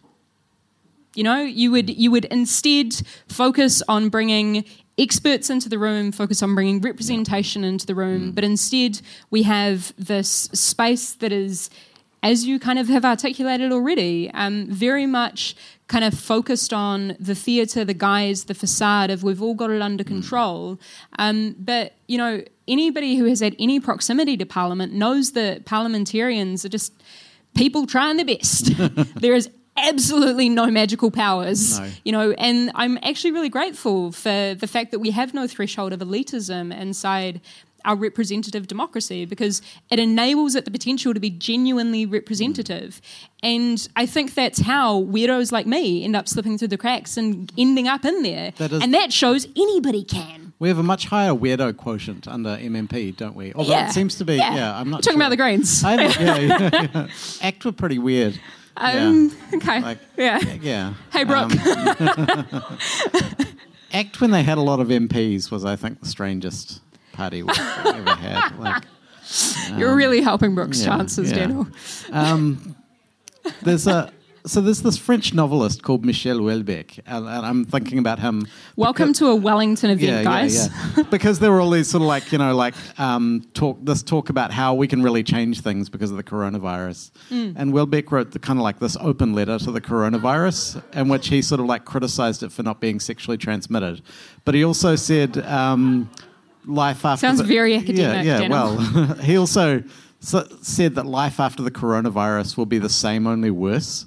You 1.15 1.23
know, 1.23 1.41
you 1.41 1.71
would 1.71 1.89
you 1.89 2.11
would 2.11 2.25
instead 2.25 2.93
focus 3.27 3.83
on 3.87 4.09
bringing 4.09 4.63
experts 4.97 5.49
into 5.49 5.69
the 5.69 5.77
room, 5.77 6.11
focus 6.11 6.41
on 6.41 6.55
bringing 6.55 6.81
representation 6.81 7.63
into 7.63 7.85
the 7.85 7.95
room, 7.95 8.31
but 8.31 8.43
instead 8.43 9.01
we 9.29 9.43
have 9.43 9.93
this 9.97 10.29
space 10.53 11.13
that 11.13 11.31
is, 11.31 11.69
as 12.21 12.45
you 12.45 12.59
kind 12.59 12.79
of 12.79 12.87
have 12.89 13.05
articulated 13.05 13.71
already, 13.71 14.29
um, 14.31 14.67
very 14.67 15.05
much 15.05 15.55
kind 15.89 16.05
of 16.05 16.13
focused 16.13 16.71
on 16.71 17.17
the 17.19 17.35
theatre, 17.35 17.83
the 17.83 17.93
guise, 17.93 18.45
the 18.45 18.53
facade 18.53 19.09
of 19.09 19.23
we've 19.23 19.41
all 19.41 19.55
got 19.55 19.71
it 19.71 19.81
under 19.81 20.03
control. 20.03 20.79
Um, 21.17 21.55
but 21.59 21.93
you 22.07 22.17
know, 22.17 22.43
anybody 22.67 23.17
who 23.17 23.25
has 23.25 23.41
had 23.41 23.55
any 23.59 23.79
proximity 23.81 24.37
to 24.37 24.45
Parliament 24.45 24.93
knows 24.93 25.31
that 25.33 25.65
parliamentarians 25.65 26.63
are 26.63 26.69
just 26.69 26.93
people 27.55 27.85
trying 27.85 28.15
their 28.17 28.25
best. 28.25 28.71
there 29.15 29.33
is 29.33 29.49
absolutely 29.77 30.47
no 30.49 30.67
magical 30.67 31.09
powers, 31.09 31.79
No. 31.79 31.89
you 32.05 32.11
know, 32.11 32.31
and 32.31 32.71
I'm 32.75 32.97
actually 33.01 33.31
really 33.31 33.49
grateful 33.49 34.11
for 34.11 34.53
the 34.53 34.67
fact 34.67 34.91
that 34.91 34.99
we 34.99 35.11
have 35.11 35.33
no 35.33 35.47
threshold 35.47 35.93
of 35.93 36.01
elitism 36.01 36.77
inside 36.77 37.41
our 37.85 37.95
representative 37.95 38.67
democracy 38.67 39.25
because 39.25 39.61
it 39.89 39.99
enables 39.99 40.55
it 40.55 40.65
the 40.65 40.71
potential 40.71 41.13
to 41.13 41.19
be 41.19 41.29
genuinely 41.29 42.05
representative. 42.05 43.01
And 43.41 43.87
I 43.95 44.05
think 44.05 44.33
that's 44.33 44.59
how 44.59 45.01
weirdos 45.03 45.51
like 45.51 45.65
me 45.65 46.03
end 46.03 46.15
up 46.15 46.27
slipping 46.27 46.57
through 46.57 46.67
the 46.69 46.77
cracks 46.77 47.17
and 47.17 47.51
ending 47.57 47.87
up 47.87 48.05
in 48.05 48.21
there. 48.23 48.51
That 48.57 48.71
is- 48.71 48.81
and 48.83 48.93
that 48.93 49.13
shows 49.13 49.47
anybody 49.55 50.03
can. 50.03 50.53
we 50.59 50.67
have 50.67 50.77
a 50.77 50.83
much 50.83 51.05
higher 51.05 51.31
weirdo 51.31 51.77
quotient 51.77 52.27
under 52.27 52.57
MMP, 52.57 53.15
don't 53.15 53.35
we? 53.35 53.53
Although 53.53 53.71
yeah. 53.71 53.87
it 53.87 53.93
seems 53.93 54.15
to 54.15 54.25
be, 54.25 54.35
yeah, 54.35 54.77
I'm 54.77 54.89
not 54.89 55.03
talking 55.03 55.17
sure. 55.17 55.21
about 55.21 55.29
the 55.29 55.37
Greens. 55.37 55.83
I 55.83 55.95
yeah, 55.95 56.37
yeah, 56.37 56.87
yeah. 56.93 57.07
Act 57.41 57.63
were 57.63 57.71
pretty 57.71 57.97
weird. 57.97 58.39
Um, 58.75 59.35
okay. 59.53 59.81
Like, 59.81 59.97
yeah. 60.17 60.39
yeah. 60.39 60.57
yeah. 60.61 60.93
Hey, 61.11 61.23
Brooke. 61.25 61.51
Um, 61.51 62.63
Act 63.93 64.21
when 64.21 64.31
they 64.31 64.43
had 64.43 64.57
a 64.57 64.61
lot 64.61 64.79
of 64.79 64.89
MPs 64.89 65.49
was, 65.51 65.65
I 65.65 65.75
think, 65.75 65.99
the 65.99 66.05
strangest 66.07 66.81
party 67.19 67.43
we've 67.43 67.59
ever 67.85 68.15
had. 68.15 68.49
Like, 68.59 68.83
You're 69.77 69.95
really 69.95 70.21
helping 70.21 70.55
Brooks' 70.55 70.81
yeah, 70.81 70.87
chances, 70.87 71.31
yeah. 71.31 71.47
Danyl. 71.47 72.13
um, 72.13 72.75
there's 73.61 73.85
a 73.85 74.11
so 74.45 74.61
there's 74.61 74.81
this 74.81 74.97
French 74.97 75.33
novelist 75.33 75.83
called 75.83 76.05
Michel 76.05 76.37
Houellebecq, 76.37 76.99
and, 77.05 77.27
and 77.27 77.45
I'm 77.45 77.65
thinking 77.65 77.99
about 77.99 78.19
him. 78.19 78.47
Welcome 78.75 79.13
to 79.13 79.27
a 79.27 79.35
Wellington 79.35 79.91
event, 79.91 80.01
yeah, 80.01 80.23
guys. 80.23 80.55
Yeah, 80.55 80.93
yeah. 80.97 81.03
because 81.03 81.39
there 81.39 81.51
were 81.51 81.59
all 81.61 81.69
these 81.69 81.89
sort 81.89 82.01
of 82.01 82.07
like 82.07 82.31
you 82.31 82.37
know 82.37 82.55
like 82.55 82.73
um, 82.99 83.45
talk 83.53 83.77
this 83.83 84.01
talk 84.01 84.29
about 84.29 84.51
how 84.51 84.73
we 84.73 84.87
can 84.87 85.03
really 85.03 85.23
change 85.23 85.61
things 85.61 85.89
because 85.89 86.09
of 86.11 86.17
the 86.17 86.23
coronavirus. 86.23 87.11
Mm. 87.29 87.53
And 87.57 87.73
Houellebecq 87.73 88.11
wrote 88.11 88.31
the 88.31 88.39
kind 88.39 88.57
of 88.57 88.63
like 88.63 88.79
this 88.79 88.97
open 88.99 89.33
letter 89.33 89.59
to 89.59 89.71
the 89.71 89.81
coronavirus, 89.81 90.81
in 90.95 91.09
which 91.09 91.27
he 91.27 91.41
sort 91.41 91.59
of 91.59 91.67
like 91.67 91.85
criticized 91.85 92.41
it 92.41 92.51
for 92.51 92.63
not 92.63 92.79
being 92.79 92.99
sexually 92.99 93.37
transmitted, 93.37 94.01
but 94.45 94.55
he 94.55 94.63
also 94.63 94.95
said. 94.95 95.37
Um, 95.45 96.09
Life 96.69 97.03
after 97.03 97.25
Sounds 97.25 97.39
the, 97.39 97.45
very 97.45 97.75
academic, 97.75 98.25
Yeah, 98.25 98.41
yeah. 98.41 98.49
Well, 98.49 98.77
he 99.21 99.37
also 99.37 99.83
s 100.21 100.35
said 100.61 100.95
that 100.95 101.05
life 101.05 101.39
after 101.39 101.63
the 101.63 101.71
coronavirus 101.71 102.57
will 102.57 102.65
be 102.65 102.77
the 102.77 102.89
same, 102.89 103.25
only 103.27 103.51
worse. 103.51 104.05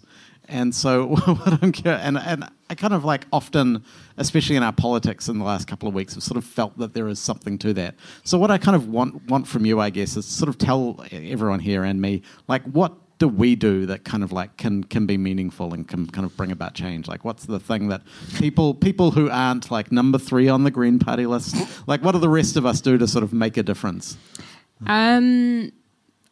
and 0.48 0.74
so 0.74 1.06
what 1.26 1.62
I'm 1.62 1.72
and 1.84 2.18
and 2.18 2.48
I 2.70 2.74
kind 2.74 2.94
of 2.94 3.04
like 3.04 3.26
often, 3.32 3.84
especially 4.16 4.56
in 4.56 4.62
our 4.62 4.72
politics 4.72 5.28
in 5.28 5.38
the 5.38 5.44
last 5.44 5.66
couple 5.66 5.88
of 5.88 5.94
weeks, 5.94 6.14
have 6.14 6.22
sort 6.22 6.38
of 6.38 6.44
felt 6.44 6.78
that 6.78 6.94
there 6.94 7.08
is 7.08 7.18
something 7.18 7.58
to 7.58 7.74
that. 7.74 7.96
So 8.24 8.38
what 8.38 8.50
I 8.50 8.58
kind 8.58 8.76
of 8.76 8.88
want 8.88 9.26
want 9.28 9.46
from 9.48 9.66
you, 9.66 9.80
I 9.80 9.90
guess, 9.90 10.16
is 10.16 10.24
sort 10.26 10.48
of 10.48 10.56
tell 10.56 11.04
everyone 11.10 11.60
here 11.60 11.84
and 11.84 12.00
me, 12.00 12.22
like 12.48 12.62
what 12.64 12.92
do 13.22 13.28
we 13.28 13.54
do 13.54 13.86
that 13.86 14.04
kind 14.04 14.24
of 14.24 14.32
like 14.32 14.56
can 14.56 14.82
can 14.82 15.06
be 15.06 15.16
meaningful 15.16 15.72
and 15.72 15.86
can 15.86 16.08
kind 16.08 16.26
of 16.26 16.36
bring 16.36 16.50
about 16.50 16.74
change? 16.74 17.06
Like, 17.06 17.24
what's 17.24 17.46
the 17.46 17.60
thing 17.60 17.86
that 17.86 18.02
people 18.34 18.74
people 18.74 19.12
who 19.12 19.30
aren't 19.30 19.70
like 19.70 19.92
number 19.92 20.18
three 20.18 20.48
on 20.48 20.64
the 20.64 20.72
Green 20.72 20.98
Party 20.98 21.24
list, 21.24 21.54
like, 21.86 22.02
what 22.02 22.12
do 22.12 22.18
the 22.18 22.28
rest 22.28 22.56
of 22.56 22.66
us 22.66 22.80
do 22.80 22.98
to 22.98 23.06
sort 23.06 23.22
of 23.22 23.32
make 23.32 23.56
a 23.56 23.62
difference? 23.62 24.16
Um, 24.88 25.70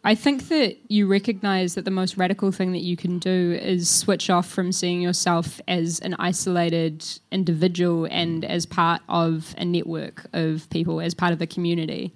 I 0.03 0.16
think 0.16 0.49
that 0.49 0.78
you 0.91 1.07
recognize 1.07 1.76
that 1.76 1.84
the 1.84 1.93
most 1.93 2.16
radical 2.16 2.51
thing 2.51 2.72
that 2.72 2.82
you 2.82 2.97
can 2.97 3.20
do 3.20 3.57
is 3.62 3.88
switch 3.88 4.28
off 4.28 4.49
from 4.49 4.72
seeing 4.72 5.01
yourself 5.01 5.61
as 5.68 6.01
an 6.01 6.16
isolated 6.18 7.07
individual 7.30 8.09
and 8.11 8.45
as 8.45 8.66
part 8.66 9.01
of 9.09 9.55
a 9.59 9.64
network 9.64 10.26
of 10.32 10.68
people, 10.70 11.01
as 11.01 11.14
part 11.14 11.32
of 11.32 11.41
a 11.41 11.47
community. 11.47 12.12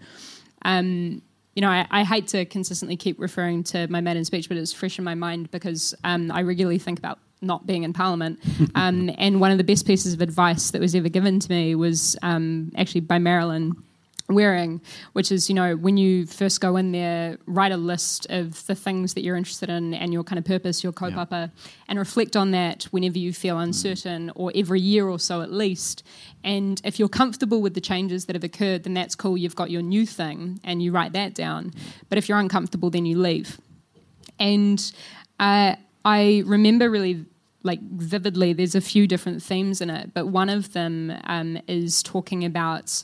Um, 0.63 1.23
you 1.55 1.61
know, 1.61 1.69
I, 1.71 1.87
I, 1.91 2.05
hate 2.05 2.27
to 2.29 2.45
consistently 2.45 2.97
keep 2.97 3.19
referring 3.21 3.63
to 3.65 3.87
my 3.89 4.01
maiden 4.01 4.25
speech, 4.25 4.49
but 4.49 4.57
it's 4.57 4.73
fresh 4.73 4.99
in 4.99 5.05
my 5.05 5.15
mind 5.15 5.51
because 5.51 5.95
um, 6.03 6.31
I 6.33 6.43
regularly 6.43 6.79
think 6.79 6.99
about 6.99 7.19
not 7.41 7.67
being 7.67 7.83
in 7.85 7.93
Parliament. 7.93 8.41
Um, 8.77 9.11
and 9.19 9.41
one 9.41 9.53
of 9.53 9.59
the 9.59 9.65
best 9.65 9.87
pieces 9.87 10.15
of 10.15 10.21
advice 10.21 10.73
that 10.73 10.81
was 10.81 10.97
ever 10.97 11.09
given 11.09 11.39
to 11.39 11.51
me 11.51 11.77
was 11.77 12.17
um, 12.23 12.73
actually 12.77 13.03
by 13.03 13.19
Marilyn 13.19 13.77
Waring, 14.29 14.81
which 15.13 15.31
is, 15.31 15.49
you 15.49 15.55
know, 15.55 15.77
when 15.77 15.97
you 15.97 16.27
first 16.27 16.61
go 16.61 16.77
in 16.77 16.93
there, 16.93 17.39
write 17.47 17.73
a 17.73 17.77
list 17.77 18.27
of 18.31 18.67
the 18.67 18.75
things 18.75 19.15
that 19.15 19.23
you're 19.23 19.37
interested 19.37 19.69
in 19.69 19.95
and 19.95 20.13
your 20.13 20.25
kind 20.25 20.39
of 20.39 20.45
purpose, 20.45 20.83
your 20.83 20.93
kaupapa, 20.93 21.31
yeah. 21.31 21.71
and 21.89 21.99
reflect 21.99 22.35
on 22.35 22.51
that 22.51 22.85
whenever 22.85 23.19
you 23.19 23.33
feel 23.33 23.59
uncertain 23.59 24.33
or 24.35 24.51
every 24.55 24.81
year 24.81 25.09
or 25.09 25.19
so 25.19 25.41
at 25.41 25.53
least. 25.53 26.03
And 26.45 26.81
if 26.85 26.99
you're 26.99 27.09
comfortable 27.09 27.63
with 27.63 27.75
the 27.75 27.81
changes 27.81 28.27
that 28.27 28.37
have 28.37 28.45
occurred, 28.45 28.85
then 28.85 28.95
that's 28.95 29.15
cool. 29.15 29.37
You've 29.37 29.57
got 29.57 29.71
your 29.71 29.83
new 29.83 30.07
thing 30.07 30.61
and 30.63 30.83
you 30.83 30.93
write 30.93 31.15
that 31.15 31.35
down. 31.35 31.73
But 32.11 32.19
if 32.19 32.29
you're 32.29 32.39
uncomfortable, 32.39 32.91
then 32.91 33.07
you 33.07 33.19
leave. 33.19 33.59
And 34.39 34.93
uh, 35.41 35.77
I 36.05 36.43
remember 36.47 36.91
really 36.91 37.25
like 37.65 37.81
vividly, 37.81 38.53
there's 38.53 38.75
a 38.75 38.81
few 38.81 39.07
different 39.07 39.43
themes 39.43 39.81
in 39.81 39.89
it, 39.89 40.13
but 40.13 40.27
one 40.27 40.51
of 40.51 40.75
them 40.75 41.11
um, 41.25 41.59
is 41.67 42.03
talking 42.03 42.45
about 42.45 43.03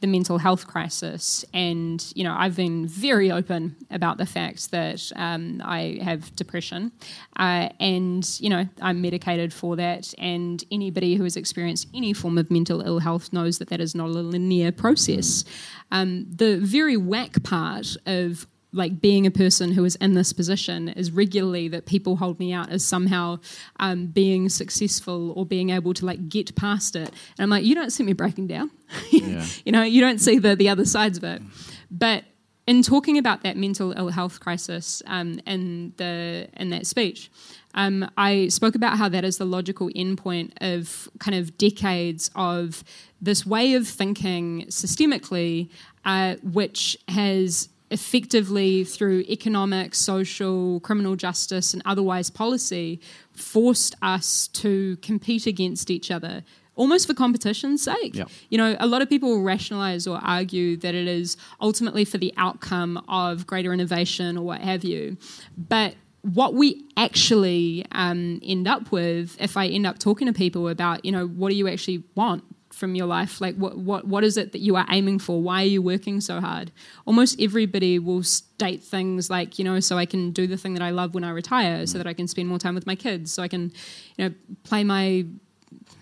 the 0.00 0.06
mental 0.06 0.38
health 0.38 0.66
crisis. 0.66 1.44
And, 1.52 2.04
you 2.14 2.22
know, 2.22 2.34
I've 2.36 2.54
been 2.54 2.86
very 2.86 3.32
open 3.32 3.76
about 3.90 4.18
the 4.18 4.26
fact 4.26 4.70
that 4.70 5.10
um, 5.16 5.60
I 5.64 5.98
have 6.02 6.34
depression. 6.36 6.92
Uh, 7.36 7.68
and, 7.80 8.28
you 8.40 8.48
know, 8.48 8.66
I'm 8.80 9.00
medicated 9.00 9.52
for 9.52 9.76
that. 9.76 10.14
And 10.18 10.62
anybody 10.70 11.16
who 11.16 11.24
has 11.24 11.36
experienced 11.36 11.88
any 11.94 12.12
form 12.12 12.38
of 12.38 12.50
mental 12.50 12.80
ill 12.80 13.00
health 13.00 13.32
knows 13.32 13.58
that 13.58 13.68
that 13.70 13.80
is 13.80 13.94
not 13.94 14.10
a 14.10 14.12
linear 14.12 14.70
process. 14.70 15.44
Um, 15.90 16.26
the 16.30 16.58
very 16.58 16.96
whack 16.96 17.42
part 17.42 17.96
of 18.06 18.46
like 18.72 19.00
being 19.00 19.26
a 19.26 19.30
person 19.30 19.72
who 19.72 19.84
is 19.84 19.96
in 19.96 20.14
this 20.14 20.32
position 20.32 20.88
is 20.88 21.10
regularly 21.10 21.68
that 21.68 21.86
people 21.86 22.16
hold 22.16 22.38
me 22.38 22.52
out 22.52 22.70
as 22.70 22.84
somehow 22.84 23.38
um, 23.80 24.06
being 24.06 24.48
successful 24.48 25.32
or 25.32 25.46
being 25.46 25.70
able 25.70 25.94
to 25.94 26.04
like 26.04 26.28
get 26.28 26.54
past 26.54 26.94
it. 26.94 27.08
And 27.08 27.40
i'm 27.40 27.50
like 27.50 27.64
you 27.64 27.74
don't 27.74 27.90
see 27.90 28.02
me 28.02 28.12
breaking 28.12 28.46
down. 28.46 28.70
Yeah. 29.10 29.44
you 29.64 29.72
know 29.72 29.82
you 29.82 30.00
don't 30.00 30.18
see 30.18 30.38
the 30.38 30.56
the 30.56 30.68
other 30.68 30.84
sides 30.84 31.18
of 31.18 31.24
it. 31.24 31.42
But 31.90 32.24
in 32.66 32.82
talking 32.82 33.16
about 33.16 33.42
that 33.42 33.56
mental 33.56 33.92
ill 33.92 34.08
health 34.08 34.40
crisis 34.40 35.02
um, 35.06 35.40
in 35.46 35.94
the 35.96 36.48
in 36.56 36.70
that 36.70 36.86
speech 36.86 37.30
um, 37.74 38.10
I 38.16 38.48
spoke 38.48 38.74
about 38.74 38.98
how 38.98 39.08
that 39.08 39.24
is 39.24 39.38
the 39.38 39.44
logical 39.44 39.88
endpoint 39.90 40.52
of 40.60 41.08
kind 41.20 41.36
of 41.36 41.56
decades 41.58 42.30
of 42.34 42.82
this 43.20 43.46
way 43.46 43.74
of 43.74 43.86
thinking 43.86 44.66
systemically, 44.68 45.68
uh, 46.04 46.36
which 46.42 46.96
has 47.08 47.68
effectively 47.90 48.84
through 48.84 49.20
economic, 49.28 49.94
social, 49.94 50.80
criminal 50.80 51.16
justice, 51.16 51.72
and 51.72 51.82
otherwise 51.84 52.30
policy, 52.30 53.00
forced 53.32 53.94
us 54.02 54.48
to 54.48 54.96
compete 54.98 55.46
against 55.46 55.90
each 55.90 56.10
other. 56.10 56.44
Almost 56.74 57.08
for 57.08 57.14
competition's 57.14 57.82
sake. 57.82 58.14
Yep. 58.14 58.30
You 58.50 58.58
know, 58.58 58.76
a 58.78 58.86
lot 58.86 59.02
of 59.02 59.08
people 59.08 59.42
rationalize 59.42 60.06
or 60.06 60.20
argue 60.22 60.76
that 60.76 60.94
it 60.94 61.08
is 61.08 61.36
ultimately 61.60 62.04
for 62.04 62.18
the 62.18 62.32
outcome 62.36 63.02
of 63.08 63.46
greater 63.46 63.72
innovation 63.72 64.38
or 64.38 64.44
what 64.44 64.60
have 64.60 64.84
you. 64.84 65.16
But 65.56 65.94
what 66.22 66.54
we 66.54 66.84
actually 66.96 67.84
um, 67.92 68.40
end 68.44 68.68
up 68.68 68.92
with, 68.92 69.36
if 69.40 69.56
I 69.56 69.66
end 69.66 69.86
up 69.86 69.98
talking 69.98 70.26
to 70.26 70.32
people 70.32 70.68
about, 70.68 71.04
you 71.04 71.12
know, 71.12 71.26
what 71.26 71.50
do 71.50 71.56
you 71.56 71.68
actually 71.68 72.04
want? 72.14 72.44
From 72.78 72.94
your 72.94 73.06
life? 73.06 73.40
Like, 73.40 73.56
what, 73.56 73.76
what, 73.76 74.06
what 74.06 74.24
is 74.24 74.36
it 74.36 74.52
that 74.52 74.60
you 74.60 74.76
are 74.76 74.86
aiming 74.90 75.18
for? 75.18 75.42
Why 75.42 75.62
are 75.62 75.66
you 75.66 75.82
working 75.82 76.20
so 76.20 76.40
hard? 76.40 76.72
Almost 77.06 77.40
everybody 77.40 77.98
will 77.98 78.22
state 78.22 78.82
things 78.82 79.28
like, 79.28 79.58
you 79.58 79.64
know, 79.64 79.80
so 79.80 79.98
I 79.98 80.06
can 80.06 80.30
do 80.30 80.46
the 80.46 80.56
thing 80.56 80.74
that 80.74 80.82
I 80.82 80.90
love 80.90 81.14
when 81.14 81.24
I 81.24 81.30
retire, 81.30 81.86
so 81.86 81.98
that 81.98 82.06
I 82.06 82.14
can 82.14 82.28
spend 82.28 82.48
more 82.48 82.58
time 82.58 82.74
with 82.74 82.86
my 82.86 82.94
kids, 82.94 83.32
so 83.32 83.42
I 83.42 83.48
can, 83.48 83.72
you 84.16 84.28
know, 84.28 84.34
play 84.64 84.84
my, 84.84 85.26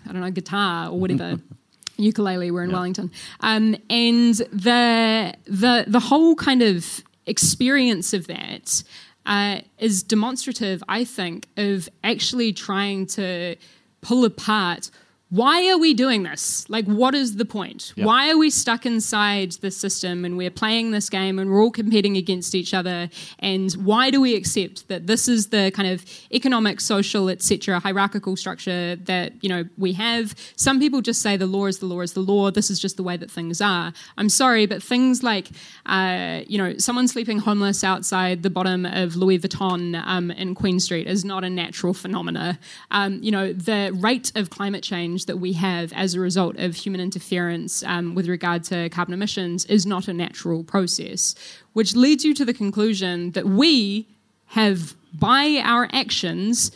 I 0.07 0.11
don't 0.11 0.21
know, 0.21 0.31
guitar 0.31 0.89
or 0.89 0.99
whatever. 0.99 1.39
ukulele. 1.97 2.51
We're 2.51 2.63
in 2.63 2.71
Wellington, 2.71 3.11
um, 3.39 3.75
and 3.89 4.35
the 4.35 5.33
the 5.45 5.85
the 5.87 5.99
whole 5.99 6.35
kind 6.35 6.61
of 6.61 7.03
experience 7.25 8.13
of 8.13 8.27
that 8.27 8.83
uh, 9.25 9.61
is 9.77 10.03
demonstrative, 10.03 10.83
I 10.87 11.03
think, 11.03 11.47
of 11.57 11.89
actually 12.03 12.53
trying 12.53 13.07
to 13.07 13.55
pull 14.01 14.25
apart 14.25 14.89
why 15.29 15.69
are 15.69 15.77
we 15.77 15.93
doing 15.93 16.23
this? 16.23 16.69
Like, 16.69 16.85
what 16.85 17.13
is 17.13 17.35
the 17.35 17.43
point? 17.43 17.91
Yep. 17.97 18.07
Why 18.07 18.31
are 18.31 18.37
we 18.37 18.49
stuck 18.49 18.85
inside 18.85 19.51
the 19.53 19.71
system 19.71 20.23
and 20.23 20.37
we're 20.37 20.49
playing 20.49 20.91
this 20.91 21.09
game 21.09 21.37
and 21.37 21.51
we're 21.51 21.61
all 21.61 21.71
competing 21.71 22.15
against 22.15 22.55
each 22.55 22.73
other? 22.73 23.09
And 23.39 23.73
why 23.73 24.09
do 24.09 24.21
we 24.21 24.35
accept 24.35 24.87
that 24.87 25.07
this 25.07 25.27
is 25.27 25.47
the 25.47 25.71
kind 25.75 25.89
of 25.89 26.05
economic, 26.31 26.79
social, 26.79 27.27
etc., 27.27 27.77
hierarchical 27.79 28.37
structure 28.37 28.95
that 28.95 29.33
you 29.43 29.49
know 29.49 29.65
we 29.77 29.91
have? 29.93 30.33
Some 30.55 30.79
people 30.79 31.01
just 31.01 31.21
say 31.21 31.35
the 31.35 31.45
law 31.45 31.65
is 31.65 31.79
the 31.79 31.87
law 31.87 31.99
is 31.99 32.13
the 32.13 32.21
law. 32.21 32.49
This 32.49 32.69
is 32.69 32.79
just 32.79 32.95
the 32.95 33.03
way 33.03 33.17
that 33.17 33.29
things 33.29 33.59
are. 33.59 33.91
I'm 34.17 34.29
sorry, 34.29 34.65
but 34.65 34.81
things 34.81 35.23
like 35.23 35.49
uh, 35.87 36.41
you 36.47 36.57
know 36.57 36.77
someone 36.77 37.09
sleeping 37.09 37.39
homeless 37.39 37.83
outside 37.83 38.43
the 38.43 38.49
bottom 38.49 38.85
of 38.85 39.17
Louis 39.17 39.39
Vuitton 39.39 40.01
um, 40.05 40.31
in 40.31 40.55
Queen 40.55 40.79
Street 40.79 41.05
is 41.05 41.25
not 41.25 41.43
a 41.43 41.49
natural 41.49 41.93
phenomena. 41.93 42.57
Um, 42.91 43.21
you 43.21 43.31
know 43.31 43.51
the 43.51 43.91
rate 43.93 44.31
of 44.35 44.49
climate 44.49 44.83
change 44.83 45.16
change 45.17 45.25
that 45.25 45.37
we 45.37 45.53
have 45.53 45.91
as 45.93 46.13
a 46.13 46.19
result 46.19 46.57
of 46.57 46.75
human 46.75 47.01
interference 47.01 47.83
um, 47.83 48.15
with 48.15 48.27
regard 48.27 48.63
to 48.63 48.89
carbon 48.89 49.13
emissions 49.13 49.65
is 49.65 49.85
not 49.85 50.07
a 50.07 50.13
natural 50.13 50.63
process, 50.63 51.35
which 51.73 51.95
leads 51.95 52.23
you 52.23 52.33
to 52.33 52.45
the 52.45 52.53
conclusion 52.53 53.31
that 53.31 53.45
we 53.45 54.07
have, 54.47 54.95
by 55.13 55.61
our 55.63 55.89
actions, 55.91 56.71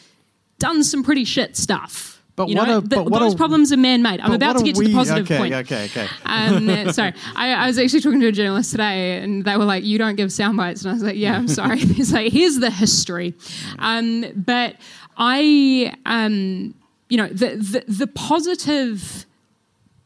done 0.59 0.83
some 0.83 1.03
pretty 1.03 1.25
shit 1.25 1.55
stuff. 1.55 2.21
But 2.35 2.47
you 2.49 2.55
know, 2.55 2.77
are, 2.77 2.81
the, 2.81 3.03
those 3.03 3.33
are, 3.33 3.37
problems 3.37 3.71
are 3.71 3.77
man-made. 3.77 4.21
I'm 4.21 4.31
about 4.31 4.57
to 4.57 4.63
get 4.63 4.75
to 4.75 4.83
the 4.83 4.93
positive 4.93 5.25
okay, 5.25 5.37
point. 5.37 5.53
Okay, 5.53 5.85
okay, 5.85 6.07
um, 6.25 6.91
sorry, 6.91 7.13
I, 7.35 7.51
I, 7.53 7.67
was 7.67 7.77
actually 7.77 7.99
talking 7.99 8.21
to 8.21 8.27
a 8.27 8.31
journalist 8.31 8.71
today, 8.71 9.17
and 9.21 9.43
they 9.43 9.57
were 9.57 9.65
like, 9.65 9.83
"You 9.83 9.97
don't 9.97 10.15
give 10.15 10.31
sound 10.31 10.57
bites," 10.57 10.81
and 10.81 10.91
I 10.91 10.93
was 10.93 11.03
like, 11.03 11.17
"Yeah, 11.17 11.35
I'm 11.35 11.47
sorry." 11.59 11.79
He's 11.99 12.13
like, 12.13 12.31
"Here's 12.31 12.57
the 12.57 12.71
history," 12.71 13.35
um, 13.77 14.25
but 14.33 14.77
I 15.17 15.93
um, 16.05 16.73
you 17.11 17.17
know, 17.17 17.27
the, 17.27 17.57
the, 17.57 17.83
the 17.89 18.07
positive 18.07 19.25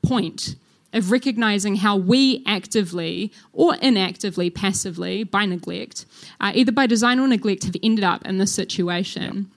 point 0.01 0.56
of 0.91 1.12
recognizing 1.12 1.76
how 1.76 1.95
we 1.95 2.43
actively 2.47 3.32
or 3.53 3.76
inactively, 3.76 4.49
passively, 4.49 5.24
by 5.24 5.45
neglect, 5.45 6.08
uh, 6.41 6.51
either 6.56 6.72
by 6.72 6.88
design 6.88 7.20
or 7.20 7.28
neglect, 7.28 7.64
have 7.66 7.76
ended 7.84 8.03
up 8.03 8.26
in 8.26 8.39
this 8.39 8.51
situation 8.51 9.51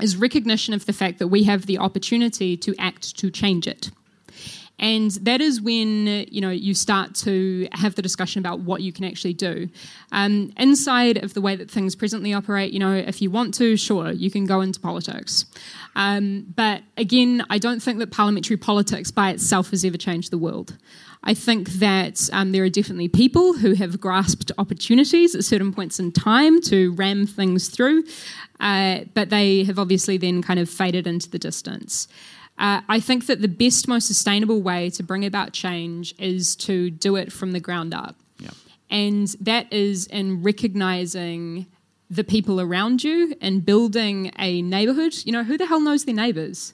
is 0.00 0.16
recognition 0.16 0.72
of 0.72 0.86
the 0.86 0.92
fact 0.94 1.18
that 1.18 1.28
we 1.28 1.44
have 1.44 1.66
the 1.66 1.76
opportunity 1.76 2.56
to 2.56 2.74
act 2.78 3.14
to 3.18 3.30
change 3.30 3.66
it. 3.66 3.90
And 4.78 5.10
that 5.22 5.40
is 5.40 5.60
when 5.60 6.06
you 6.06 6.40
know 6.40 6.50
you 6.50 6.74
start 6.74 7.14
to 7.16 7.66
have 7.72 7.94
the 7.94 8.02
discussion 8.02 8.40
about 8.40 8.60
what 8.60 8.82
you 8.82 8.92
can 8.92 9.04
actually 9.04 9.32
do. 9.32 9.68
Um, 10.12 10.52
inside 10.58 11.22
of 11.22 11.34
the 11.34 11.40
way 11.40 11.56
that 11.56 11.70
things 11.70 11.94
presently 11.94 12.34
operate, 12.34 12.72
you 12.72 12.78
know, 12.78 12.92
if 12.92 13.22
you 13.22 13.30
want 13.30 13.54
to, 13.54 13.76
sure, 13.76 14.10
you 14.10 14.30
can 14.30 14.44
go 14.44 14.60
into 14.60 14.78
politics. 14.78 15.46
Um, 15.94 16.46
but 16.54 16.82
again, 16.98 17.44
I 17.48 17.58
don't 17.58 17.80
think 17.80 17.98
that 18.00 18.10
parliamentary 18.10 18.58
politics 18.58 19.10
by 19.10 19.30
itself 19.30 19.70
has 19.70 19.84
ever 19.84 19.96
changed 19.96 20.30
the 20.30 20.38
world. 20.38 20.76
I 21.24 21.34
think 21.34 21.70
that 21.70 22.28
um, 22.32 22.52
there 22.52 22.62
are 22.62 22.68
definitely 22.68 23.08
people 23.08 23.54
who 23.54 23.74
have 23.74 24.00
grasped 24.00 24.52
opportunities 24.58 25.34
at 25.34 25.44
certain 25.44 25.72
points 25.72 25.98
in 25.98 26.12
time 26.12 26.60
to 26.62 26.92
ram 26.92 27.26
things 27.26 27.68
through, 27.68 28.04
uh, 28.60 29.00
but 29.12 29.30
they 29.30 29.64
have 29.64 29.78
obviously 29.78 30.18
then 30.18 30.40
kind 30.40 30.60
of 30.60 30.70
faded 30.70 31.06
into 31.06 31.28
the 31.28 31.38
distance. 31.38 32.06
Uh, 32.58 32.80
I 32.88 33.00
think 33.00 33.26
that 33.26 33.42
the 33.42 33.48
best, 33.48 33.86
most 33.86 34.06
sustainable 34.06 34.62
way 34.62 34.90
to 34.90 35.02
bring 35.02 35.24
about 35.24 35.52
change 35.52 36.14
is 36.18 36.56
to 36.56 36.90
do 36.90 37.16
it 37.16 37.32
from 37.32 37.52
the 37.52 37.60
ground 37.60 37.92
up. 37.92 38.16
And 38.90 39.28
that 39.40 39.72
is 39.72 40.06
in 40.06 40.42
recognizing 40.42 41.66
the 42.08 42.24
people 42.24 42.60
around 42.60 43.02
you 43.02 43.34
and 43.40 43.64
building 43.64 44.30
a 44.38 44.62
neighborhood. 44.62 45.14
You 45.24 45.32
know, 45.32 45.42
who 45.44 45.58
the 45.58 45.66
hell 45.66 45.80
knows 45.80 46.04
their 46.04 46.14
neighbors? 46.14 46.72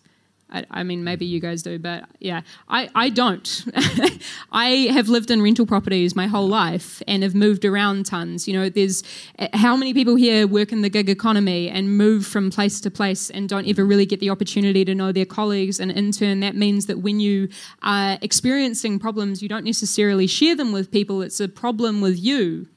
I, 0.71 0.83
mean, 0.83 1.03
maybe 1.03 1.25
you 1.25 1.41
guys 1.41 1.63
do, 1.63 1.79
but 1.79 2.05
yeah, 2.21 2.43
I, 2.69 2.89
I 2.95 3.09
don't. 3.09 3.65
I 4.53 4.89
have 4.91 5.09
lived 5.09 5.31
in 5.31 5.41
rental 5.41 5.67
properties 5.67 6.15
my 6.15 6.27
whole 6.27 6.47
life 6.47 7.03
and 7.09 7.23
have 7.23 7.35
moved 7.35 7.65
around 7.65 8.07
tons. 8.07 8.47
You 8.47 8.55
know, 8.55 8.69
there's 8.69 9.03
uh, 9.39 9.49
how 9.55 9.77
many 9.77 9.95
people 9.95 10.15
here 10.15 10.47
work 10.47 10.73
in 10.73 10.83
the 10.83 10.91
gig 10.91 11.09
economy 11.09 11.71
and 11.71 11.97
move 11.97 12.27
from 12.27 12.51
place 12.51 12.81
to 12.83 12.91
place 12.91 13.31
and 13.31 13.49
don't 13.49 13.67
ever 13.67 13.85
really 13.85 14.07
get 14.07 14.21
the 14.21 14.31
opportunity 14.31 14.85
to 14.85 14.95
know 14.95 15.11
their 15.11 15.25
colleagues. 15.25 15.81
And 15.81 15.91
in 15.91 16.13
turn, 16.13 16.41
that 16.41 16.55
means 16.55 16.87
that 16.87 16.99
when 16.99 17.19
you 17.19 17.49
are 17.83 18.19
experiencing 18.21 18.99
problems, 18.99 19.43
you 19.43 19.49
don't 19.49 19.65
necessarily 19.65 20.27
share 20.27 20.55
them 20.55 20.73
with 20.73 20.91
people. 20.91 21.23
It's 21.23 21.41
a 21.41 21.49
problem 21.49 22.01
with 22.01 22.19
you 22.19 22.69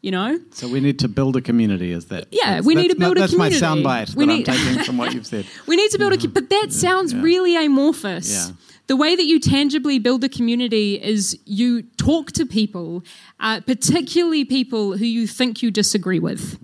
you 0.00 0.10
know. 0.10 0.38
So 0.52 0.68
we 0.68 0.80
need 0.80 0.98
to 1.00 1.08
build 1.08 1.36
a 1.36 1.40
community. 1.40 1.92
Is 1.92 2.06
that? 2.06 2.26
Yeah, 2.30 2.60
we 2.60 2.74
need 2.74 2.90
to 2.90 2.96
build 2.96 3.18
a 3.18 3.28
community. 3.28 3.58
That's 3.58 3.62
my 3.62 3.80
soundbite 3.82 4.14
we 4.14 4.26
that 4.26 4.32
need, 4.32 4.48
I'm 4.48 4.56
taking 4.56 4.84
from 4.84 4.98
what 4.98 5.14
you've 5.14 5.26
said. 5.26 5.46
we 5.66 5.76
need 5.76 5.90
to 5.90 5.98
build 5.98 6.12
a, 6.12 6.28
but 6.28 6.50
that 6.50 6.68
sounds 6.70 7.12
yeah. 7.12 7.22
really 7.22 7.56
amorphous. 7.56 8.30
Yeah. 8.30 8.54
The 8.86 8.96
way 8.96 9.14
that 9.14 9.24
you 9.24 9.38
tangibly 9.38 9.98
build 9.98 10.24
a 10.24 10.30
community 10.30 10.94
is 10.94 11.38
you 11.44 11.82
talk 11.82 12.32
to 12.32 12.46
people, 12.46 13.04
uh, 13.38 13.60
particularly 13.60 14.46
people 14.46 14.96
who 14.96 15.04
you 15.04 15.26
think 15.26 15.62
you 15.62 15.70
disagree 15.70 16.18
with. 16.18 16.58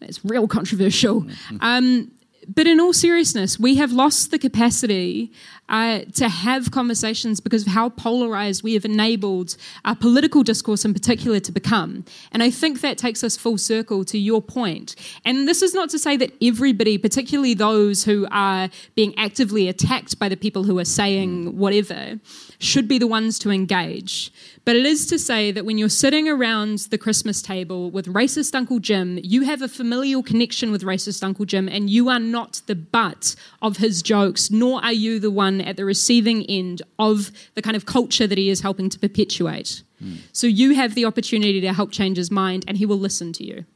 It's 0.00 0.24
real 0.24 0.46
controversial. 0.46 1.26
Um, 1.60 2.12
but 2.48 2.66
in 2.66 2.80
all 2.80 2.92
seriousness, 2.92 3.58
we 3.58 3.76
have 3.76 3.92
lost 3.92 4.30
the 4.30 4.38
capacity 4.38 5.32
uh, 5.68 6.00
to 6.14 6.28
have 6.28 6.70
conversations 6.70 7.40
because 7.40 7.62
of 7.62 7.72
how 7.72 7.88
polarized 7.88 8.62
we 8.62 8.74
have 8.74 8.84
enabled 8.84 9.56
our 9.84 9.96
political 9.96 10.42
discourse 10.42 10.84
in 10.84 10.92
particular 10.92 11.40
to 11.40 11.52
become. 11.52 12.04
And 12.32 12.42
I 12.42 12.50
think 12.50 12.80
that 12.82 12.98
takes 12.98 13.24
us 13.24 13.36
full 13.36 13.56
circle 13.56 14.04
to 14.06 14.18
your 14.18 14.42
point. 14.42 14.94
And 15.24 15.48
this 15.48 15.62
is 15.62 15.74
not 15.74 15.88
to 15.90 15.98
say 15.98 16.16
that 16.18 16.32
everybody, 16.42 16.98
particularly 16.98 17.54
those 17.54 18.04
who 18.04 18.26
are 18.30 18.68
being 18.94 19.16
actively 19.18 19.68
attacked 19.68 20.18
by 20.18 20.28
the 20.28 20.36
people 20.36 20.64
who 20.64 20.78
are 20.78 20.84
saying 20.84 21.56
whatever, 21.56 22.20
should 22.58 22.88
be 22.88 22.98
the 22.98 23.06
ones 23.06 23.38
to 23.40 23.50
engage. 23.50 24.32
But 24.64 24.76
it 24.76 24.86
is 24.86 25.06
to 25.08 25.18
say 25.18 25.50
that 25.52 25.66
when 25.66 25.76
you're 25.76 25.90
sitting 25.90 26.26
around 26.26 26.78
the 26.90 26.96
Christmas 26.96 27.42
table 27.42 27.90
with 27.90 28.06
racist 28.06 28.54
Uncle 28.54 28.78
Jim, 28.78 29.18
you 29.22 29.42
have 29.42 29.60
a 29.60 29.68
familial 29.68 30.22
connection 30.22 30.72
with 30.72 30.82
racist 30.82 31.22
Uncle 31.22 31.44
Jim, 31.44 31.68
and 31.68 31.90
you 31.90 32.08
are 32.08 32.18
not 32.18 32.62
the 32.66 32.74
butt 32.74 33.36
of 33.60 33.76
his 33.76 34.00
jokes, 34.00 34.50
nor 34.50 34.82
are 34.82 34.92
you 34.92 35.20
the 35.20 35.30
one 35.30 35.60
at 35.60 35.76
the 35.76 35.84
receiving 35.84 36.44
end 36.46 36.80
of 36.98 37.30
the 37.54 37.62
kind 37.62 37.76
of 37.76 37.84
culture 37.84 38.26
that 38.26 38.38
he 38.38 38.48
is 38.48 38.62
helping 38.62 38.88
to 38.88 38.98
perpetuate. 38.98 39.82
Mm. 40.02 40.18
So 40.32 40.46
you 40.46 40.74
have 40.74 40.94
the 40.94 41.04
opportunity 41.04 41.60
to 41.60 41.72
help 41.74 41.92
change 41.92 42.16
his 42.16 42.30
mind, 42.30 42.64
and 42.66 42.78
he 42.78 42.86
will 42.86 42.98
listen 42.98 43.34
to 43.34 43.44
you. 43.44 43.66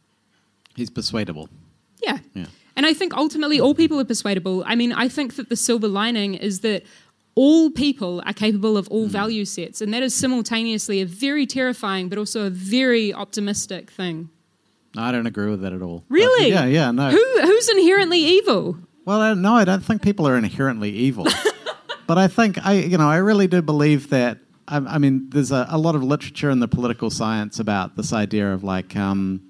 He's 0.74 0.90
persuadable. 0.90 1.50
Yeah. 2.02 2.18
Yeah. 2.32 2.46
And 2.76 2.86
I 2.86 2.94
think 2.94 3.12
ultimately 3.12 3.60
all 3.60 3.74
people 3.74 3.98
are 3.98 4.04
persuadable. 4.04 4.62
I 4.64 4.76
mean, 4.76 4.92
I 4.92 5.08
think 5.08 5.34
that 5.34 5.48
the 5.48 5.56
silver 5.56 5.88
lining 5.88 6.34
is 6.34 6.60
that 6.60 6.84
all 7.38 7.70
people 7.70 8.20
are 8.26 8.32
capable 8.32 8.76
of 8.76 8.88
all 8.88 9.06
mm. 9.06 9.10
value 9.10 9.44
sets, 9.44 9.80
and 9.80 9.94
that 9.94 10.02
is 10.02 10.12
simultaneously 10.12 11.00
a 11.00 11.06
very 11.06 11.46
terrifying 11.46 12.08
but 12.08 12.18
also 12.18 12.44
a 12.44 12.50
very 12.50 13.14
optimistic 13.14 13.92
thing. 13.92 14.28
I 14.96 15.12
don't 15.12 15.28
agree 15.28 15.48
with 15.48 15.60
that 15.60 15.72
at 15.72 15.80
all. 15.80 16.04
Really? 16.08 16.50
But 16.50 16.64
yeah, 16.64 16.64
yeah, 16.64 16.90
no. 16.90 17.10
Who, 17.10 17.40
who's 17.42 17.68
inherently 17.68 18.18
evil? 18.18 18.76
Well, 19.04 19.20
I, 19.20 19.34
no, 19.34 19.54
I 19.54 19.64
don't 19.64 19.84
think 19.84 20.02
people 20.02 20.26
are 20.26 20.36
inherently 20.36 20.90
evil. 20.90 21.28
but 22.08 22.18
I 22.18 22.26
think 22.26 22.58
I, 22.66 22.72
you 22.72 22.98
know, 22.98 23.08
I 23.08 23.18
really 23.18 23.46
do 23.46 23.62
believe 23.62 24.10
that. 24.10 24.38
I, 24.66 24.78
I 24.78 24.98
mean, 24.98 25.30
there's 25.30 25.52
a, 25.52 25.64
a, 25.70 25.78
lot 25.78 25.94
of 25.94 26.02
literature 26.02 26.50
in 26.50 26.58
the 26.58 26.66
political 26.66 27.08
science 27.08 27.60
about 27.60 27.96
this 27.96 28.12
idea 28.12 28.52
of 28.52 28.64
like. 28.64 28.96
Um, 28.96 29.47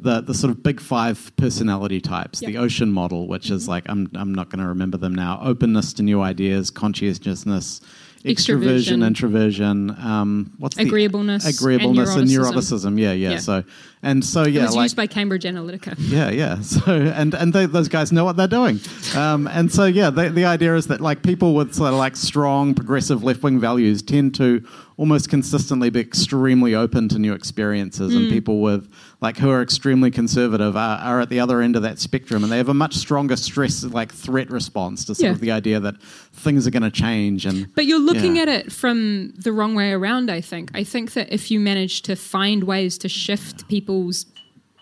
the 0.00 0.20
the 0.20 0.34
sort 0.34 0.50
of 0.50 0.62
big 0.62 0.80
five 0.80 1.32
personality 1.36 2.00
types, 2.00 2.40
yep. 2.40 2.52
the 2.52 2.58
ocean 2.58 2.90
model, 2.90 3.26
which 3.26 3.46
mm-hmm. 3.46 3.54
is 3.54 3.68
like 3.68 3.84
I'm 3.88 4.10
I'm 4.14 4.34
not 4.34 4.48
going 4.48 4.60
to 4.60 4.68
remember 4.68 4.96
them 4.96 5.14
now. 5.14 5.40
Openness 5.42 5.92
to 5.94 6.02
new 6.02 6.20
ideas, 6.20 6.70
conscientiousness, 6.70 7.80
extroversion, 8.24 9.04
introversion, 9.04 9.90
um, 9.98 10.52
what's 10.58 10.78
agreeableness, 10.78 11.44
the, 11.44 11.50
agreeableness, 11.50 12.14
and 12.14 12.28
neuroticism. 12.28 12.86
And 12.86 12.98
neuroticism. 12.98 13.00
Yeah, 13.00 13.12
yeah, 13.12 13.30
yeah, 13.30 13.38
So 13.38 13.64
and 14.02 14.24
so 14.24 14.46
yeah, 14.46 14.62
it 14.62 14.66
was 14.66 14.76
like, 14.76 14.84
used 14.84 14.96
by 14.96 15.06
Cambridge 15.06 15.44
Analytica. 15.44 15.94
Yeah, 16.08 16.30
yeah. 16.30 16.60
So 16.62 16.92
and 16.92 17.34
and 17.34 17.52
they, 17.52 17.66
those 17.66 17.88
guys 17.88 18.12
know 18.12 18.24
what 18.24 18.36
they're 18.36 18.46
doing. 18.46 18.80
Um, 19.14 19.46
and 19.48 19.72
so 19.72 19.84
yeah, 19.84 20.10
they, 20.10 20.28
the 20.28 20.44
idea 20.44 20.74
is 20.76 20.86
that 20.88 21.00
like 21.00 21.22
people 21.22 21.54
with 21.54 21.74
sort 21.74 21.92
of 21.92 21.98
like 21.98 22.16
strong 22.16 22.74
progressive 22.74 23.24
left 23.24 23.42
wing 23.42 23.58
values 23.60 24.02
tend 24.02 24.34
to 24.36 24.64
almost 24.98 25.30
consistently 25.30 25.90
be 25.90 26.00
extremely 26.00 26.74
open 26.74 27.08
to 27.08 27.18
new 27.18 27.32
experiences, 27.32 28.12
mm. 28.12 28.16
and 28.16 28.30
people 28.30 28.60
with 28.60 28.92
like 29.20 29.36
who 29.36 29.48
are 29.50 29.62
extremely 29.62 30.10
conservative 30.10 30.76
are, 30.76 30.98
are, 30.98 31.20
at 31.20 31.28
the 31.28 31.40
other 31.40 31.60
end 31.60 31.76
of 31.76 31.82
that 31.82 31.98
spectrum, 31.98 32.42
and 32.42 32.52
they 32.52 32.56
have 32.56 32.68
a 32.68 32.74
much 32.74 32.94
stronger 32.94 33.36
stress 33.36 33.84
like 33.84 34.12
threat 34.12 34.50
response 34.50 35.04
to 35.04 35.14
sort 35.14 35.24
yeah. 35.24 35.30
of 35.30 35.40
the 35.40 35.50
idea 35.50 35.80
that 35.80 36.00
things 36.32 36.66
are 36.66 36.70
going 36.70 36.82
to 36.82 36.90
change. 36.90 37.46
And 37.46 37.72
but 37.74 37.86
you're 37.86 38.00
looking 38.00 38.36
yeah. 38.36 38.42
at 38.42 38.48
it 38.48 38.72
from 38.72 39.32
the 39.36 39.52
wrong 39.52 39.74
way 39.74 39.92
around. 39.92 40.30
I 40.30 40.40
think. 40.40 40.70
I 40.74 40.84
think 40.84 41.12
that 41.12 41.32
if 41.32 41.50
you 41.50 41.60
manage 41.60 42.02
to 42.02 42.16
find 42.16 42.64
ways 42.64 42.98
to 42.98 43.08
shift 43.08 43.66
people's 43.88 44.26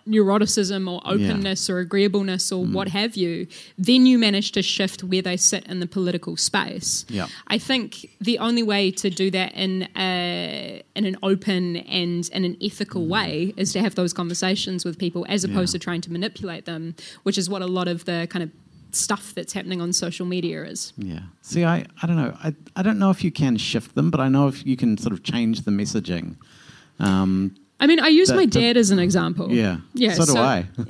neuroticism 0.08 0.88
or 0.90 1.00
openness 1.04 1.68
yeah. 1.68 1.74
or 1.74 1.78
agreeableness 1.80 2.52
or 2.52 2.64
mm. 2.64 2.72
what 2.72 2.88
have 2.88 3.16
you, 3.16 3.46
then 3.76 4.06
you 4.06 4.18
manage 4.18 4.52
to 4.52 4.62
shift 4.62 5.02
where 5.02 5.22
they 5.22 5.36
sit 5.36 5.66
in 5.66 5.80
the 5.80 5.86
political 5.86 6.36
space. 6.36 7.04
Yeah. 7.08 7.26
I 7.48 7.58
think 7.58 8.08
the 8.20 8.38
only 8.38 8.62
way 8.62 8.92
to 8.92 9.10
do 9.10 9.32
that 9.32 9.52
in 9.54 9.88
a, 9.96 10.82
in 10.94 11.06
an 11.06 11.16
open 11.24 11.76
and 11.76 12.28
in 12.32 12.44
an 12.44 12.56
ethical 12.62 13.04
mm. 13.04 13.08
way 13.08 13.54
is 13.56 13.72
to 13.72 13.80
have 13.80 13.96
those 13.96 14.12
conversations 14.12 14.84
with 14.84 14.96
people 14.96 15.26
as 15.28 15.42
opposed 15.42 15.74
yeah. 15.74 15.78
to 15.78 15.84
trying 15.84 16.02
to 16.02 16.12
manipulate 16.12 16.66
them, 16.66 16.94
which 17.24 17.36
is 17.36 17.50
what 17.50 17.62
a 17.62 17.66
lot 17.66 17.88
of 17.88 18.04
the 18.04 18.28
kind 18.30 18.44
of 18.44 18.50
stuff 18.92 19.34
that's 19.34 19.52
happening 19.52 19.80
on 19.80 19.92
social 19.92 20.24
media 20.24 20.64
is. 20.64 20.92
Yeah. 20.96 21.20
See, 21.42 21.64
I, 21.64 21.84
I 22.00 22.06
don't 22.06 22.16
know. 22.16 22.36
I, 22.44 22.54
I 22.76 22.82
don't 22.82 23.00
know 23.00 23.10
if 23.10 23.24
you 23.24 23.32
can 23.32 23.56
shift 23.56 23.96
them, 23.96 24.12
but 24.12 24.20
I 24.20 24.28
know 24.28 24.46
if 24.46 24.64
you 24.64 24.76
can 24.76 24.96
sort 24.96 25.12
of 25.12 25.24
change 25.24 25.62
the 25.62 25.72
messaging. 25.72 26.36
Um, 27.00 27.56
I 27.78 27.86
mean, 27.86 28.00
I 28.00 28.08
use 28.08 28.28
that, 28.28 28.36
my 28.36 28.46
dad 28.46 28.76
as 28.76 28.90
an 28.90 28.98
example. 28.98 29.52
Yeah. 29.52 29.78
Yeah. 29.94 30.12
So, 30.12 30.24
so 30.24 30.34
do 30.34 30.40
I. 30.40 30.66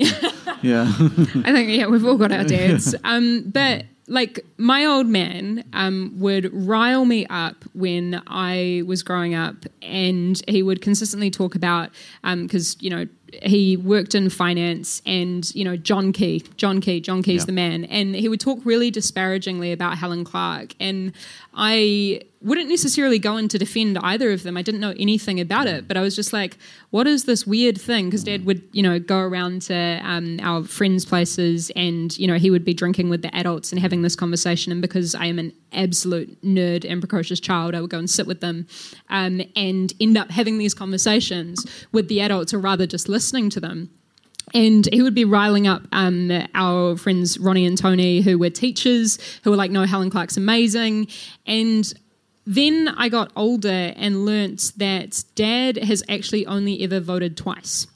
yeah. 0.63 0.85
I 0.89 1.53
think 1.53 1.71
yeah, 1.71 1.87
we've 1.87 2.05
all 2.05 2.17
got 2.17 2.33
our 2.33 2.45
dads. 2.57 2.95
Um, 3.05 3.45
but 3.47 3.85
like 4.09 4.45
my 4.57 4.85
old 4.85 5.07
man 5.07 5.65
um, 5.73 6.15
would 6.17 6.53
rile 6.53 7.05
me 7.05 7.27
up 7.27 7.65
when 7.75 8.23
I 8.27 8.83
was 8.87 9.03
growing 9.03 9.35
up, 9.35 9.57
and 9.83 10.41
he 10.47 10.63
would 10.63 10.81
consistently 10.81 11.31
talk 11.31 11.55
about 11.55 11.91
because 12.23 12.75
um, 12.75 12.79
you 12.81 12.91
know 12.91 13.07
he 13.43 13.77
worked 13.77 14.15
in 14.15 14.31
finance 14.31 15.03
and 15.05 15.53
you 15.55 15.65
know 15.65 15.77
John 15.77 16.13
Key, 16.13 16.45
John 16.57 16.81
Key, 16.81 17.01
John 17.01 17.23
Key's 17.23 17.43
yeah. 17.43 17.47
the 17.47 17.53
man, 17.53 17.85
and 17.87 18.15
he 18.15 18.29
would 18.29 18.41
talk 18.41 18.61
really 18.65 18.91
disparagingly 18.91 19.73
about 19.73 19.99
Helen 19.99 20.25
Clark, 20.25 20.75
and 20.79 21.13
I 21.55 22.23
wouldn't 22.47 22.69
necessarily 22.69 23.19
go 23.19 23.37
in 23.37 23.49
to 23.49 23.59
defend 23.59 23.99
either 23.99 24.31
of 24.31 24.45
them. 24.45 24.57
I 24.57 24.63
didn't 24.63 24.81
know 24.81 24.95
anything 25.01 25.41
about 25.41 25.67
it, 25.67 25.89
but 25.89 25.97
I 25.97 26.01
was 26.01 26.15
just 26.15 26.33
like, 26.33 26.57
what 26.91 27.09
is 27.09 27.25
this 27.25 27.45
weird 27.45 27.79
thing? 27.79 28.07
Because 28.07 28.23
Dad 28.23 28.47
would 28.47 28.63
you 28.71 28.85
know 28.85 29.01
go 29.01 29.19
around 29.19 29.63
to 29.63 30.01
um, 30.05 30.39
our 30.41 30.63
friends' 30.63 31.05
places, 31.05 31.71
and 31.75 32.17
you 32.17 32.29
know 32.29 32.37
he 32.37 32.51
would 32.51 32.65
be 32.65 32.73
drinking 32.73 33.11
with 33.11 33.23
the 33.23 33.35
adults 33.35 33.73
and 33.73 33.81
having 33.81 34.03
this 34.03 34.15
conversation, 34.15 34.71
and 34.71 34.81
because 34.81 35.15
I 35.17 35.27
am 35.27 35.41
an 35.41 35.53
absolute 35.73 36.41
nerd 36.43 36.89
and 36.89 37.03
precocious 37.03 37.41
child, 37.41 37.75
I 37.75 37.81
would 37.81 37.91
go 37.91 37.99
and 37.99 38.09
sit 38.09 38.29
with 38.29 38.41
them 38.41 38.69
um, 39.09 39.43
and 39.57 39.93
end 40.01 40.17
up 40.17 40.31
having 40.31 40.59
these 40.59 40.73
conversations 40.73 41.67
with 41.91 42.09
the 42.09 42.21
adults, 42.21 42.55
or 42.55 42.61
rather 42.61 42.87
just 42.87 43.09
listening 43.09 43.51
to 43.51 43.61
them. 43.61 43.91
And 44.55 44.89
he 44.93 45.03
would 45.03 45.17
be 45.17 45.25
riling 45.25 45.67
up 45.67 45.83
um, 45.91 46.31
our 46.55 46.97
friends 46.97 47.37
Ronnie 47.39 47.67
and 47.67 47.77
Tony, 47.77 48.21
who 48.21 48.39
were 48.39 48.51
teachers, 48.51 49.19
who 49.43 49.51
were 49.51 49.57
like, 49.57 49.73
"No, 49.73 49.83
Helen 49.83 50.11
Clark's 50.11 50.37
amazing." 50.37 51.09
And 51.45 51.93
then 52.47 52.89
I 52.97 53.09
got 53.09 53.33
older 53.35 53.93
and 53.97 54.25
learnt 54.25 54.73
that 54.77 55.25
Dad 55.35 55.77
has 55.77 56.03
actually 56.09 56.47
only 56.47 56.83
ever 56.83 57.01
voted 57.01 57.37
twice. 57.37 57.87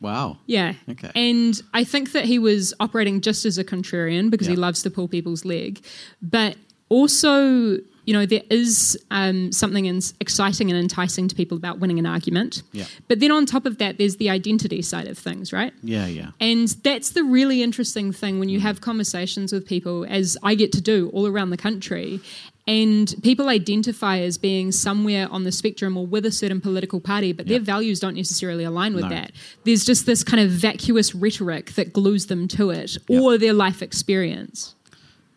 Wow. 0.00 0.38
Yeah. 0.46 0.74
Okay. 0.88 1.10
And 1.14 1.60
I 1.74 1.82
think 1.82 2.12
that 2.12 2.24
he 2.24 2.38
was 2.38 2.72
operating 2.78 3.20
just 3.20 3.44
as 3.44 3.58
a 3.58 3.64
contrarian 3.64 4.30
because 4.30 4.46
he 4.46 4.54
loves 4.54 4.82
to 4.84 4.90
pull 4.90 5.08
people's 5.08 5.44
leg, 5.44 5.84
but 6.22 6.56
also 6.88 7.78
you 8.08 8.14
know, 8.14 8.24
there 8.24 8.40
is 8.48 8.98
um, 9.10 9.52
something 9.52 9.84
exciting 10.18 10.70
and 10.70 10.80
enticing 10.80 11.28
to 11.28 11.34
people 11.34 11.58
about 11.58 11.78
winning 11.78 11.98
an 11.98 12.06
argument. 12.06 12.62
Yeah. 12.72 12.86
But 13.06 13.20
then 13.20 13.30
on 13.30 13.44
top 13.44 13.66
of 13.66 13.76
that, 13.78 13.98
there's 13.98 14.16
the 14.16 14.30
identity 14.30 14.80
side 14.80 15.06
of 15.08 15.18
things, 15.18 15.52
right? 15.52 15.74
Yeah, 15.82 16.06
yeah. 16.06 16.30
And 16.40 16.68
that's 16.68 17.10
the 17.10 17.22
really 17.22 17.62
interesting 17.62 18.10
thing 18.10 18.38
when 18.38 18.48
you 18.48 18.60
have 18.60 18.80
conversations 18.80 19.52
with 19.52 19.66
people, 19.66 20.06
as 20.08 20.38
I 20.42 20.54
get 20.54 20.72
to 20.72 20.80
do 20.80 21.10
all 21.12 21.26
around 21.26 21.50
the 21.50 21.58
country, 21.58 22.20
and 22.66 23.14
people 23.22 23.50
identify 23.50 24.20
as 24.20 24.38
being 24.38 24.72
somewhere 24.72 25.28
on 25.30 25.44
the 25.44 25.52
spectrum 25.52 25.98
or 25.98 26.06
with 26.06 26.24
a 26.24 26.32
certain 26.32 26.62
political 26.62 27.00
party, 27.00 27.34
but 27.34 27.46
their 27.46 27.60
values 27.60 28.00
don't 28.00 28.14
necessarily 28.14 28.64
align 28.64 28.94
with 28.94 29.04
no. 29.04 29.10
that. 29.10 29.32
There's 29.64 29.84
just 29.84 30.06
this 30.06 30.24
kind 30.24 30.42
of 30.42 30.48
vacuous 30.48 31.14
rhetoric 31.14 31.72
that 31.72 31.92
glues 31.92 32.24
them 32.28 32.48
to 32.48 32.70
it, 32.70 32.96
or 33.06 33.36
their 33.36 33.52
life 33.52 33.82
experience. 33.82 34.74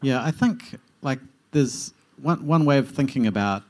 Yeah, 0.02 0.24
I 0.24 0.32
think 0.32 0.80
like 1.02 1.20
there's 1.52 1.92
one 2.22 2.46
one 2.46 2.66
way 2.66 2.78
of 2.78 2.90
thinking 2.90 3.28
about 3.28 3.64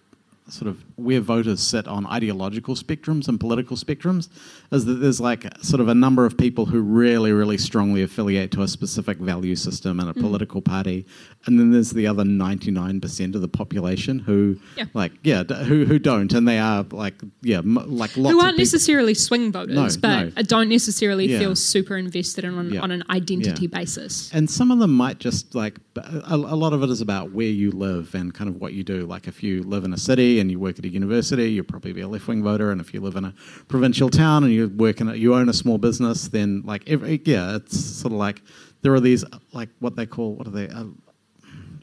sort 0.47 0.67
of 0.67 0.83
where 1.01 1.19
voters 1.19 1.59
sit 1.59 1.87
on 1.87 2.05
ideological 2.07 2.75
spectrums 2.75 3.27
and 3.27 3.39
political 3.39 3.75
spectrums 3.77 4.29
is 4.71 4.85
that 4.85 4.95
there's 4.95 5.19
like 5.19 5.45
sort 5.63 5.81
of 5.81 5.87
a 5.87 5.95
number 5.95 6.25
of 6.25 6.37
people 6.37 6.65
who 6.65 6.81
really, 6.81 7.31
really 7.31 7.57
strongly 7.57 8.01
affiliate 8.03 8.51
to 8.51 8.61
a 8.61 8.67
specific 8.67 9.17
value 9.17 9.55
system 9.55 9.99
and 9.99 10.09
a 10.09 10.13
Mm. 10.13 10.21
political 10.21 10.61
party, 10.61 11.05
and 11.45 11.59
then 11.59 11.71
there's 11.71 11.91
the 11.91 12.05
other 12.07 12.23
99% 12.23 13.35
of 13.35 13.41
the 13.41 13.47
population 13.47 14.19
who, 14.19 14.57
Yeah. 14.77 14.85
like, 14.93 15.13
yeah, 15.23 15.43
d- 15.43 15.55
who 15.65 15.85
who 15.85 15.99
don't, 15.99 16.31
and 16.33 16.47
they 16.47 16.59
are 16.59 16.85
like, 16.91 17.15
yeah, 17.41 17.57
m- 17.59 17.75
like 17.87 18.15
lots 18.17 18.33
who 18.33 18.39
aren't 18.41 18.57
necessarily 18.57 19.13
swing 19.13 19.51
voters, 19.51 19.75
No, 19.97 20.01
but 20.01 20.35
no. 20.35 20.43
don't 20.43 20.69
necessarily 20.69 21.27
Yeah. 21.31 21.39
feel 21.39 21.55
super 21.55 21.97
invested 21.97 22.43
in 22.45 22.53
on, 22.53 22.73
Yeah. 22.73 22.81
on 22.81 22.91
an 22.91 23.03
identity 23.09 23.67
basis. 23.67 24.29
And 24.33 24.49
some 24.49 24.71
of 24.71 24.79
them 24.79 24.93
might 24.93 25.19
just 25.19 25.55
like 25.55 25.79
a, 25.97 26.35
a 26.35 26.55
lot 26.55 26.71
of 26.71 26.83
it 26.83 26.89
is 26.89 27.01
about 27.01 27.31
where 27.33 27.49
you 27.49 27.69
live 27.71 28.15
and 28.15 28.33
kind 28.33 28.49
of 28.49 28.61
what 28.61 28.73
you 28.73 28.83
do. 28.83 29.05
Like 29.05 29.27
if 29.27 29.43
you 29.43 29.61
live 29.63 29.83
in 29.83 29.91
a 29.93 29.97
city 29.97 30.39
and 30.39 30.49
you 30.49 30.57
work 30.59 30.79
at 30.79 30.85
a 30.85 30.89
university, 30.91 31.51
you'll 31.51 31.65
probably 31.65 31.93
be 31.93 32.01
a 32.01 32.07
left 32.07 32.27
wing 32.27 32.43
voter. 32.43 32.71
And 32.71 32.79
if 32.81 32.93
you 32.93 33.01
live 33.01 33.15
in 33.15 33.25
a 33.25 33.33
provincial 33.67 34.09
town 34.09 34.43
and 34.43 34.53
you 34.53 34.69
work 34.69 35.01
in 35.01 35.09
a, 35.09 35.15
you 35.15 35.33
own 35.35 35.49
a 35.49 35.53
small 35.53 35.77
business, 35.77 36.27
then 36.27 36.61
like 36.65 36.89
every, 36.89 37.21
yeah, 37.25 37.55
it's 37.55 37.79
sort 37.79 38.11
of 38.13 38.19
like 38.19 38.41
there 38.81 38.93
are 38.93 38.99
these 38.99 39.23
like 39.53 39.69
what 39.79 39.95
they 39.95 40.05
call 40.05 40.35
what 40.35 40.47
are 40.47 40.51
they 40.51 40.67
uh, 40.69 40.85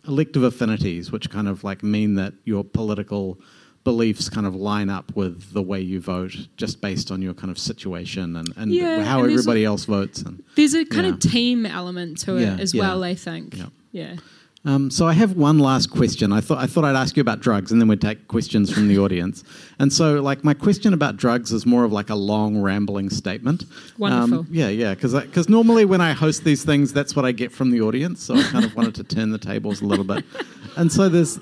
elective 0.06 0.42
affinities, 0.42 1.12
which 1.12 1.30
kind 1.30 1.48
of 1.48 1.64
like 1.64 1.82
mean 1.82 2.14
that 2.14 2.34
your 2.44 2.64
political 2.64 3.38
beliefs 3.84 4.28
kind 4.28 4.46
of 4.46 4.54
line 4.54 4.90
up 4.90 5.14
with 5.16 5.52
the 5.52 5.62
way 5.62 5.80
you 5.80 6.00
vote 6.00 6.34
just 6.56 6.80
based 6.80 7.10
on 7.10 7.22
your 7.22 7.32
kind 7.32 7.50
of 7.50 7.58
situation 7.58 8.36
and, 8.36 8.52
and 8.56 8.72
Yeah, 8.72 9.02
how 9.02 9.22
and 9.22 9.30
everybody 9.30 9.64
else 9.64 9.84
votes 9.86 10.20
and 10.22 10.42
There's 10.56 10.74
a 10.74 10.84
kind 10.84 11.06
of 11.06 11.20
team 11.20 11.64
element 11.64 12.18
to 12.20 12.36
it 12.36 12.42
Yeah, 12.42 12.56
as 12.58 12.74
yeah. 12.74 12.82
well, 12.82 13.04
I 13.04 13.14
think. 13.14 13.56
Yeah. 13.92 14.16
Um, 14.68 14.90
so 14.90 15.06
I 15.06 15.14
have 15.14 15.32
one 15.32 15.58
last 15.58 15.90
question. 15.90 16.30
I 16.30 16.42
thought 16.42 16.58
I 16.58 16.66
thought 16.66 16.84
I'd 16.84 16.94
ask 16.94 17.16
you 17.16 17.22
about 17.22 17.40
drugs, 17.40 17.72
and 17.72 17.80
then 17.80 17.88
we'd 17.88 18.02
take 18.02 18.28
questions 18.28 18.70
from 18.70 18.86
the 18.86 18.98
audience. 18.98 19.42
And 19.78 19.90
so, 19.90 20.20
like, 20.20 20.44
my 20.44 20.52
question 20.52 20.92
about 20.92 21.16
drugs 21.16 21.52
is 21.52 21.64
more 21.64 21.84
of 21.84 21.92
like 21.92 22.10
a 22.10 22.14
long, 22.14 22.60
rambling 22.60 23.08
statement. 23.08 23.64
Wonderful. 23.96 24.40
Um, 24.40 24.48
yeah, 24.50 24.68
yeah. 24.68 24.92
Because 24.94 25.48
normally 25.48 25.86
when 25.86 26.02
I 26.02 26.12
host 26.12 26.44
these 26.44 26.66
things, 26.66 26.92
that's 26.92 27.16
what 27.16 27.24
I 27.24 27.32
get 27.32 27.50
from 27.50 27.70
the 27.70 27.80
audience. 27.80 28.22
So 28.22 28.34
I 28.36 28.42
kind 28.42 28.62
of 28.62 28.76
wanted 28.76 28.94
to 28.96 29.04
turn 29.04 29.30
the 29.30 29.38
tables 29.38 29.80
a 29.80 29.86
little 29.86 30.04
bit. 30.04 30.22
And 30.76 30.92
so 30.92 31.08
there's 31.08 31.40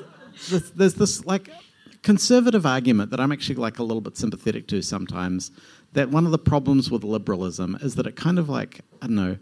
there's, 0.49 0.70
there's 0.70 0.95
this 0.95 1.27
like 1.27 1.51
conservative 2.05 2.64
argument 2.64 3.11
that 3.11 3.18
I'm 3.18 3.33
actually 3.33 3.57
like 3.57 3.81
a 3.81 3.83
little 3.83 4.03
bit 4.03 4.16
sympathetic 4.16 4.68
to 4.68 4.83
sometimes. 4.83 5.51
That 5.95 6.11
one 6.11 6.27
of 6.27 6.31
the 6.31 6.39
problems 6.39 6.93
with 6.93 7.03
liberalism 7.03 7.77
is 7.81 7.97
that 7.97 8.07
it 8.07 8.14
kind 8.14 8.39
of 8.39 8.49
like 8.49 8.83
I 9.03 9.09
don't 9.09 9.16
know 9.16 9.37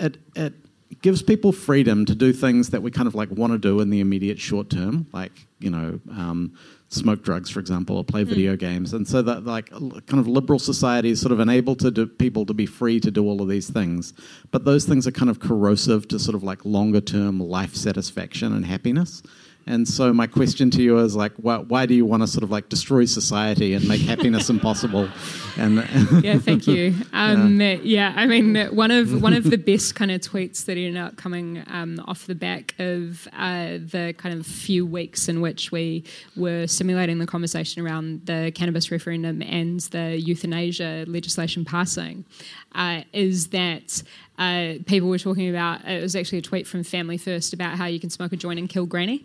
it 0.00 0.18
it 0.34 0.54
gives 1.02 1.22
people 1.22 1.52
freedom 1.52 2.04
to 2.06 2.14
do 2.14 2.32
things 2.32 2.70
that 2.70 2.82
we 2.82 2.90
kind 2.90 3.08
of 3.08 3.14
like 3.14 3.30
want 3.30 3.52
to 3.52 3.58
do 3.58 3.80
in 3.80 3.90
the 3.90 4.00
immediate 4.00 4.38
short 4.38 4.70
term, 4.70 5.06
like 5.12 5.46
you 5.58 5.70
know, 5.70 6.00
um, 6.10 6.52
smoke 6.88 7.22
drugs, 7.22 7.50
for 7.50 7.60
example, 7.60 7.96
or 7.96 8.04
play 8.04 8.22
video 8.22 8.56
games, 8.56 8.92
and 8.92 9.06
so 9.06 9.22
that 9.22 9.44
like 9.44 9.70
kind 9.70 10.20
of 10.20 10.28
liberal 10.28 10.58
society 10.58 11.10
is 11.10 11.20
sort 11.20 11.32
of 11.32 11.40
enable 11.40 11.74
to 11.76 11.90
do, 11.90 12.06
people 12.06 12.46
to 12.46 12.54
be 12.54 12.66
free 12.66 13.00
to 13.00 13.10
do 13.10 13.24
all 13.24 13.42
of 13.42 13.48
these 13.48 13.68
things, 13.68 14.12
but 14.50 14.64
those 14.64 14.84
things 14.84 15.06
are 15.06 15.12
kind 15.12 15.30
of 15.30 15.40
corrosive 15.40 16.06
to 16.08 16.18
sort 16.18 16.34
of 16.34 16.42
like 16.42 16.64
longer 16.64 17.00
term 17.00 17.40
life 17.40 17.74
satisfaction 17.74 18.52
and 18.52 18.64
happiness. 18.64 19.22
And 19.68 19.88
so 19.88 20.12
my 20.12 20.28
question 20.28 20.70
to 20.70 20.82
you 20.82 20.98
is 20.98 21.16
like, 21.16 21.32
why, 21.36 21.58
why 21.58 21.86
do 21.86 21.94
you 21.94 22.06
want 22.06 22.22
to 22.22 22.28
sort 22.28 22.44
of 22.44 22.52
like 22.52 22.68
destroy 22.68 23.04
society 23.04 23.74
and 23.74 23.86
make 23.88 24.00
happiness 24.00 24.48
impossible? 24.48 25.08
And 25.58 25.76
yeah, 26.22 26.38
thank 26.38 26.66
you. 26.66 26.94
Um, 27.14 27.62
yeah. 27.62 28.12
I 28.14 28.26
mean, 28.26 28.56
one 28.76 28.90
of 28.90 29.22
one 29.22 29.32
of 29.32 29.44
the 29.44 29.56
best 29.56 29.94
kind 29.94 30.10
of 30.10 30.20
tweets 30.20 30.66
that 30.66 30.76
ended 30.76 30.98
up 30.98 31.16
coming 31.16 31.64
um, 31.68 31.98
off 32.06 32.26
the 32.26 32.34
back 32.34 32.74
of 32.78 33.26
uh, 33.32 33.78
the 33.78 34.14
kind 34.18 34.38
of 34.38 34.46
few 34.46 34.84
weeks 34.84 35.30
in 35.30 35.40
which 35.40 35.72
we 35.72 36.04
were 36.36 36.66
simulating 36.66 37.20
the 37.20 37.26
conversation 37.26 37.86
around 37.86 38.26
the 38.26 38.52
cannabis 38.54 38.90
referendum 38.90 39.40
and 39.40 39.80
the 39.80 40.20
euthanasia 40.20 41.06
legislation 41.08 41.64
passing 41.64 42.26
uh, 42.74 43.00
is 43.14 43.48
that. 43.48 44.02
Uh, 44.38 44.74
people 44.86 45.08
were 45.08 45.18
talking 45.18 45.48
about 45.48 45.84
it 45.86 46.02
was 46.02 46.14
actually 46.14 46.38
a 46.38 46.42
tweet 46.42 46.66
from 46.66 46.84
Family 46.84 47.16
First 47.16 47.52
about 47.52 47.76
how 47.78 47.86
you 47.86 47.98
can 47.98 48.10
smoke 48.10 48.32
a 48.32 48.36
joint 48.36 48.58
and 48.58 48.68
kill 48.68 48.86
granny, 48.86 49.24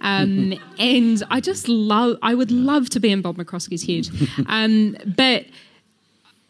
um, 0.00 0.54
and 0.78 1.22
I 1.30 1.40
just 1.40 1.68
love. 1.68 2.18
I 2.22 2.34
would 2.34 2.50
love 2.50 2.88
to 2.90 3.00
be 3.00 3.10
in 3.10 3.20
Bob 3.20 3.36
McCoskrie's 3.36 3.86
head, 3.86 4.08
um, 4.48 4.96
but 5.16 5.46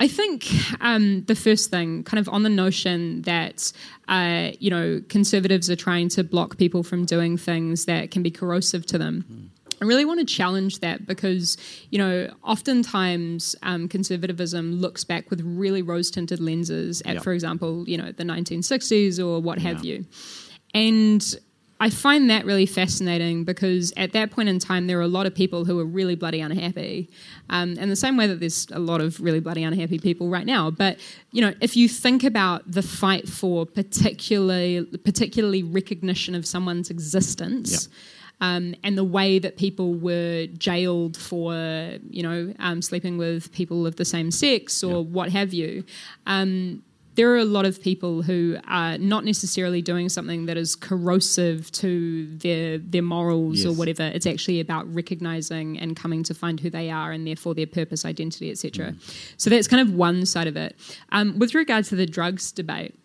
I 0.00 0.08
think 0.08 0.46
um, 0.80 1.24
the 1.24 1.34
first 1.34 1.70
thing, 1.70 2.04
kind 2.04 2.18
of 2.18 2.28
on 2.28 2.42
the 2.42 2.50
notion 2.50 3.22
that 3.22 3.72
uh, 4.08 4.50
you 4.58 4.70
know 4.70 5.00
conservatives 5.08 5.70
are 5.70 5.76
trying 5.76 6.08
to 6.10 6.24
block 6.24 6.58
people 6.58 6.82
from 6.82 7.06
doing 7.06 7.38
things 7.38 7.86
that 7.86 8.10
can 8.10 8.22
be 8.22 8.30
corrosive 8.30 8.84
to 8.86 8.98
them. 8.98 9.50
I 9.80 9.84
really 9.84 10.04
want 10.04 10.20
to 10.20 10.26
challenge 10.26 10.80
that 10.80 11.06
because, 11.06 11.56
you 11.90 11.98
know, 11.98 12.30
oftentimes 12.42 13.56
um, 13.62 13.88
conservatism 13.88 14.72
looks 14.80 15.04
back 15.04 15.30
with 15.30 15.40
really 15.42 15.82
rose 15.82 16.10
tinted 16.10 16.40
lenses 16.40 17.00
at, 17.02 17.14
Yep. 17.14 17.22
for 17.24 17.32
example, 17.32 17.84
you 17.88 17.98
know, 17.98 18.12
the 18.12 18.24
1960s 18.24 19.18
or 19.24 19.40
what 19.40 19.58
have 19.58 19.84
Yeah. 19.84 19.94
you. 19.98 20.06
And 20.74 21.36
I 21.80 21.90
find 21.90 22.30
that 22.30 22.46
really 22.46 22.66
fascinating 22.66 23.44
because 23.44 23.92
at 23.96 24.12
that 24.12 24.30
point 24.30 24.48
in 24.48 24.58
time, 24.58 24.86
there 24.86 24.96
were 24.96 25.02
a 25.02 25.08
lot 25.08 25.26
of 25.26 25.34
people 25.34 25.64
who 25.64 25.76
were 25.76 25.84
really 25.84 26.14
bloody 26.14 26.40
unhappy. 26.40 27.10
Um, 27.50 27.72
in 27.76 27.88
the 27.90 27.96
same 27.96 28.16
way 28.16 28.26
that 28.28 28.38
there's 28.40 28.68
a 28.70 28.78
lot 28.78 29.00
of 29.00 29.20
really 29.20 29.40
bloody 29.40 29.64
unhappy 29.64 29.98
people 29.98 30.28
right 30.30 30.46
now. 30.46 30.70
But, 30.70 30.98
you 31.32 31.40
know, 31.42 31.52
if 31.60 31.76
you 31.76 31.88
think 31.88 32.22
about 32.24 32.70
the 32.70 32.80
fight 32.80 33.28
for 33.28 33.66
particularly, 33.66 34.84
particularly 35.04 35.62
recognition 35.62 36.34
of 36.34 36.46
someone's 36.46 36.90
existence, 36.90 37.88
um, 38.40 38.74
and 38.82 38.98
the 38.98 39.04
way 39.04 39.38
that 39.38 39.56
people 39.56 39.94
were 39.94 40.46
jailed 40.58 41.16
for, 41.16 41.54
you 42.10 42.22
know, 42.22 42.54
um, 42.58 42.82
sleeping 42.82 43.16
with 43.16 43.52
people 43.52 43.86
of 43.86 43.96
the 43.96 44.04
same 44.04 44.30
sex 44.30 44.82
or 44.82 45.04
what 45.04 45.30
have 45.30 45.52
you. 45.52 45.84
Um, 46.26 46.82
there 47.14 47.32
are 47.32 47.38
a 47.38 47.44
lot 47.44 47.64
of 47.64 47.80
people 47.80 48.22
who 48.22 48.56
are 48.66 48.98
not 48.98 49.24
necessarily 49.24 49.80
doing 49.80 50.08
something 50.08 50.46
that 50.46 50.56
is 50.56 50.74
corrosive 50.74 51.70
to 51.72 52.26
their 52.38 52.78
their 52.78 53.02
morals 53.02 53.64
or 53.64 53.72
whatever. 53.72 54.02
It's 54.02 54.26
actually 54.26 54.60
about 54.60 54.92
recognizing 54.92 55.78
and 55.78 55.94
coming 55.94 56.24
to 56.24 56.34
find 56.34 56.58
who 56.58 56.70
they 56.70 56.90
are 56.90 57.12
and 57.12 57.26
therefore 57.26 57.54
their 57.54 57.66
purpose, 57.66 58.04
identity, 58.04 58.50
etc. 58.50 58.94
So 59.36 59.48
that's 59.48 59.68
kind 59.68 59.86
of 59.86 59.94
one 59.94 60.26
side 60.26 60.48
of 60.48 60.56
it. 60.56 60.76
Um, 61.12 61.38
with 61.38 61.54
regards 61.54 61.88
to 61.90 61.96
the 61.96 62.06
drugs 62.06 62.50
debate, 62.50 62.98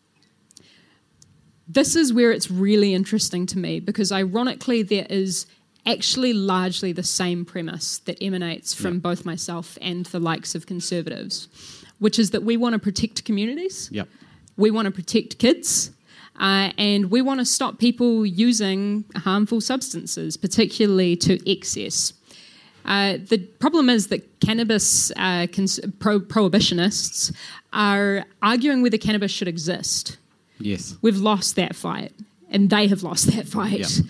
this 1.72 1.96
is 1.96 2.12
where 2.12 2.32
it's 2.32 2.50
really 2.50 2.94
interesting 2.96 3.46
to 3.46 3.58
me 3.60 3.80
because 3.80 4.12
ironically 4.12 4.82
there 4.82 5.06
is 5.10 5.46
actually 5.86 6.34
largely 6.34 6.92
the 6.92 7.04
same 7.04 7.46
premise 7.46 8.00
that 8.00 8.18
emanates 8.22 8.74
from 8.74 8.96
Yeah. 8.96 9.00
both 9.00 9.24
myself 9.26 9.78
and 9.82 10.06
the 10.08 10.20
likes 10.20 10.56
of 10.56 10.66
conservatives 10.66 11.48
which 12.00 12.18
is 12.18 12.32
that 12.32 12.44
we 12.44 12.56
want 12.58 12.74
to 12.74 12.80
protect 12.80 13.24
communities 13.26 13.90
Yep. 13.92 14.08
we 14.58 14.72
want 14.72 14.86
to 14.88 14.92
protect 14.92 15.38
kids 15.38 15.92
uh, 16.40 16.72
and 16.78 17.12
we 17.12 17.22
want 17.22 17.40
to 17.42 17.46
stop 17.46 17.80
people 17.80 18.26
using 18.26 19.04
harmful 19.18 19.62
substances 19.62 20.38
particularly 20.38 21.16
to 21.18 21.34
excess 21.50 22.14
uh, 22.86 23.18
the 23.30 23.38
problem 23.60 23.90
is 23.90 24.08
that 24.08 24.22
cannabis 24.40 25.12
uh, 25.18 25.46
cons- 25.54 25.80
pro- 26.00 26.20
prohibitionists 26.20 27.32
are 27.74 28.26
arguing 28.42 28.82
whether 28.82 28.98
cannabis 28.98 29.32
should 29.32 29.48
exist 29.48 30.18
Yes. 30.60 30.96
we've 31.02 31.18
lost 31.18 31.56
that 31.56 31.76
fight, 31.76 32.12
and 32.50 32.70
they 32.70 32.88
have 32.88 33.04
lost 33.04 33.28
that 33.36 33.48
fight. 33.48 34.02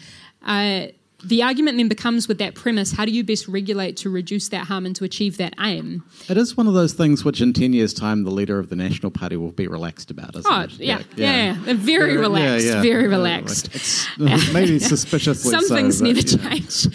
Uh, 0.46 0.88
the 1.24 1.44
argument 1.44 1.78
then 1.78 1.88
becomes 1.90 2.28
with 2.28 2.38
that 2.38 2.56
premise 2.56 2.92
how 2.94 3.06
do 3.06 3.12
you 3.12 3.24
best 3.24 3.48
regulate 3.48 3.98
to 3.98 4.10
reduce 4.10 4.50
that 4.50 4.68
harm 4.68 4.86
and 4.86 4.96
to 4.96 5.04
achieve 5.04 5.38
that 5.38 5.54
aim? 5.60 6.04
It 6.30 6.38
is 6.38 6.56
one 6.56 6.68
of 6.68 6.74
those 6.74 6.94
things 6.94 7.26
which, 7.26 7.42
in 7.42 7.54
10 7.54 7.74
years' 7.74 7.94
time, 7.94 8.24
the 8.24 8.32
leader 8.32 8.58
of 8.60 8.70
the 8.70 8.76
National 8.76 9.12
Party 9.12 9.36
will 9.36 9.52
be 9.52 9.68
relaxed 9.68 10.12
about, 10.12 10.36
isn't 10.36 10.52
Oh, 10.52 10.62
it? 10.62 10.72
yeah, 10.80 11.02
yeah, 11.16 11.54
yeah. 11.54 11.58
They're 11.64 11.76
very 11.76 12.14
Yeah, 12.14 12.20
relaxed, 12.20 12.66
yeah, 12.68 12.82
very 12.82 13.04
yeah. 13.04 13.10
relaxed. 13.10 13.70
Maybe 14.18 14.80
suspiciously 14.80 15.52
Some 15.52 15.66
so, 15.66 15.76
things 15.76 16.02
never 16.02 16.20
yeah. 16.20 16.50
change. 16.50 16.88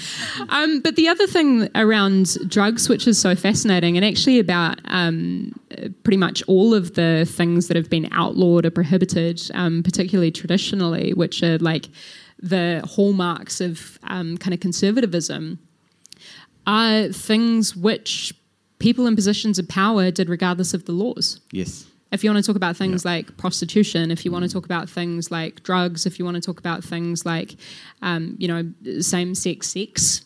Um, 0.49 0.81
but 0.81 0.97
the 0.97 1.09
other 1.09 1.27
thing 1.27 1.69
around 1.75 2.37
drugs, 2.49 2.89
which 2.89 3.07
is 3.07 3.19
so 3.21 3.35
fascinating, 3.35 3.97
and 3.97 4.05
actually 4.05 4.39
about 4.39 4.79
um, 4.87 5.53
pretty 6.03 6.17
much 6.17 6.43
all 6.47 6.75
of 6.75 6.95
the 6.95 7.27
things 7.29 7.69
that 7.69 7.77
have 7.77 7.91
been 7.91 8.09
outlawed 8.13 8.65
or 8.65 8.71
prohibited, 8.71 9.43
um, 9.55 9.83
particularly 9.83 10.31
traditionally, 10.31 11.13
which 11.13 11.43
are 11.43 11.59
like 11.59 11.89
the 12.45 12.83
hallmarks 12.87 13.61
of 13.61 13.99
um, 14.05 14.37
kind 14.37 14.53
of 14.53 14.61
conservatism, 14.61 15.59
are 16.67 17.09
things 17.09 17.75
which 17.75 18.35
people 18.79 19.07
in 19.07 19.17
positions 19.17 19.59
of 19.59 19.67
power 19.69 20.11
did 20.11 20.29
regardless 20.29 20.75
of 20.75 20.85
the 20.85 20.93
laws. 20.93 21.41
Yes. 21.53 21.87
if 22.13 22.23
you 22.23 22.31
want 22.31 22.45
to 22.45 22.47
talk 22.47 22.57
about 22.57 22.77
things 22.77 23.05
like 23.05 23.37
prostitution, 23.37 24.11
if 24.11 24.25
you 24.25 24.31
want 24.31 24.45
to 24.45 24.49
talk 24.51 24.65
about 24.65 24.89
things 24.89 25.31
like 25.31 25.63
drugs, 25.63 26.07
if 26.07 26.19
you 26.19 26.25
want 26.25 26.37
to 26.37 26.41
talk 26.41 26.61
about 26.61 26.85
things 26.85 27.27
like, 27.27 27.57
um, 28.03 28.37
you 28.39 28.47
know, 28.47 28.73
same 29.01 29.35
sex 29.35 29.69
sex, 29.69 30.23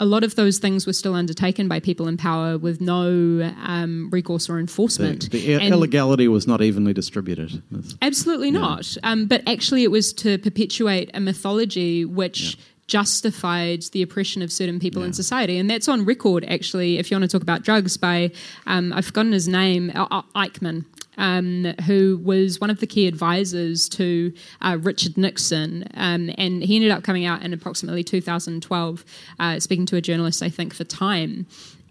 a 0.00 0.04
lot 0.04 0.22
of 0.22 0.36
those 0.36 0.58
things 0.58 0.86
were 0.86 0.92
still 0.92 1.14
undertaken 1.14 1.66
by 1.66 1.80
people 1.80 2.06
in 2.06 2.16
power 2.16 2.56
with 2.56 2.80
no 2.80 3.52
um, 3.64 4.08
recourse 4.12 4.48
or 4.48 4.58
enforcement. 4.58 5.30
the 5.30 5.54
And- 5.54 5.74
illegality 5.74 6.28
was 6.28 6.46
not 6.46 6.62
evenly 6.62 6.92
distributed. 6.92 7.62
That's- 7.70 7.96
Absolutely 8.00 8.50
not. 8.50 8.96
Um, 9.02 9.26
but 9.26 9.42
actually, 9.46 9.82
it 9.82 9.90
was 9.90 10.12
to 10.14 10.38
perpetuate 10.38 11.10
a 11.14 11.20
mythology 11.20 12.04
which 12.04 12.56
justified 12.86 13.82
the 13.92 14.00
oppression 14.02 14.40
of 14.40 14.50
certain 14.50 14.78
people 14.80 15.02
yeah. 15.02 15.08
in 15.08 15.12
society. 15.12 15.58
And 15.58 15.68
that's 15.68 15.88
on 15.88 16.04
record, 16.04 16.44
actually, 16.48 16.98
if 16.98 17.10
you 17.10 17.16
want 17.16 17.30
to 17.30 17.34
talk 17.34 17.42
about 17.42 17.62
drugs, 17.62 17.96
by, 17.96 18.30
um, 18.66 18.92
I've 18.92 19.06
forgotten 19.06 19.32
his 19.32 19.46
name, 19.46 19.90
Ehrlichman. 19.90 20.84
Um, 21.18 21.74
who 21.84 22.20
was 22.22 22.60
one 22.60 22.70
of 22.70 22.80
the 22.80 22.86
key 22.86 23.06
advisors 23.06 23.88
to 23.90 24.32
uh, 24.62 24.78
Richard 24.80 25.18
Nixon. 25.18 25.84
Um, 25.94 26.30
and 26.38 26.62
he 26.62 26.76
ended 26.76 26.92
up 26.92 27.02
coming 27.02 27.26
out 27.26 27.42
in 27.42 27.52
approximately 27.52 28.04
2012, 28.04 29.04
uh, 29.40 29.58
speaking 29.60 29.84
to 29.86 29.96
a 29.96 30.00
journalist, 30.00 30.42
I 30.42 30.48
think, 30.48 30.72
for 30.72 30.84
Time 30.84 31.46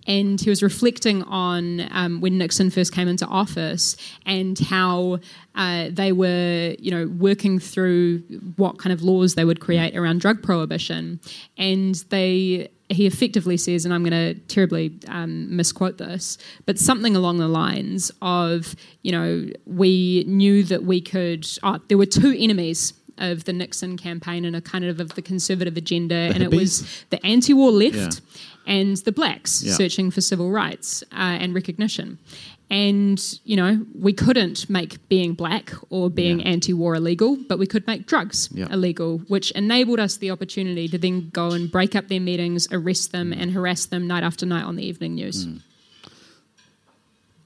and 0.08 0.40
he 0.40 0.50
was 0.50 0.64
reflecting 0.64 1.22
on 1.24 1.88
um, 1.92 2.22
when 2.22 2.38
Nixon 2.38 2.70
first 2.70 2.94
came 2.94 3.08
into 3.08 3.26
office 3.28 3.98
and 4.26 4.58
how 4.58 5.20
uh, 5.56 5.90
they 5.92 6.14
were, 6.14 6.76
you 6.80 6.92
know, 6.92 7.08
working 7.20 7.60
through 7.60 8.20
what 8.56 8.80
kind 8.80 8.94
of 8.94 9.04
laws 9.04 9.36
they 9.36 9.44
would 9.44 9.60
create 9.60 9.96
around 9.96 10.22
drug 10.22 10.42
prohibition, 10.42 11.20
and 11.58 11.96
they. 12.10 12.70
He 12.90 13.06
effectively 13.06 13.58
says, 13.58 13.84
and 13.84 13.94
I'm 13.94 14.02
going 14.02 14.12
to 14.12 14.40
terribly 14.48 14.98
um, 15.10 15.54
misquote 15.54 15.98
this, 15.98 16.38
but 16.66 16.80
something 16.80 17.18
along 17.18 17.38
the 17.38 17.50
lines 17.50 18.14
of, 18.22 18.78
you 19.02 19.12
know, 19.12 19.46
we 19.66 20.24
knew 20.26 20.64
that 20.64 20.84
we 20.84 21.02
could. 21.02 21.46
Oh, 21.64 21.82
there 21.90 21.98
were 21.98 22.06
two 22.06 22.34
enemies 22.40 22.94
of 23.18 23.44
the 23.44 23.52
Nixon 23.52 23.98
campaign 23.98 24.46
and 24.46 24.56
a 24.56 24.62
kind 24.62 24.86
of 24.86 25.02
of 25.02 25.16
the 25.16 25.22
conservative 25.22 25.76
agenda, 25.76 26.16
the 26.16 26.36
and 26.36 26.44
hippies. 26.46 26.54
it 26.54 26.56
was 26.56 27.06
the 27.10 27.26
anti-war 27.26 27.72
left 27.72 27.96
yeah 27.96 28.10
and 28.68 28.98
the 28.98 29.12
blacks 29.12 29.64
yeah. 29.64 29.74
searching 29.74 30.12
for 30.12 30.22
civil 30.22 30.52
rights 30.52 31.02
uh, 31.14 31.40
and 31.42 31.56
recognition. 31.56 32.20
And, 32.70 33.24
you 33.46 33.56
know, 33.56 33.86
we 33.98 34.12
couldn't 34.12 34.70
make 34.70 35.08
being 35.08 35.34
black 35.34 35.72
or 35.90 36.10
being 36.10 36.42
yeah. 36.42 36.50
anti 36.50 36.74
war 36.74 36.96
illegal, 36.96 37.38
but 37.48 37.58
we 37.58 37.66
could 37.66 37.88
make 37.88 38.06
drugs 38.06 38.50
yeah. 38.52 38.68
illegal, 38.70 39.20
which 39.30 39.52
enabled 39.52 40.02
us 40.02 40.18
the 40.18 40.32
opportunity 40.32 40.90
to 40.90 40.98
then 40.98 41.30
go 41.30 41.52
and 41.52 41.72
break 41.72 41.96
up 41.96 42.10
their 42.10 42.20
meetings, 42.20 42.68
arrest 42.70 43.14
them, 43.14 43.32
and 43.32 43.54
harass 43.54 43.86
them 43.86 44.06
night 44.06 44.24
after 44.24 44.46
night 44.46 44.66
on 44.66 44.76
the 44.76 44.86
evening 44.86 45.16
news. 45.16 45.48
Mm. 45.48 45.62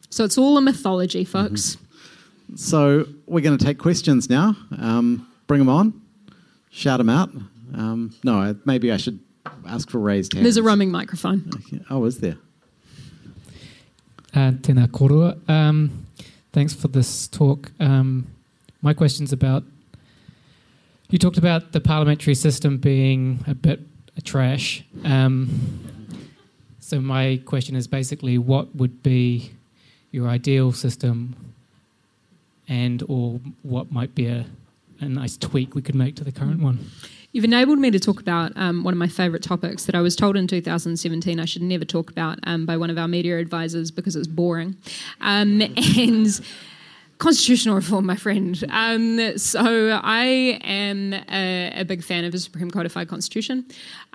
So 0.09 0.23
it's 0.23 0.39
all 0.39 0.57
a 0.57 0.61
mythology, 0.61 1.23
folks. 1.23 1.75
Mm-hmm. 1.75 2.55
So 2.55 3.07
we're 3.27 3.41
going 3.41 3.57
to 3.57 3.63
take 3.63 3.77
questions 3.77 4.27
now. 4.27 4.57
Um, 4.77 5.27
bring 5.45 5.59
them 5.59 5.69
on, 5.69 6.01
shout 6.71 6.97
them 6.97 7.09
out. 7.09 7.29
Um, 7.75 8.15
no, 8.23 8.55
maybe 8.65 8.91
I 8.91 8.97
should 8.97 9.19
ask 9.71 9.89
for 9.89 9.99
raised 9.99 10.33
hands. 10.33 10.43
There's 10.43 10.57
a 10.57 10.63
roaming 10.63 10.91
microphone. 10.91 11.49
Okay. 11.55 11.83
Oh, 11.89 12.03
is 12.05 12.19
there? 12.19 12.37
Uh, 14.33 14.51
tēnā 14.51 14.87
korua. 14.87 15.37
Um, 15.49 16.05
thanks 16.53 16.73
for 16.73 16.87
this 16.87 17.27
talk. 17.27 17.71
Um, 17.79 18.27
my 18.81 18.93
question's 18.93 19.33
about 19.33 19.63
you 21.09 21.19
talked 21.19 21.37
about 21.37 21.73
the 21.73 21.81
parliamentary 21.81 22.35
system 22.35 22.77
being 22.77 23.43
a 23.45 23.53
bit 23.53 23.81
a 24.17 24.21
trash. 24.21 24.83
Um, 25.03 25.79
so 26.79 27.01
my 27.01 27.41
question 27.45 27.75
is 27.75 27.87
basically, 27.87 28.37
what 28.37 28.75
would 28.75 29.03
be 29.03 29.51
your 30.11 30.27
ideal 30.27 30.71
system, 30.71 31.35
and 32.67 33.03
or 33.07 33.39
what 33.63 33.91
might 33.91 34.15
be 34.15 34.27
a, 34.27 34.45
a 34.99 35.05
nice 35.05 35.37
tweak 35.37 35.75
we 35.75 35.81
could 35.81 35.95
make 35.95 36.15
to 36.15 36.23
the 36.23 36.31
current 36.31 36.61
one? 36.61 36.79
You've 37.33 37.45
enabled 37.45 37.79
me 37.79 37.91
to 37.91 37.99
talk 37.99 38.19
about 38.19 38.51
um, 38.57 38.83
one 38.83 38.93
of 38.93 38.97
my 38.97 39.07
favourite 39.07 39.41
topics 39.41 39.85
that 39.85 39.95
I 39.95 40.01
was 40.01 40.17
told 40.17 40.35
in 40.35 40.47
2017 40.47 41.39
I 41.39 41.45
should 41.45 41.61
never 41.61 41.85
talk 41.85 42.11
about 42.11 42.39
um, 42.43 42.65
by 42.65 42.75
one 42.75 42.89
of 42.89 42.97
our 42.97 43.07
media 43.07 43.39
advisors 43.39 43.89
because 43.89 44.17
it's 44.17 44.27
boring. 44.27 44.75
Um, 45.21 45.61
and 45.97 46.41
constitutional 47.19 47.75
reform, 47.75 48.05
my 48.05 48.17
friend. 48.17 48.61
Um, 48.69 49.37
so 49.37 50.01
I 50.03 50.59
am 50.63 51.13
a, 51.13 51.71
a, 51.75 51.85
big 51.85 52.03
fan 52.03 52.25
of 52.25 52.33
the 52.33 52.39
Supreme 52.39 52.69
Codified 52.69 53.07
Constitution, 53.07 53.63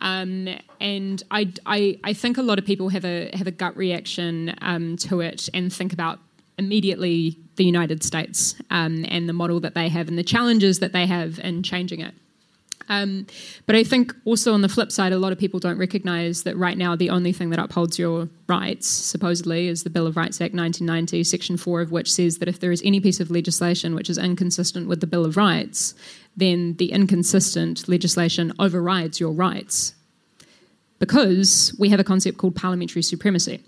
um, 0.01 0.49
and 0.81 1.23
I, 1.31 1.53
I, 1.65 1.99
I, 2.03 2.13
think 2.13 2.37
a 2.37 2.43
lot 2.43 2.59
of 2.59 2.67
people 2.67 2.89
have 2.89 3.05
a 3.05 3.31
have 3.33 3.47
a 3.47 3.53
gut 3.53 3.77
reaction 3.77 4.55
um, 4.61 4.97
to 4.99 5.21
it 5.21 5.49
and 5.55 5.73
think 5.73 5.93
about 5.93 6.19
immediately 6.59 7.39
the 7.55 7.65
United 7.65 8.03
States 8.03 8.57
um, 8.71 9.07
and 9.09 9.29
the 9.29 9.33
model 9.33 9.61
that 9.61 9.75
they 9.75 9.89
have 9.89 10.09
and 10.09 10.19
the 10.19 10.25
challenges 10.25 10.81
that 10.81 10.93
they 10.93 11.07
have 11.07 11.39
in 11.39 11.63
changing 11.63 12.01
it. 12.01 12.13
Um, 12.89 13.27
but 13.67 13.75
I 13.75 13.83
think 13.83 14.15
also 14.25 14.53
on 14.53 14.63
the 14.63 14.69
flip 14.69 14.93
side, 14.93 15.13
a 15.13 15.19
lot 15.19 15.33
of 15.33 15.39
people 15.39 15.59
don't 15.59 15.79
recognize 15.79 16.45
that 16.45 16.57
right 16.57 16.79
now 16.79 16.95
the 16.95 17.11
only 17.11 17.33
thing 17.33 17.51
that 17.51 17.59
upholds 17.59 17.99
your 17.99 18.29
rights, 18.49 18.87
supposedly, 18.87 19.69
is 19.69 19.83
the 19.83 19.91
Bill 19.91 20.07
of 20.07 20.17
Rights 20.17 20.41
Act 20.41 20.55
1990, 20.55 21.25
Section 21.25 21.57
4 21.57 21.81
of 21.81 21.93
which 21.93 22.13
says 22.13 22.39
that 22.39 22.49
if 22.49 22.61
there 22.61 22.73
is 22.73 22.83
any 22.85 23.01
piece 23.01 23.21
of 23.21 23.31
legislation 23.31 23.95
which 23.95 24.09
is 24.09 24.19
inconsistent 24.19 24.89
with 24.89 25.01
the 25.01 25.07
Bill 25.07 25.25
of 25.25 25.37
Rights, 25.37 25.95
then 26.37 26.75
the 26.75 26.93
inconsistent 26.93 27.89
legislation 27.89 28.53
overrides 28.59 29.19
your 29.19 29.33
rights. 29.33 29.95
Because 30.99 31.75
we 31.79 31.91
have 31.91 32.01
a 32.01 32.05
concept 32.05 32.39
called 32.39 32.57
parliamentary 32.57 33.03
supremacy. 33.03 33.63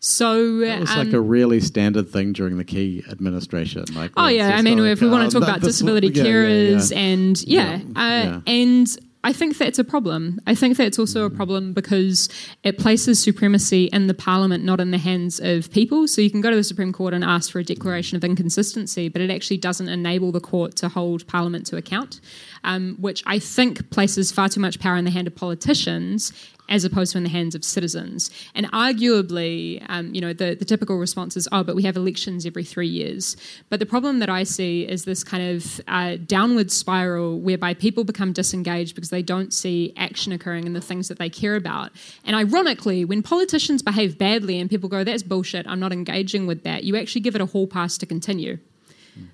So 0.00 0.58
that 0.58 0.80
was 0.80 0.90
um, 0.90 0.98
like 0.98 1.12
a 1.12 1.20
really 1.20 1.60
standard 1.60 2.08
thing 2.08 2.32
during 2.32 2.56
the 2.56 2.64
Key 2.64 3.04
administration. 3.10 3.84
Like, 3.94 4.12
oh 4.16 4.28
yeah, 4.28 4.56
I 4.56 4.62
mean, 4.62 4.78
like, 4.78 4.92
if 4.92 5.00
we 5.00 5.08
uh, 5.08 5.10
want 5.10 5.30
to 5.30 5.38
talk 5.38 5.48
about 5.48 5.60
disability 5.60 6.08
yeah, 6.08 6.22
carers 6.22 6.90
yeah, 6.90 6.98
yeah. 6.98 7.04
and 7.06 7.42
yeah, 7.42 7.80
uh, 7.96 8.40
and 8.46 8.98
I 9.24 9.32
think 9.32 9.58
that's 9.58 9.80
a 9.80 9.84
problem. 9.84 10.40
I 10.46 10.54
think 10.54 10.76
that's 10.76 10.98
also 10.98 11.24
a 11.24 11.30
problem 11.30 11.72
because 11.72 12.28
it 12.62 12.78
places 12.78 13.20
supremacy 13.20 13.86
in 13.92 14.06
the 14.06 14.14
parliament, 14.14 14.64
not 14.64 14.78
in 14.78 14.92
the 14.92 14.98
hands 14.98 15.40
of 15.40 15.70
people. 15.72 16.06
So 16.06 16.20
you 16.20 16.30
can 16.30 16.40
go 16.40 16.50
to 16.50 16.56
the 16.56 16.62
Supreme 16.62 16.92
Court 16.92 17.12
and 17.12 17.24
ask 17.24 17.50
for 17.50 17.58
a 17.58 17.64
declaration 17.64 18.16
of 18.16 18.22
inconsistency, 18.22 19.08
but 19.08 19.20
it 19.20 19.30
actually 19.30 19.56
doesn't 19.56 19.88
enable 19.88 20.30
the 20.30 20.40
court 20.40 20.76
to 20.76 20.88
hold 20.88 21.26
parliament 21.26 21.66
to 21.66 21.76
account, 21.76 22.20
um, 22.62 22.96
which 23.00 23.24
I 23.26 23.40
think 23.40 23.90
places 23.90 24.30
far 24.30 24.48
too 24.48 24.60
much 24.60 24.78
power 24.78 24.96
in 24.96 25.04
the 25.04 25.10
hand 25.10 25.26
of 25.26 25.34
politicians 25.34 26.32
as 26.68 26.84
opposed 26.84 27.12
to 27.12 27.18
in 27.18 27.24
the 27.24 27.30
hands 27.30 27.54
of 27.54 27.64
citizens. 27.64 28.30
And 28.54 28.70
arguably, 28.72 29.84
um, 29.88 30.14
you 30.14 30.20
know, 30.20 30.32
the, 30.32 30.54
the 30.54 30.64
typical 30.64 30.98
response 30.98 31.36
is, 31.36 31.48
oh, 31.52 31.62
but 31.62 31.74
we 31.74 31.82
have 31.84 31.96
elections 31.96 32.44
every 32.46 32.64
three 32.64 32.88
years. 32.88 33.36
But 33.68 33.80
the 33.80 33.86
problem 33.86 34.18
that 34.18 34.28
I 34.28 34.44
see 34.44 34.86
is 34.86 35.04
this 35.04 35.24
kind 35.24 35.56
of 35.56 35.80
uh, 35.88 36.16
downward 36.26 36.70
spiral 36.70 37.40
whereby 37.40 37.74
people 37.74 38.04
become 38.04 38.32
disengaged 38.32 38.94
because 38.94 39.10
they 39.10 39.22
don't 39.22 39.52
see 39.52 39.92
action 39.96 40.32
occurring 40.32 40.66
in 40.66 40.72
the 40.72 40.80
things 40.80 41.08
that 41.08 41.18
they 41.18 41.30
care 41.30 41.56
about. 41.56 41.92
And 42.24 42.36
ironically, 42.36 43.04
when 43.04 43.22
politicians 43.22 43.82
behave 43.82 44.18
badly 44.18 44.60
and 44.60 44.68
people 44.68 44.88
go, 44.88 45.04
that's 45.04 45.22
bullshit, 45.22 45.66
I'm 45.66 45.80
not 45.80 45.92
engaging 45.92 46.46
with 46.46 46.64
that, 46.64 46.84
you 46.84 46.96
actually 46.96 47.22
give 47.22 47.34
it 47.34 47.40
a 47.40 47.46
hall 47.46 47.66
pass 47.66 47.98
to 47.98 48.06
continue. 48.06 48.58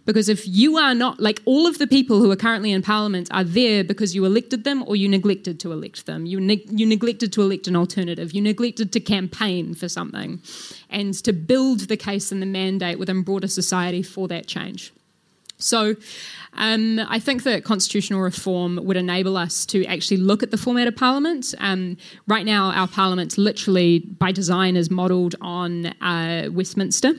Because 0.06 0.28
if 0.28 0.46
you 0.46 0.76
are 0.76 0.94
not, 0.94 1.20
like 1.20 1.42
all 1.44 1.66
of 1.66 1.78
the 1.78 1.86
people 1.86 2.20
who 2.20 2.30
are 2.30 2.36
currently 2.36 2.72
in 2.72 2.82
Parliament 2.82 3.28
are 3.30 3.44
there 3.44 3.84
because 3.84 4.14
you 4.14 4.24
elected 4.24 4.64
them 4.64 4.82
or 4.86 4.96
you 4.96 5.08
neglected 5.08 5.60
to 5.60 5.72
elect 5.72 6.06
them. 6.06 6.24
You, 6.26 6.40
ne- 6.40 6.66
you 6.70 6.86
neglected 6.86 7.32
to 7.34 7.42
elect 7.42 7.66
an 7.66 7.76
alternative. 7.76 8.32
You 8.32 8.40
neglected 8.40 8.92
to 8.92 9.00
campaign 9.00 9.74
for 9.74 9.88
something 9.88 10.40
and 10.90 11.12
to 11.24 11.32
build 11.32 11.80
the 11.80 11.96
case 11.96 12.32
and 12.32 12.40
the 12.40 12.46
mandate 12.46 12.98
within 12.98 13.22
broader 13.22 13.48
society 13.48 14.02
for 14.02 14.28
that 14.28 14.46
change. 14.46 14.92
So 15.64 15.96
um, 16.56 17.00
I 17.08 17.18
think 17.18 17.42
that 17.44 17.64
constitutional 17.64 18.20
reform 18.20 18.78
would 18.82 18.96
enable 18.96 19.36
us 19.36 19.66
to 19.66 19.84
actually 19.86 20.18
look 20.18 20.42
at 20.42 20.50
the 20.50 20.56
format 20.56 20.86
of 20.86 20.94
Parliament. 20.94 21.54
Um, 21.58 21.96
right 22.28 22.44
now, 22.44 22.70
our 22.70 22.86
Parliament, 22.86 23.36
literally 23.38 24.00
by 24.00 24.30
design, 24.30 24.76
is 24.76 24.90
modelled 24.90 25.34
on 25.40 25.86
uh, 25.86 26.48
Westminster. 26.52 27.14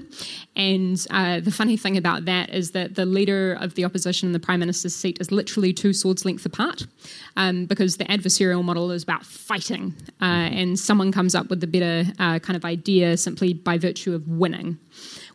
And 0.56 1.06
uh, 1.10 1.42
the 1.42 1.52
funny 1.52 1.76
thing 1.76 1.98
about 1.98 2.26
that 2.26 2.50
is 2.52 2.72
that 2.72 2.96
the 2.96 3.06
leader 3.06 3.58
of 3.60 3.74
the 3.76 3.84
opposition 3.84 4.28
and 4.28 4.36
the 4.36 4.40
Prime 4.40 4.60
Minister's 4.60 4.96
seat 4.96 5.18
is 5.20 5.32
literally 5.32 5.74
two 5.74 5.92
swords 5.92 6.24
length 6.24 6.46
apart 6.46 6.86
um, 7.36 7.66
because 7.66 7.98
the 7.98 8.06
adversarial 8.06 8.64
model 8.64 8.92
is 8.92 9.04
about 9.04 9.26
fighting. 9.26 9.94
Uh, 10.22 10.48
and 10.54 10.80
someone 10.80 11.12
comes 11.12 11.36
up 11.36 11.50
with 11.50 11.62
a 11.64 11.68
better 11.68 12.06
uh, 12.20 12.40
kind 12.40 12.56
of 12.56 12.64
idea 12.64 13.18
simply 13.18 13.54
by 13.54 13.78
virtue 13.78 14.14
of 14.14 14.28
winning 14.28 14.78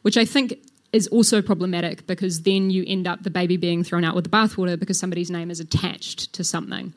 which 0.02 0.16
I 0.16 0.24
think 0.24 0.58
is 0.92 1.06
also 1.08 1.40
problematic 1.40 2.06
because 2.06 2.42
then 2.42 2.70
you 2.70 2.84
end 2.86 3.06
up 3.06 3.22
the 3.22 3.30
baby 3.30 3.56
being 3.56 3.84
thrown 3.84 4.04
out 4.04 4.14
with 4.14 4.24
the 4.24 4.30
bathwater 4.30 4.78
because 4.78 4.98
somebody's 4.98 5.30
name 5.30 5.50
is 5.50 5.60
attached 5.60 6.32
to 6.32 6.42
something. 6.42 6.92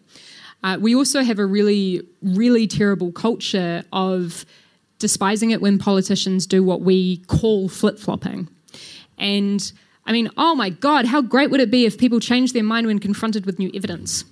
Uh, 0.64 0.78
we 0.80 0.96
also 0.96 1.24
have 1.24 1.39
a 1.39 1.46
really, 1.46 2.02
really 2.22 2.68
terrible 2.68 3.12
culture 3.12 3.84
of 3.91 4.46
despising 4.98 5.52
it 5.52 5.62
when 5.62 5.78
politicians 5.78 6.48
do 6.48 6.64
what 6.64 6.82
we 6.82 7.18
call 7.28 7.68
flip 7.68 8.00
flopping. 8.00 8.48
And 9.18 9.72
I 10.06 10.12
mean, 10.12 10.30
oh 10.38 10.56
my 10.56 10.70
God, 10.70 11.06
how 11.06 11.22
great 11.22 11.52
would 11.52 11.60
it 11.60 11.70
be 11.70 11.86
if 11.86 11.98
people 11.98 12.20
changed 12.20 12.54
their 12.54 12.64
mind 12.64 12.88
when 12.88 13.00
confronted 13.00 13.46
with 13.46 13.60
new 13.60 13.70
evidence? 13.74 14.26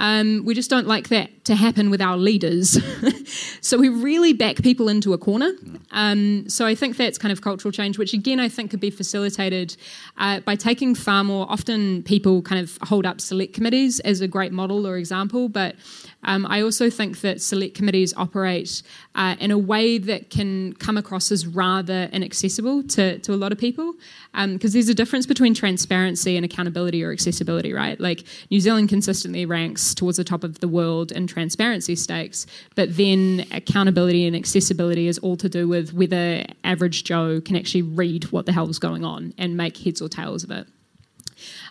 Um, 0.00 0.44
we 0.46 0.54
just 0.54 0.70
don't 0.70 0.86
like 0.86 1.08
that 1.10 1.44
to 1.44 1.54
happen 1.54 1.90
with 1.90 2.00
our 2.00 2.16
leaders. 2.16 2.78
so 3.60 3.76
we 3.76 3.90
really 3.90 4.32
back 4.32 4.56
people 4.62 4.88
into 4.88 5.12
a 5.12 5.18
corner. 5.18 5.52
Um, 5.90 6.48
so 6.48 6.64
I 6.64 6.74
think 6.74 6.96
that's 6.96 7.18
kind 7.18 7.30
of 7.30 7.42
cultural 7.42 7.70
change, 7.70 7.98
which 7.98 8.14
again 8.14 8.40
I 8.40 8.48
think 8.48 8.70
could 8.70 8.80
be 8.80 8.90
facilitated 8.90 9.76
uh, 10.16 10.40
by 10.40 10.56
taking 10.56 10.94
far 10.94 11.22
more. 11.22 11.46
Often 11.50 12.04
people 12.04 12.40
kind 12.40 12.62
of 12.62 12.78
hold 12.82 13.04
up 13.04 13.20
select 13.20 13.52
committees 13.52 14.00
as 14.00 14.22
a 14.22 14.26
great 14.26 14.52
model 14.52 14.86
or 14.86 14.96
example, 14.96 15.50
but 15.50 15.76
um, 16.24 16.46
I 16.46 16.62
also 16.62 16.88
think 16.88 17.20
that 17.20 17.42
select 17.42 17.74
committees 17.74 18.14
operate 18.16 18.82
uh, 19.14 19.34
in 19.40 19.50
a 19.50 19.58
way 19.58 19.98
that 19.98 20.30
can 20.30 20.72
come 20.74 20.96
across 20.96 21.32
as 21.32 21.46
rather 21.46 22.08
inaccessible 22.12 22.82
to, 22.84 23.18
to 23.18 23.32
a 23.32 23.36
lot 23.36 23.50
of 23.50 23.58
people. 23.58 23.94
Because 24.32 24.44
um, 24.44 24.58
there's 24.58 24.88
a 24.88 24.94
difference 24.94 25.26
between 25.26 25.52
transparency 25.52 26.36
and 26.36 26.44
accountability 26.44 27.02
or 27.02 27.10
accessibility, 27.10 27.72
right? 27.72 27.98
Like 27.98 28.22
New 28.50 28.60
Zealand 28.60 28.88
consistently 28.88 29.44
ranks 29.46 29.94
towards 29.94 30.16
the 30.16 30.24
top 30.24 30.44
of 30.44 30.60
the 30.60 30.68
world 30.68 31.10
in 31.10 31.26
transparency 31.26 31.96
stakes. 31.96 32.46
But 32.76 32.96
then 32.96 33.46
accountability 33.50 34.26
and 34.26 34.36
accessibility 34.36 35.08
is 35.08 35.18
all 35.18 35.36
to 35.38 35.48
do 35.48 35.66
with 35.66 35.92
whether 35.92 36.44
average 36.62 37.04
Joe 37.04 37.40
can 37.40 37.56
actually 37.56 37.82
read 37.82 38.30
what 38.30 38.46
the 38.46 38.52
hell 38.52 38.68
is 38.68 38.78
going 38.78 39.04
on 39.04 39.34
and 39.36 39.56
make 39.56 39.76
heads 39.76 40.00
or 40.00 40.08
tails 40.08 40.44
of 40.44 40.52
it. 40.52 40.66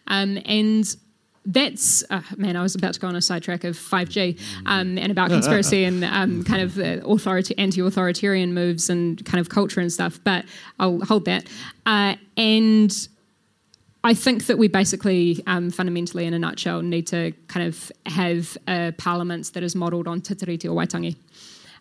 Um, 0.08 0.40
and 0.46 0.94
that's 1.46 2.04
uh, 2.10 2.22
man. 2.38 2.56
I 2.56 2.62
was 2.62 2.76
about 2.76 2.94
to 2.94 3.00
go 3.00 3.08
on 3.08 3.16
a 3.16 3.22
sidetrack 3.22 3.64
of 3.64 3.78
5G 3.78 4.40
um, 4.66 4.98
and 4.98 5.12
about 5.12 5.30
conspiracy 5.30 5.84
and 5.86 6.04
um, 6.04 6.44
kind 6.44 6.62
of 6.62 6.78
authority, 6.78 7.58
anti-authoritarian 7.58 8.54
moves 8.54 8.90
and 8.90 9.24
kind 9.26 9.40
of 9.40 9.50
culture 9.50 9.80
and 9.80 9.92
stuff. 9.92 10.20
But 10.24 10.46
I'll 10.80 11.00
hold 11.00 11.26
that. 11.26 11.48
Uh, 11.86 12.16
and 12.38 13.08
I 14.04 14.14
think 14.14 14.46
that 14.46 14.58
we 14.58 14.68
basically, 14.68 15.44
um, 15.48 15.72
fundamentally, 15.72 16.26
in 16.26 16.34
a 16.34 16.40
nutshell, 16.40 16.82
need 16.82 17.08
to 17.08 17.34
kind 17.48 17.68
of 17.68 17.92
have 18.06 18.58
a 18.68 18.94
parliament 18.98 19.54
that 19.54 19.64
is 19.64 19.76
modelled 19.76 20.08
on 20.08 20.22
Te 20.22 20.36
Tiriti 20.36 20.70
o 20.70 20.76
Waitangi 20.76 21.16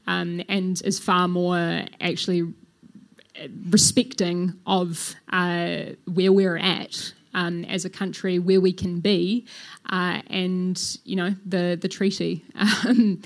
um, 0.07 0.43
and 0.49 0.81
is 0.85 0.99
far 0.99 1.29
more 1.29 1.85
actually 2.01 2.53
respecting 3.69 4.55
of 4.67 5.15
uh, 5.33 5.83
where 6.07 6.33
we're 6.33 6.57
at 6.57 7.13
um, 7.39 7.65
as 7.67 7.85
a 7.85 7.91
country, 7.91 8.39
where 8.39 8.61
we 8.61 8.73
can 8.73 9.01
be, 9.01 9.47
uh, 9.91 10.21
and 10.29 10.99
you 11.05 11.17
know 11.17 11.35
the 11.47 11.79
the 11.81 11.89
treaty. 11.89 12.45
Um, 12.85 13.23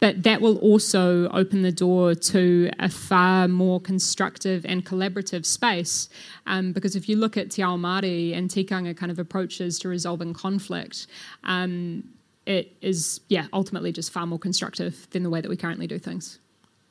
but 0.00 0.24
that 0.24 0.40
will 0.40 0.58
also 0.58 1.28
open 1.28 1.62
the 1.62 1.70
door 1.70 2.16
to 2.16 2.70
a 2.80 2.88
far 2.88 3.46
more 3.46 3.80
constructive 3.80 4.66
and 4.66 4.84
collaborative 4.84 5.46
space. 5.46 6.08
Um, 6.44 6.72
because 6.72 6.96
if 6.96 7.08
you 7.08 7.14
look 7.14 7.36
at 7.36 7.52
Te 7.52 7.62
Ao 7.62 7.76
Māori 7.76 8.36
and 8.36 8.50
tikanga 8.50 8.96
kind 8.96 9.12
of 9.12 9.20
approaches 9.20 9.78
to 9.78 9.88
resolving 9.88 10.34
conflict, 10.34 11.06
um, 11.44 12.02
it 12.46 12.72
is, 12.80 13.20
yeah, 13.28 13.46
ultimately 13.52 13.92
just 13.92 14.10
far 14.10 14.26
more 14.26 14.40
constructive 14.40 15.06
than 15.10 15.22
the 15.22 15.30
way 15.30 15.40
that 15.40 15.48
we 15.48 15.56
currently 15.56 15.86
do 15.86 16.00
things. 16.00 16.40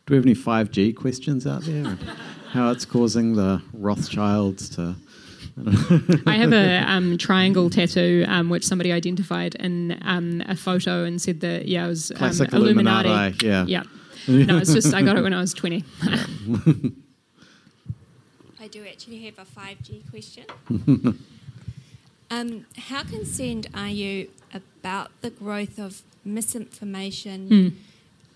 Do 0.05 0.13
we 0.13 0.15
have 0.15 0.25
any 0.25 0.35
5G 0.35 0.95
questions 0.95 1.45
out 1.45 1.63
there? 1.63 1.97
How 2.51 2.71
it's 2.71 2.85
causing 2.85 3.35
the 3.35 3.61
Rothschilds 3.73 4.69
to 4.77 4.95
I 6.25 6.35
have 6.35 6.53
a 6.53 6.83
um, 6.87 7.17
triangle 7.17 7.69
tattoo 7.69 8.25
um, 8.27 8.49
which 8.49 8.65
somebody 8.65 8.91
identified 8.91 9.55
in 9.55 9.99
um, 10.01 10.41
a 10.47 10.55
photo 10.55 11.03
and 11.03 11.21
said 11.21 11.41
that 11.41 11.67
yeah, 11.67 11.85
it 11.85 11.89
was 11.89 12.11
um, 12.11 12.31
Illuminati. 12.51 13.09
Illuminati. 13.09 13.47
Yeah, 13.47 13.65
yeah. 13.67 13.83
No, 14.27 14.57
it's 14.57 14.73
just 14.73 14.93
I 14.93 15.01
got 15.01 15.17
it 15.17 15.23
when 15.23 15.33
I 15.33 15.41
was 15.41 15.53
twenty. 15.53 15.83
I 18.59 18.67
do 18.69 18.85
actually 18.85 19.25
have 19.25 19.39
a 19.39 19.45
five 19.45 19.81
G 19.81 20.03
question. 20.09 20.45
Um, 22.31 22.65
how 22.77 23.03
concerned 23.03 23.67
are 23.73 23.89
you 23.89 24.29
about 24.53 25.11
the 25.19 25.29
growth 25.29 25.77
of 25.77 26.01
misinformation 26.23 27.49
mm. 27.49 27.73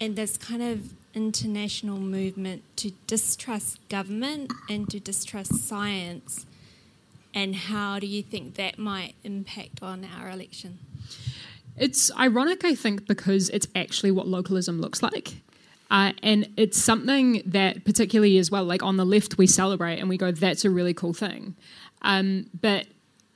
and 0.01 0.18
this 0.18 0.36
kind 0.36 0.61
of 0.61 0.91
international 1.13 1.97
movement 1.99 2.63
to 2.76 2.91
distrust 3.07 3.80
government 3.88 4.51
and 4.70 4.89
to 4.89 4.99
distrust 4.99 5.55
science? 5.66 6.45
And 7.36 7.53
how 7.53 7.99
do 7.99 8.07
you 8.07 8.23
think 8.23 8.55
that 8.55 8.79
might 8.79 9.15
impact 9.23 9.83
on 9.83 10.07
our 10.17 10.29
election? 10.29 10.79
It's 11.77 12.09
ironic, 12.17 12.63
I 12.63 12.73
think, 12.73 13.05
because 13.05 13.49
it's 13.49 13.67
actually 13.75 14.11
what 14.11 14.27
localism 14.27 14.79
looks 14.79 15.03
like. 15.03 15.41
Uh, 15.91 16.13
and 16.23 16.49
it's 16.57 16.81
something 16.81 17.43
that, 17.45 17.83
particularly 17.83 18.38
as 18.38 18.49
well, 18.49 18.63
like 18.63 18.81
on 18.81 18.95
the 18.97 19.05
left, 19.05 19.38
we 19.38 19.45
celebrate 19.45 19.99
and 19.99 20.09
we 20.09 20.17
go, 20.17 20.31
that's 20.31 20.65
a 20.65 20.69
really 20.69 20.93
cool 20.93 21.13
thing. 21.13 21.55
Um, 22.01 22.49
but 22.59 22.88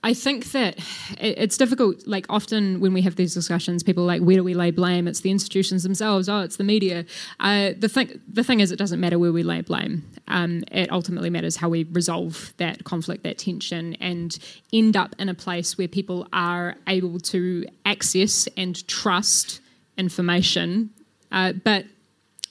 I 0.02 0.14
think 0.14 0.52
that 0.54 0.80
it's 1.20 1.58
difficult. 1.58 2.08
Like 2.08 2.26
often 2.30 2.80
when 2.80 2.94
we 2.94 3.02
have 3.02 3.18
these 3.18 3.34
discussions, 3.34 3.84
people 3.84 4.04
are 4.04 4.08
like, 4.08 4.22
"Where 4.22 4.38
do 4.38 4.44
we 4.46 4.54
lay 4.54 4.72
blame?" 4.72 5.10
It's 5.10 5.20
the 5.20 5.30
institutions 5.30 5.84
themselves. 5.84 6.30
Oh, 6.30 6.40
it's 6.40 6.56
the 6.56 6.64
media. 6.64 7.06
Uh, 7.42 7.72
the 7.78 7.90
thing, 7.90 8.22
the 8.32 8.44
thing 8.44 8.62
is, 8.62 8.72
it 8.72 8.78
doesn't 8.78 9.02
matter 9.02 9.20
where 9.20 9.34
we 9.34 9.44
lay 9.44 9.60
blame. 9.60 10.10
Um, 10.30 10.64
it 10.72 10.90
ultimately 10.90 11.30
matters 11.30 11.58
how 11.58 11.68
we 11.68 11.84
resolve 11.84 12.54
that 12.58 12.86
conflict, 12.86 13.24
that 13.24 13.38
tension, 13.40 13.96
and 13.96 14.38
end 14.72 14.96
up 14.96 15.16
in 15.20 15.28
a 15.28 15.34
place 15.34 15.78
where 15.78 15.90
people 15.90 16.28
are 16.32 16.76
able 16.88 17.20
to 17.20 17.66
access 17.86 18.48
and 18.56 18.88
trust 18.88 19.60
information. 19.98 20.92
Uh, 21.30 21.52
but 21.52 21.86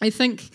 I 0.02 0.10
think 0.10 0.50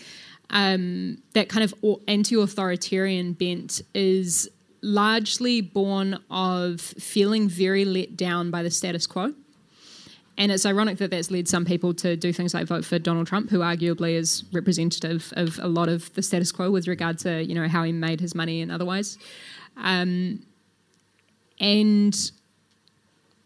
um, 0.50 1.18
that 1.32 1.48
kind 1.48 1.64
of 1.64 1.74
anti-authoritarian 2.06 3.32
bent 3.32 3.82
is 3.94 4.48
largely 4.84 5.62
born 5.62 6.18
of 6.30 6.80
feeling 6.80 7.48
very 7.48 7.84
let 7.84 8.16
down 8.16 8.50
by 8.50 8.62
the 8.62 8.70
status 8.70 9.06
quo. 9.06 9.32
And 10.36 10.52
it's 10.52 10.66
ironic 10.66 10.98
that 10.98 11.10
that's 11.10 11.30
led 11.30 11.48
some 11.48 11.64
people 11.64 11.94
to 11.94 12.16
do 12.16 12.32
things 12.32 12.54
like 12.54 12.66
vote 12.66 12.84
for 12.84 12.98
Donald 12.98 13.26
Trump, 13.26 13.50
who 13.50 13.60
arguably 13.60 14.14
is 14.14 14.44
representative 14.52 15.32
of 15.36 15.58
a 15.62 15.68
lot 15.68 15.88
of 15.88 16.12
the 16.14 16.22
status 16.22 16.52
quo 16.52 16.70
with 16.70 16.86
regard 16.86 17.18
to 17.20 17.42
you 17.44 17.54
know 17.54 17.68
how 17.68 17.82
he 17.84 17.92
made 17.92 18.20
his 18.20 18.34
money 18.34 18.60
and 18.60 18.70
otherwise. 18.70 19.16
Um, 19.76 20.44
and 21.60 22.30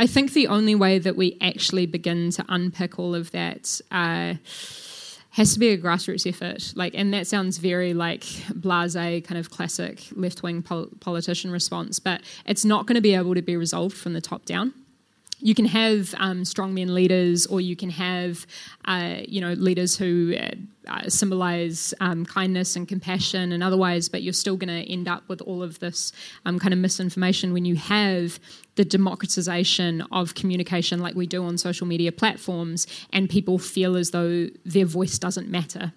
I 0.00 0.06
think 0.06 0.32
the 0.32 0.48
only 0.48 0.74
way 0.74 0.98
that 0.98 1.16
we 1.16 1.36
actually 1.40 1.86
begin 1.86 2.30
to 2.32 2.44
unpick 2.48 2.98
all 2.98 3.14
of 3.14 3.30
that. 3.32 3.80
Uh, 3.90 4.34
has 5.38 5.54
to 5.54 5.60
be 5.60 5.68
a 5.68 5.78
grassroots 5.78 6.26
effort. 6.26 6.72
Like, 6.74 6.94
and 6.94 7.14
that 7.14 7.28
sounds 7.28 7.58
very 7.58 7.94
like 7.94 8.24
blase, 8.54 8.94
kind 8.94 9.36
of 9.36 9.50
classic 9.50 10.02
left 10.16 10.42
wing 10.42 10.62
pol- 10.62 10.88
politician 10.98 11.52
response, 11.52 12.00
but 12.00 12.22
it's 12.44 12.64
not 12.64 12.86
going 12.86 12.96
to 12.96 13.00
be 13.00 13.14
able 13.14 13.34
to 13.34 13.42
be 13.42 13.56
resolved 13.56 13.96
from 13.96 14.14
the 14.14 14.20
top 14.20 14.44
down 14.44 14.74
you 15.40 15.54
can 15.54 15.66
have 15.66 16.14
um, 16.18 16.42
strongmen 16.42 16.90
leaders, 16.90 17.46
or 17.46 17.60
you 17.60 17.76
can 17.76 17.90
have, 17.90 18.46
uh, 18.84 19.16
you 19.26 19.40
know, 19.40 19.52
leaders 19.52 19.96
who 19.96 20.34
uh, 20.36 20.50
uh 20.88 21.08
symbolize 21.08 21.94
um, 22.00 22.24
kindness 22.24 22.76
and 22.76 22.88
compassion 22.88 23.52
and 23.52 23.62
otherwise, 23.62 24.08
but 24.08 24.22
you're 24.22 24.32
still 24.32 24.56
going 24.56 24.68
to 24.68 24.90
end 24.90 25.06
up 25.06 25.28
with 25.28 25.40
all 25.42 25.62
of 25.62 25.78
this 25.78 26.12
um, 26.44 26.58
kind 26.58 26.72
of 26.72 26.80
misinformation 26.80 27.52
when 27.52 27.64
you 27.64 27.76
have 27.76 28.40
the 28.74 28.84
democratization 28.84 30.02
of 30.12 30.34
communication 30.34 31.00
like 31.00 31.14
we 31.14 31.26
do 31.26 31.44
on 31.44 31.58
social 31.58 31.86
media 31.86 32.12
platforms, 32.12 32.86
and 33.12 33.28
people 33.28 33.58
feel 33.58 33.96
as 33.96 34.10
though 34.10 34.48
their 34.64 34.86
voice 34.86 35.18
doesn't 35.18 35.48
matter 35.48 35.92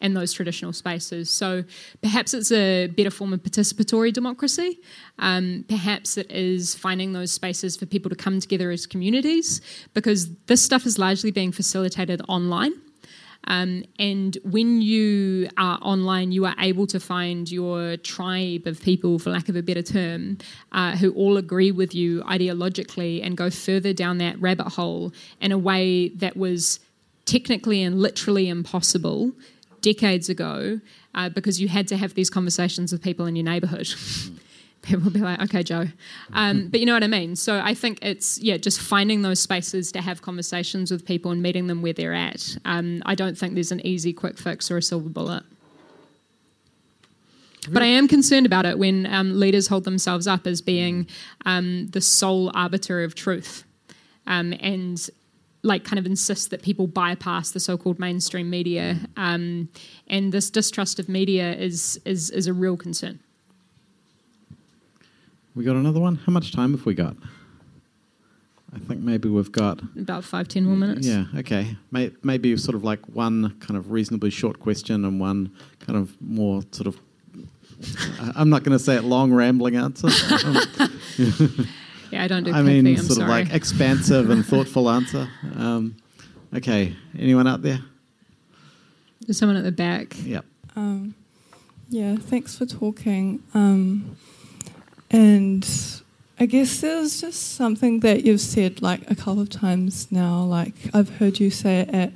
in 0.00 0.14
those 0.14 0.32
traditional 0.32 0.72
spaces. 0.72 1.30
So 1.30 1.64
perhaps 2.00 2.32
it's 2.34 2.50
a 2.52 2.86
better 2.88 3.10
form 3.10 3.32
of 3.32 3.42
participatory 3.42 4.12
democracy. 4.12 4.80
Um, 5.18 5.64
perhaps 5.68 6.16
it 6.16 6.30
is 6.30 6.74
finding 6.74 7.12
those 7.12 7.32
spaces 7.32 7.76
for 7.76 7.86
people 7.86 8.08
to 8.08 8.16
come 8.16 8.40
together 8.40 8.70
as 8.70 8.86
communities 8.86 9.60
because 9.94 10.34
this 10.46 10.64
stuff 10.64 10.86
is 10.86 10.98
largely 10.98 11.30
being 11.30 11.52
facilitated 11.52 12.22
online. 12.28 12.72
Um, 13.44 13.84
and 13.98 14.36
when 14.44 14.82
you 14.82 15.48
are 15.56 15.78
online, 15.80 16.30
you 16.30 16.44
are 16.44 16.54
able 16.58 16.86
to 16.88 17.00
find 17.00 17.50
your 17.50 17.96
tribe 17.96 18.66
of 18.66 18.82
people, 18.82 19.18
for 19.18 19.30
lack 19.30 19.48
of 19.48 19.56
a 19.56 19.62
better 19.62 19.82
term, 19.82 20.38
uh, 20.72 20.96
who 20.96 21.12
all 21.12 21.38
agree 21.38 21.72
with 21.72 21.94
you 21.94 22.22
ideologically 22.24 23.24
and 23.24 23.36
go 23.36 23.48
further 23.48 23.92
down 23.92 24.18
that 24.18 24.38
rabbit 24.40 24.68
hole 24.68 25.12
in 25.40 25.52
a 25.52 25.58
way 25.58 26.08
that 26.10 26.36
was 26.36 26.80
technically 27.24 27.82
and 27.82 28.00
literally 28.00 28.48
impossible 28.48 29.32
decades 29.80 30.28
ago 30.28 30.80
uh, 31.14 31.28
because 31.28 31.60
you 31.60 31.68
had 31.68 31.88
to 31.88 31.96
have 31.96 32.14
these 32.14 32.30
conversations 32.30 32.92
with 32.92 33.02
people 33.02 33.26
in 33.26 33.36
your 33.36 33.44
neighborhood. 33.44 33.88
people 34.82 35.04
would 35.04 35.12
be 35.12 35.20
like, 35.20 35.40
okay, 35.42 35.62
Joe. 35.62 35.86
Um, 36.32 36.68
but 36.68 36.80
you 36.80 36.86
know 36.86 36.94
what 36.94 37.04
I 37.04 37.08
mean? 37.08 37.36
So 37.36 37.60
I 37.62 37.74
think 37.74 37.98
it's, 38.02 38.38
yeah, 38.38 38.56
just 38.56 38.80
finding 38.80 39.22
those 39.22 39.40
spaces 39.40 39.92
to 39.92 40.00
have 40.00 40.22
conversations 40.22 40.90
with 40.90 41.04
people 41.04 41.30
and 41.30 41.42
meeting 41.42 41.66
them 41.66 41.82
where 41.82 41.92
they're 41.92 42.14
at. 42.14 42.56
Um, 42.64 43.02
I 43.04 43.14
don't 43.14 43.36
think 43.36 43.54
there's 43.54 43.72
an 43.72 43.84
easy 43.86 44.12
quick 44.12 44.38
fix 44.38 44.70
or 44.70 44.78
a 44.78 44.82
silver 44.82 45.08
bullet. 45.08 45.42
But 47.68 47.82
I 47.82 47.86
am 47.86 48.08
concerned 48.08 48.46
about 48.46 48.64
it 48.64 48.78
when 48.78 49.06
um, 49.06 49.38
leaders 49.38 49.66
hold 49.66 49.84
themselves 49.84 50.26
up 50.26 50.46
as 50.46 50.62
being 50.62 51.06
um, 51.44 51.88
the 51.88 52.00
sole 52.00 52.50
arbiter 52.54 53.04
of 53.04 53.14
truth. 53.14 53.64
Um, 54.26 54.54
and 54.60 55.10
like 55.62 55.84
kind 55.84 55.98
of 55.98 56.06
insists 56.06 56.48
that 56.48 56.62
people 56.62 56.86
bypass 56.86 57.50
the 57.50 57.60
so-called 57.60 57.98
mainstream 57.98 58.48
media, 58.48 58.98
um, 59.16 59.68
and 60.06 60.32
this 60.32 60.50
distrust 60.50 60.98
of 60.98 61.08
media 61.08 61.54
is 61.54 62.00
is 62.04 62.30
is 62.30 62.46
a 62.46 62.52
real 62.52 62.76
concern. 62.76 63.20
We 65.54 65.64
got 65.64 65.76
another 65.76 66.00
one. 66.00 66.16
How 66.16 66.32
much 66.32 66.52
time 66.52 66.72
have 66.72 66.86
we 66.86 66.94
got? 66.94 67.16
I 68.72 68.78
think 68.78 69.00
maybe 69.00 69.28
we've 69.28 69.50
got 69.50 69.80
about 69.96 70.24
five, 70.24 70.46
ten 70.46 70.64
more 70.64 70.76
minutes. 70.76 71.06
Yeah, 71.06 71.24
okay. 71.36 71.76
Maybe 71.90 72.56
sort 72.56 72.76
of 72.76 72.84
like 72.84 73.00
one 73.08 73.58
kind 73.58 73.76
of 73.76 73.90
reasonably 73.90 74.30
short 74.30 74.60
question 74.60 75.04
and 75.04 75.18
one 75.20 75.52
kind 75.80 75.98
of 75.98 76.16
more 76.20 76.62
sort 76.70 76.86
of. 76.86 76.98
I'm 78.36 78.50
not 78.50 78.62
going 78.62 78.76
to 78.76 78.82
say 78.82 78.94
it 78.96 79.04
long 79.04 79.32
rambling 79.32 79.76
answer. 79.76 80.08
Yeah, 82.10 82.24
I 82.24 82.28
don't 82.28 82.44
do. 82.44 82.52
I 82.52 82.62
mean, 82.62 82.86
I'm 82.86 82.96
sort 82.96 83.18
sorry. 83.18 83.22
of 83.22 83.28
like 83.28 83.54
expansive 83.54 84.30
and 84.30 84.44
thoughtful 84.52 84.90
answer. 84.90 85.28
Um, 85.56 85.96
okay, 86.54 86.94
anyone 87.18 87.46
out 87.46 87.62
there? 87.62 87.80
There's 89.26 89.38
someone 89.38 89.56
at 89.56 89.64
the 89.64 89.72
back. 89.72 90.16
Yep. 90.24 90.44
Um, 90.76 91.14
yeah, 91.88 92.16
thanks 92.16 92.56
for 92.56 92.66
talking. 92.66 93.42
Um, 93.54 94.16
and 95.10 95.66
I 96.38 96.46
guess 96.46 96.80
there's 96.80 97.20
just 97.20 97.54
something 97.54 98.00
that 98.00 98.24
you've 98.24 98.40
said 98.40 98.80
like 98.80 99.10
a 99.10 99.14
couple 99.14 99.40
of 99.40 99.50
times 99.50 100.10
now. 100.10 100.42
Like 100.42 100.74
I've 100.94 101.10
heard 101.18 101.38
you 101.38 101.50
say 101.50 101.80
it 101.80 101.90
at 101.90 102.12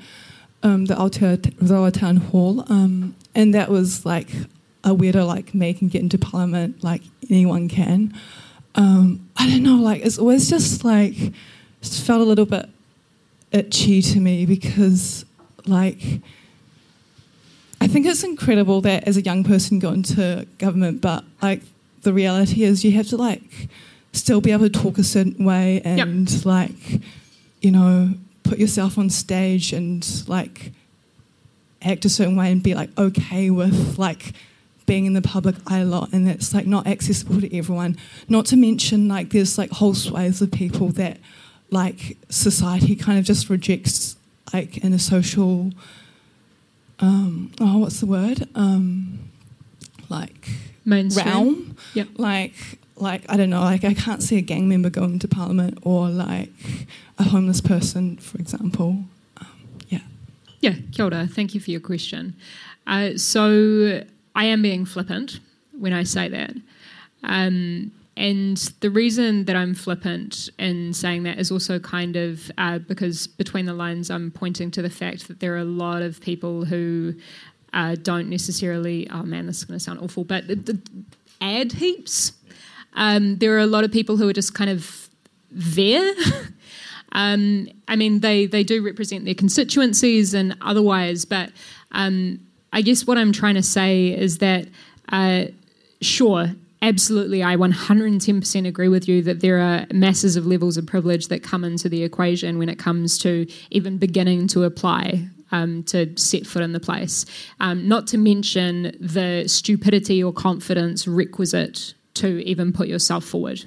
um, 0.62 0.86
the 0.86 0.94
Aotearoa 0.94 1.92
Town 1.92 2.16
Hall, 2.16 2.64
um, 2.68 3.14
and 3.34 3.52
that 3.54 3.68
was 3.68 4.06
like 4.06 4.30
a 4.82 4.94
way 4.94 5.12
to 5.12 5.24
like 5.24 5.54
me 5.54 5.74
can 5.74 5.88
get 5.88 6.02
into 6.02 6.18
Parliament 6.18 6.82
like 6.82 7.02
anyone 7.30 7.68
can. 7.68 8.14
Um, 8.74 9.28
I 9.36 9.48
don't 9.48 9.62
know, 9.62 9.76
like 9.76 10.04
it's 10.04 10.18
always 10.18 10.48
just 10.50 10.84
like 10.84 11.14
just 11.80 12.04
felt 12.06 12.20
a 12.20 12.24
little 12.24 12.46
bit 12.46 12.68
itchy 13.52 14.02
to 14.02 14.20
me 14.20 14.46
because 14.46 15.24
like 15.66 16.02
I 17.80 17.86
think 17.86 18.06
it's 18.06 18.24
incredible 18.24 18.80
that 18.80 19.04
as 19.04 19.16
a 19.16 19.22
young 19.22 19.44
person 19.44 19.78
got 19.78 19.94
into 19.94 20.46
government, 20.58 21.00
but 21.00 21.24
like 21.42 21.62
the 22.02 22.12
reality 22.12 22.64
is 22.64 22.84
you 22.84 22.92
have 22.92 23.08
to 23.08 23.16
like 23.16 23.68
still 24.12 24.40
be 24.40 24.52
able 24.52 24.68
to 24.68 24.80
talk 24.80 24.96
a 24.98 25.04
certain 25.04 25.44
way 25.44 25.82
and 25.84 26.30
yep. 26.30 26.46
like, 26.46 27.02
you 27.60 27.70
know, 27.70 28.14
put 28.42 28.58
yourself 28.58 28.96
on 28.96 29.10
stage 29.10 29.72
and 29.72 30.24
like 30.28 30.72
act 31.82 32.04
a 32.04 32.08
certain 32.08 32.36
way 32.36 32.50
and 32.50 32.62
be 32.62 32.74
like 32.74 32.90
okay 32.96 33.50
with 33.50 33.98
like 33.98 34.32
being 34.86 35.06
in 35.06 35.14
the 35.14 35.22
public 35.22 35.56
eye 35.66 35.78
a 35.78 35.84
lot 35.84 36.12
and 36.12 36.26
that's 36.26 36.52
like 36.52 36.66
not 36.66 36.86
accessible 36.86 37.40
to 37.40 37.56
everyone. 37.56 37.96
Not 38.28 38.46
to 38.46 38.56
mention 38.56 39.08
like 39.08 39.30
there's 39.30 39.56
like 39.58 39.70
whole 39.70 39.94
swathes 39.94 40.42
of 40.42 40.50
people 40.50 40.88
that 40.90 41.18
like 41.70 42.16
society 42.28 42.94
kind 42.94 43.18
of 43.18 43.24
just 43.24 43.48
rejects 43.48 44.16
like 44.52 44.78
in 44.78 44.92
a 44.92 44.98
social 44.98 45.72
um 47.00 47.50
oh 47.60 47.78
what's 47.78 48.00
the 48.00 48.06
word? 48.06 48.48
Um 48.54 49.30
like 50.08 50.50
Mainstream. 50.84 51.26
realm. 51.26 51.76
Yep. 51.94 52.08
Like 52.18 52.54
like 52.96 53.22
I 53.28 53.36
don't 53.36 53.50
know, 53.50 53.60
like 53.60 53.84
I 53.84 53.94
can't 53.94 54.22
see 54.22 54.38
a 54.38 54.42
gang 54.42 54.68
member 54.68 54.90
going 54.90 55.18
to 55.18 55.28
parliament 55.28 55.78
or 55.82 56.08
like 56.08 56.50
a 57.18 57.24
homeless 57.24 57.60
person, 57.60 58.16
for 58.18 58.38
example. 58.38 59.04
Um, 59.38 59.46
yeah. 59.88 60.00
Yeah, 60.60 60.74
kia 60.92 61.06
ora. 61.06 61.26
Thank 61.26 61.54
you 61.54 61.60
for 61.60 61.70
your 61.70 61.80
question. 61.80 62.34
Uh, 62.86 63.16
so 63.16 64.04
I 64.34 64.44
am 64.46 64.62
being 64.62 64.84
flippant 64.84 65.40
when 65.72 65.92
I 65.92 66.02
say 66.02 66.28
that. 66.28 66.54
Um, 67.22 67.92
and 68.16 68.56
the 68.80 68.90
reason 68.90 69.44
that 69.46 69.56
I'm 69.56 69.74
flippant 69.74 70.48
in 70.58 70.92
saying 70.92 71.24
that 71.24 71.38
is 71.38 71.50
also 71.50 71.78
kind 71.78 72.16
of 72.16 72.50
uh, 72.58 72.78
because 72.78 73.26
between 73.26 73.66
the 73.66 73.72
lines, 73.72 74.10
I'm 74.10 74.30
pointing 74.30 74.70
to 74.72 74.82
the 74.82 74.90
fact 74.90 75.26
that 75.28 75.40
there 75.40 75.54
are 75.54 75.58
a 75.58 75.64
lot 75.64 76.02
of 76.02 76.20
people 76.20 76.64
who 76.64 77.14
uh, 77.72 77.96
don't 78.00 78.28
necessarily, 78.30 79.10
oh 79.10 79.24
man, 79.24 79.46
this 79.46 79.58
is 79.58 79.64
going 79.64 79.78
to 79.78 79.84
sound 79.84 79.98
awful, 80.00 80.22
but 80.22 80.46
the, 80.46 80.54
the 80.54 80.80
ad 81.40 81.72
heaps 81.72 82.32
um, 82.94 83.36
there 83.38 83.54
are 83.54 83.60
a 83.60 83.66
lot 83.66 83.84
of 83.84 83.92
people 83.92 84.16
who 84.16 84.28
are 84.28 84.32
just 84.32 84.54
kind 84.54 84.70
of 84.70 85.08
there. 85.50 86.14
um, 87.12 87.68
I 87.88 87.96
mean, 87.96 88.20
they, 88.20 88.46
they 88.46 88.64
do 88.64 88.84
represent 88.84 89.24
their 89.24 89.34
constituencies 89.34 90.34
and 90.34 90.56
otherwise, 90.60 91.24
but 91.24 91.50
um, 91.92 92.40
I 92.74 92.82
guess 92.82 93.06
what 93.06 93.16
I'm 93.16 93.32
trying 93.32 93.54
to 93.54 93.62
say 93.62 94.08
is 94.08 94.38
that, 94.38 94.66
uh, 95.10 95.44
sure, 96.02 96.48
absolutely, 96.82 97.40
I 97.40 97.54
110% 97.54 98.66
agree 98.66 98.88
with 98.88 99.08
you 99.08 99.22
that 99.22 99.40
there 99.40 99.60
are 99.60 99.86
masses 99.92 100.34
of 100.34 100.44
levels 100.44 100.76
of 100.76 100.84
privilege 100.84 101.28
that 101.28 101.44
come 101.44 101.62
into 101.62 101.88
the 101.88 102.02
equation 102.02 102.58
when 102.58 102.68
it 102.68 102.76
comes 102.76 103.16
to 103.18 103.46
even 103.70 103.96
beginning 103.96 104.48
to 104.48 104.64
apply 104.64 105.28
um, 105.52 105.84
to 105.84 106.16
set 106.18 106.48
foot 106.48 106.62
in 106.62 106.72
the 106.72 106.80
place. 106.80 107.24
Um, 107.60 107.88
not 107.88 108.08
to 108.08 108.18
mention 108.18 108.96
the 108.98 109.44
stupidity 109.46 110.22
or 110.22 110.32
confidence 110.32 111.06
requisite 111.06 111.94
to 112.14 112.44
even 112.44 112.72
put 112.72 112.88
yourself 112.88 113.24
forward. 113.24 113.64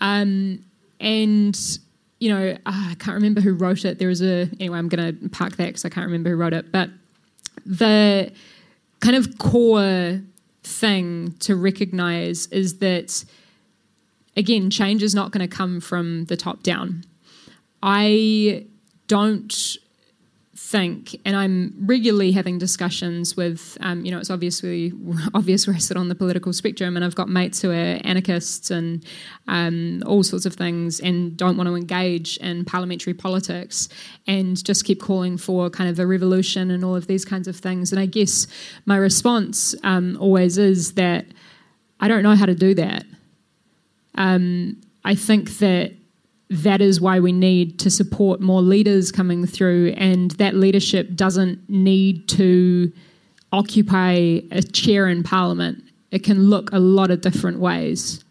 Um, 0.00 0.64
and 0.98 1.58
you 2.18 2.28
know, 2.28 2.50
uh, 2.66 2.88
I 2.90 2.96
can't 2.98 3.14
remember 3.14 3.40
who 3.40 3.54
wrote 3.54 3.84
it. 3.84 3.98
There 3.98 4.08
was 4.08 4.20
a 4.20 4.50
anyway. 4.58 4.78
I'm 4.78 4.88
going 4.88 5.16
to 5.16 5.28
park 5.30 5.56
that 5.56 5.68
because 5.68 5.84
I 5.84 5.88
can't 5.88 6.06
remember 6.06 6.30
who 6.30 6.36
wrote 6.36 6.52
it. 6.52 6.70
But 6.70 6.90
the 7.64 8.32
kind 9.00 9.16
of 9.16 9.38
core 9.38 10.20
thing 10.62 11.34
to 11.40 11.56
recognize 11.56 12.46
is 12.48 12.78
that 12.78 13.24
again, 14.36 14.70
change 14.70 15.02
is 15.02 15.14
not 15.14 15.30
going 15.32 15.46
to 15.46 15.56
come 15.56 15.80
from 15.80 16.24
the 16.26 16.36
top 16.36 16.62
down. 16.62 17.04
I 17.82 18.66
don't 19.08 19.76
think, 20.62 21.18
and 21.24 21.34
I'm 21.34 21.74
regularly 21.80 22.32
having 22.32 22.58
discussions 22.58 23.36
with, 23.36 23.76
um, 23.80 24.04
you 24.04 24.12
know, 24.12 24.18
it's 24.18 24.30
obviously 24.30 24.92
obvious 25.34 25.66
where 25.66 25.74
I 25.74 25.78
sit 25.78 25.96
on 25.96 26.08
the 26.08 26.14
political 26.14 26.52
spectrum, 26.52 26.96
and 26.96 27.04
I've 27.04 27.14
got 27.14 27.28
mates 27.28 27.62
who 27.62 27.70
are 27.70 27.98
anarchists 28.04 28.70
and 28.70 29.04
um, 29.48 30.02
all 30.06 30.22
sorts 30.22 30.46
of 30.46 30.54
things, 30.54 31.00
and 31.00 31.36
don't 31.36 31.56
want 31.56 31.68
to 31.68 31.74
engage 31.74 32.36
in 32.36 32.64
parliamentary 32.64 33.14
politics, 33.14 33.88
and 34.26 34.62
just 34.64 34.84
keep 34.84 35.00
calling 35.00 35.38
for 35.38 35.70
kind 35.70 35.90
of 35.90 35.98
a 35.98 36.06
revolution 36.06 36.70
and 36.70 36.84
all 36.84 36.94
of 36.94 37.06
these 37.06 37.24
kinds 37.24 37.48
of 37.48 37.56
things. 37.56 37.90
And 37.90 38.00
I 38.00 38.06
guess 38.06 38.46
my 38.86 38.96
response 38.96 39.74
um, 39.82 40.16
always 40.20 40.58
is 40.58 40.92
that 40.94 41.26
I 42.00 42.06
don't 42.06 42.22
know 42.22 42.36
how 42.36 42.46
to 42.46 42.54
do 42.54 42.74
that. 42.74 43.04
Um, 44.14 44.80
I 45.04 45.14
think 45.14 45.58
that 45.58 45.94
that 46.50 46.80
is 46.80 47.00
why 47.00 47.20
we 47.20 47.32
need 47.32 47.78
to 47.78 47.90
support 47.90 48.40
more 48.40 48.60
leaders 48.60 49.12
coming 49.12 49.46
through, 49.46 49.94
and 49.96 50.32
that 50.32 50.54
leadership 50.54 51.14
doesn't 51.14 51.68
need 51.70 52.28
to 52.28 52.92
occupy 53.52 54.40
a 54.50 54.62
chair 54.62 55.08
in 55.08 55.22
Parliament. 55.22 55.82
It 56.10 56.24
can 56.24 56.50
look 56.50 56.70
a 56.72 56.78
lot 56.78 57.10
of 57.10 57.20
different 57.20 57.60
ways. 57.60 58.24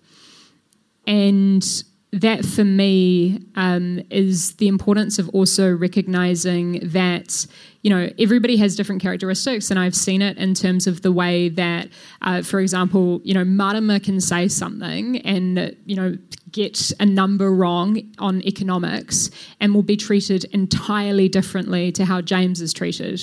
And 1.08 1.66
that 2.12 2.44
for 2.44 2.64
me 2.64 3.40
um, 3.56 4.02
is 4.10 4.56
the 4.56 4.68
importance 4.68 5.20
of 5.20 5.30
also 5.30 5.72
recognizing 5.72 6.80
that 6.82 7.46
you 7.84 7.90
know 7.90 8.10
everybody 8.18 8.58
has 8.58 8.76
different 8.76 9.02
characteristics 9.02 9.70
and 9.70 9.80
i've 9.80 9.96
seen 9.96 10.22
it 10.22 10.38
in 10.38 10.54
terms 10.54 10.88
of 10.88 11.02
the 11.02 11.12
way 11.12 11.50
that 11.50 11.88
uh, 12.24 12.42
for 12.42 12.60
example 12.60 13.22
you 13.24 13.34
know 13.34 13.46
marama 13.46 14.00
can 14.00 14.20
say 14.20 14.48
something 14.48 15.18
and 15.22 15.76
you 15.86 15.96
know 15.96 16.18
get 16.52 16.92
a 17.00 17.06
number 17.06 17.54
wrong 17.54 18.02
on 18.18 18.42
economics 18.42 19.30
and 19.60 19.74
will 19.76 19.84
be 19.84 19.96
treated 19.96 20.46
entirely 20.46 21.30
differently 21.30 21.92
to 21.92 22.06
how 22.06 22.20
james 22.20 22.60
is 22.60 22.74
treated 22.74 23.22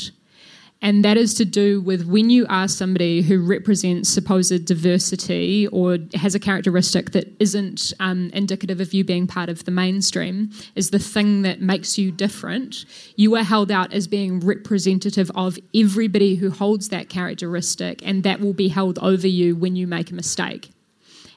and 0.83 1.05
that 1.05 1.17
is 1.17 1.35
to 1.35 1.45
do 1.45 1.81
with 1.81 2.07
when 2.07 2.29
you 2.29 2.47
are 2.49 2.69
somebody 2.69 3.23
who 3.23 3.43
represents 3.43 4.09
supposed 4.09 4.65
diversity 4.67 5.67
or 5.69 5.99
has 6.15 6.35
a 6.35 6.39
characteristic 6.39 7.13
that 7.13 7.35
isn't 7.41 7.93
um, 7.99 8.31
indicative 8.35 8.81
of 8.81 8.93
you 8.93 9.03
being 9.03 9.27
part 9.27 9.49
of 9.49 9.65
the 9.65 9.71
mainstream, 9.71 10.51
is 10.75 10.91
the 10.91 10.99
thing 10.99 11.43
that 11.43 11.61
makes 11.61 11.97
you 11.97 12.13
different. 12.13 12.85
You 13.17 13.35
are 13.37 13.43
held 13.43 13.71
out 13.71 13.93
as 13.95 14.07
being 14.07 14.41
representative 14.41 15.31
of 15.35 15.59
everybody 15.75 16.35
who 16.37 16.51
holds 16.51 16.91
that 16.91 17.09
characteristic, 17.09 18.03
and 18.05 18.23
that 18.25 18.41
will 18.41 18.55
be 18.55 18.69
held 18.69 18.99
over 18.99 19.27
you 19.27 19.57
when 19.57 19.77
you 19.77 19.87
make 19.87 20.11
a 20.11 20.15
mistake. 20.15 20.71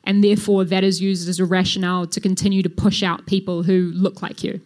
And 0.04 0.24
therefore, 0.24 0.66
that 0.66 0.84
is 0.84 1.02
used 1.02 1.30
as 1.30 1.40
a 1.40 1.46
rationale 1.46 2.08
to 2.08 2.20
continue 2.20 2.62
to 2.62 2.70
push 2.70 3.04
out 3.04 3.26
people 3.26 3.64
who 3.64 3.92
look 3.96 4.22
like 4.22 4.44
you. 4.44 4.62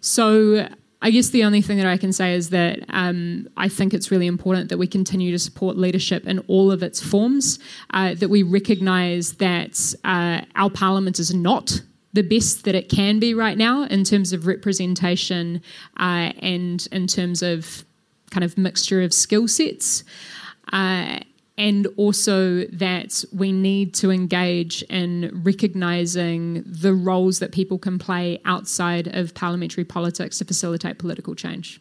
So, 0.00 0.68
I 1.04 1.10
guess 1.10 1.30
the 1.30 1.42
only 1.42 1.60
thing 1.60 1.78
that 1.78 1.86
I 1.86 1.96
can 1.96 2.12
say 2.12 2.34
is 2.34 2.50
that 2.50 2.78
um, 2.88 3.48
I 3.56 3.68
think 3.68 3.92
it's 3.92 4.12
really 4.12 4.28
important 4.28 4.68
that 4.68 4.78
we 4.78 4.86
continue 4.86 5.32
to 5.32 5.38
support 5.38 5.76
leadership 5.76 6.28
in 6.28 6.38
all 6.46 6.70
of 6.70 6.80
its 6.82 7.02
forms, 7.02 7.58
uh, 7.90 8.14
that 8.14 8.28
we 8.28 8.44
recognise 8.44 9.34
that 9.34 9.94
uh, 10.04 10.42
our 10.54 10.70
parliament 10.70 11.18
is 11.18 11.34
not 11.34 11.82
the 12.12 12.22
best 12.22 12.64
that 12.64 12.76
it 12.76 12.88
can 12.88 13.18
be 13.18 13.34
right 13.34 13.58
now 13.58 13.84
in 13.84 14.04
terms 14.04 14.32
of 14.32 14.46
representation 14.46 15.60
uh, 15.98 16.30
and 16.40 16.86
in 16.92 17.08
terms 17.08 17.42
of 17.42 17.84
kind 18.30 18.44
of 18.44 18.56
mixture 18.56 19.02
of 19.02 19.12
skill 19.12 19.48
sets. 19.48 20.04
And 21.58 21.86
also 21.96 22.64
that 22.64 23.24
we 23.32 23.52
need 23.52 23.92
to 23.94 24.10
engage 24.10 24.82
in 24.84 25.42
recognising 25.44 26.64
the 26.66 26.94
roles 26.94 27.40
that 27.40 27.52
people 27.52 27.78
can 27.78 27.98
play 27.98 28.40
outside 28.44 29.14
of 29.14 29.34
parliamentary 29.34 29.84
politics 29.84 30.38
to 30.38 30.44
facilitate 30.44 30.98
political 30.98 31.34
change. 31.34 31.80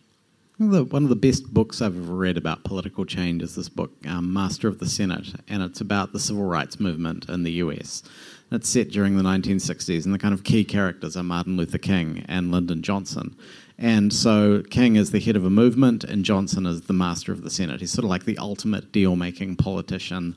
One 0.58 1.04
of 1.04 1.10
the 1.10 1.16
best 1.16 1.52
books 1.52 1.82
I've 1.82 1.98
ever 1.98 2.14
read 2.14 2.38
about 2.38 2.64
political 2.64 3.04
change 3.04 3.42
is 3.42 3.56
this 3.56 3.68
book, 3.68 3.92
um, 4.06 4.32
Master 4.32 4.68
of 4.68 4.78
the 4.78 4.86
Senate, 4.86 5.34
and 5.48 5.64
it's 5.64 5.82
about 5.82 6.14
the 6.14 6.20
civil 6.20 6.44
rights 6.44 6.80
movement 6.80 7.28
in 7.30 7.42
the 7.42 7.54
US. 7.54 8.04
It's 8.52 8.70
set 8.70 8.92
during 8.92 9.18
the 9.18 9.24
1960s, 9.24 10.06
and 10.06 10.14
the 10.14 10.20
kind 10.20 10.36
of 10.36 10.44
key 10.44 10.64
characters 10.64 11.18
are 11.18 11.24
Martin 11.24 11.58
Luther 11.58 11.80
King 11.80 12.26
and 12.28 12.52
Lyndon 12.52 12.84
Johnson. 12.84 13.36
And 13.78 14.14
so 14.14 14.64
King 14.70 14.96
is 14.96 15.12
the 15.12 15.20
head 15.20 15.36
of 15.36 15.46
a 15.46 15.50
movement, 15.50 16.04
and 16.04 16.24
Johnson 16.26 16.66
is 16.66 16.82
the 16.82 16.94
master 16.94 17.32
of 17.32 17.44
the 17.44 17.50
Senate. 17.50 17.80
He's 17.80 17.92
sort 17.92 18.04
of 18.04 18.10
like 18.10 18.26
the 18.26 18.38
ultimate 18.38 18.92
deal 18.92 19.16
making 19.16 19.56
politician 19.56 20.36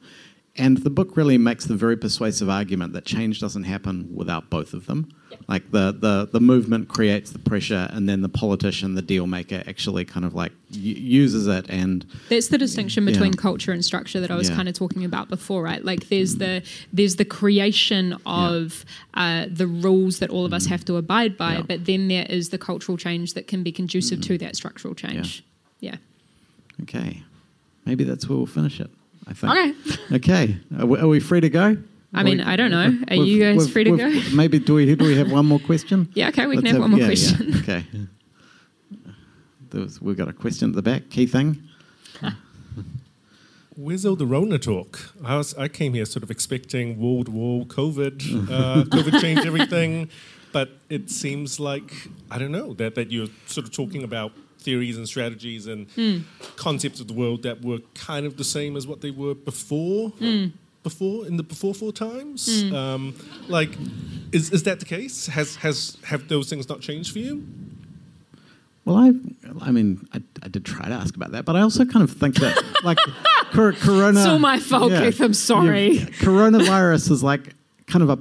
and 0.57 0.79
the 0.79 0.91
book 0.91 1.17
really 1.17 1.37
makes 1.37 1.65
the 1.65 1.75
very 1.75 1.97
persuasive 1.97 2.49
argument 2.49 2.93
that 2.93 3.05
change 3.05 3.41
doesn't 3.41 3.65
happen 3.65 4.09
without 4.15 4.51
both 4.51 4.73
of 4.73 4.87
them. 4.87 5.09
Like 5.49 5.73
the, 5.73 5.91
the, 5.93 6.29
the 6.31 6.39
movement 6.39 6.89
creates 6.89 7.33
the 7.33 7.41
pressure, 7.41 7.89
and 7.91 8.09
then 8.09 8.23
the 8.23 8.29
politician, 8.29 8.95
the 8.95 9.03
deal 9.03 9.27
maker, 9.27 9.65
actually 9.67 10.05
kind 10.05 10.25
of 10.25 10.33
like 10.33 10.53
uses 10.71 11.49
it. 11.49 11.67
And 11.69 12.07
that's 12.29 12.49
the 12.49 12.59
distinction 12.59 13.05
between 13.05 13.33
yeah. 13.33 13.41
culture 13.41 13.73
and 13.73 13.85
structure 13.85 14.21
that 14.21 14.31
I 14.31 14.37
was 14.37 14.49
Yeah. 14.49 14.55
kind 14.55 14.69
of 14.69 14.77
talking 14.77 15.05
about 15.05 15.29
before, 15.29 15.65
right? 15.65 15.85
Like 15.85 16.09
there's 16.09 16.37
the 16.37 16.63
there's 16.93 17.17
the 17.17 17.25
creation 17.25 18.17
of 18.25 18.85
uh, 19.15 19.47
the 19.51 19.67
rules 19.67 20.21
that 20.21 20.31
all 20.31 20.47
of 20.47 20.53
us 20.53 20.67
have 20.67 20.85
to 20.85 20.97
abide 20.99 21.37
by, 21.37 21.55
Yeah. 21.55 21.63
but 21.63 21.85
then 21.85 22.07
there 22.07 22.27
is 22.31 22.51
the 22.51 22.59
cultural 22.59 22.97
change 22.97 23.35
that 23.35 23.49
can 23.49 23.65
be 23.65 23.73
conducive 23.73 24.21
to 24.23 24.39
that 24.39 24.55
structural 24.55 24.95
change. 24.95 25.43
Yeah. 25.81 25.97
okay, 26.83 27.23
maybe 27.85 28.05
that's 28.05 28.29
where 28.29 28.39
we'll 28.39 28.47
finish 28.47 28.79
it. 28.81 28.91
I 29.27 29.33
think. 29.33 29.77
Okay. 30.13 30.17
Okay. 30.17 30.57
Are 30.79 30.87
we, 30.87 30.99
are 30.99 31.09
we 31.09 31.21
free 31.21 31.41
to 31.41 31.51
go? 31.51 31.77
I 32.15 32.23
mean, 32.23 32.41
I 32.41 32.57
don't 32.57 32.71
know. 32.71 32.97
Are 33.09 33.17
you 33.17 33.43
guys 33.43 33.71
free 33.71 33.85
to 33.85 33.97
go? 33.97 34.23
Maybe 34.35 34.59
do 34.61 34.75
we 34.75 34.95
do 34.95 35.05
we 35.05 35.17
have 35.17 35.33
one 35.33 35.47
more 35.47 35.59
question? 35.59 36.09
Yeah, 36.15 36.29
okay, 36.29 36.47
we 36.47 36.57
can 36.57 36.65
Let's 36.65 36.73
have 36.75 36.81
one 36.81 36.91
more 36.93 37.01
yeah, 37.01 37.07
question. 37.07 37.49
Yeah, 37.49 37.59
okay. 37.61 37.87
There 39.71 39.81
was, 39.81 40.01
we've 40.01 40.17
got 40.17 40.29
a 40.29 40.33
question 40.33 40.71
at 40.71 40.77
the 40.77 40.83
back. 40.83 41.11
Key 41.11 41.27
thing. 41.27 41.61
Where's 43.77 44.07
all 44.07 44.15
the 44.15 44.27
Rona 44.27 44.61
talk? 44.61 45.13
I, 45.25 45.37
was, 45.37 45.53
I 45.55 45.67
came 45.67 45.95
here 45.95 46.05
sort 46.05 46.23
of 46.23 46.31
expecting 46.31 46.97
World 46.97 47.29
War, 47.29 47.65
COVID, 47.67 48.49
uh, 48.49 48.85
COVID 48.85 49.21
changed 49.21 49.45
everything, 49.45 50.09
but 50.53 50.71
it 50.89 51.11
seems 51.11 51.59
like 51.59 51.93
I 52.31 52.39
don't 52.39 52.53
know 52.53 52.75
that 52.75 52.95
that 52.95 53.11
you're 53.11 53.27
sort 53.47 53.67
of 53.67 53.73
talking 53.73 54.05
about 54.05 54.31
theories 54.65 54.97
and 54.97 55.07
strategies 55.07 55.67
and 55.67 55.91
hmm. 55.93 56.19
concepts 56.57 57.01
of 57.01 57.07
the 57.07 57.15
world 57.15 57.43
that 57.43 57.63
were 57.63 57.79
kind 57.95 58.27
of 58.27 58.37
the 58.37 58.45
same 58.45 58.77
as 58.77 58.87
what 58.87 59.01
they 59.01 59.11
were 59.11 59.35
before. 59.35 60.11
Hmm. 60.11 60.47
Before 60.83 61.27
in 61.27 61.39
the 61.39 61.43
before 61.43 61.73
four 61.73 61.93
times, 61.93 62.63
hmm. 62.63 62.75
um, 62.75 63.15
like, 63.49 63.71
is, 64.33 64.51
is 64.51 64.65
that 64.65 64.81
the 64.81 64.85
case? 64.85 65.29
Has 65.29 65.57
has 65.57 65.97
have 66.05 66.29
those 66.29 66.51
things 66.51 66.69
not 66.69 66.83
changed 66.83 67.11
for 67.11 67.21
you? 67.21 67.43
Well, 68.85 68.97
I, 68.97 69.13
I 69.63 69.71
mean, 69.71 70.07
I, 70.13 70.21
I 70.43 70.49
did 70.49 70.67
try 70.67 70.87
to 70.87 70.95
ask 70.95 71.17
about 71.17 71.33
that, 71.33 71.47
but 71.47 71.57
I 71.57 71.63
also 71.63 71.87
kind 71.87 72.03
of 72.03 72.11
think 72.11 72.35
that, 72.37 72.63
like, 72.85 72.99
cor- 73.55 73.73
corona. 73.73 74.19
It's 74.19 74.29
all 74.29 74.39
my 74.39 74.61
fault, 74.61 74.93
Keith, 74.93 75.21
I'm 75.21 75.33
sorry. 75.33 75.93
Yeah, 75.93 76.05
coronavirus 76.21 77.11
is 77.11 77.23
like 77.23 77.55
kind 77.87 78.03
of 78.03 78.11
a 78.11 78.19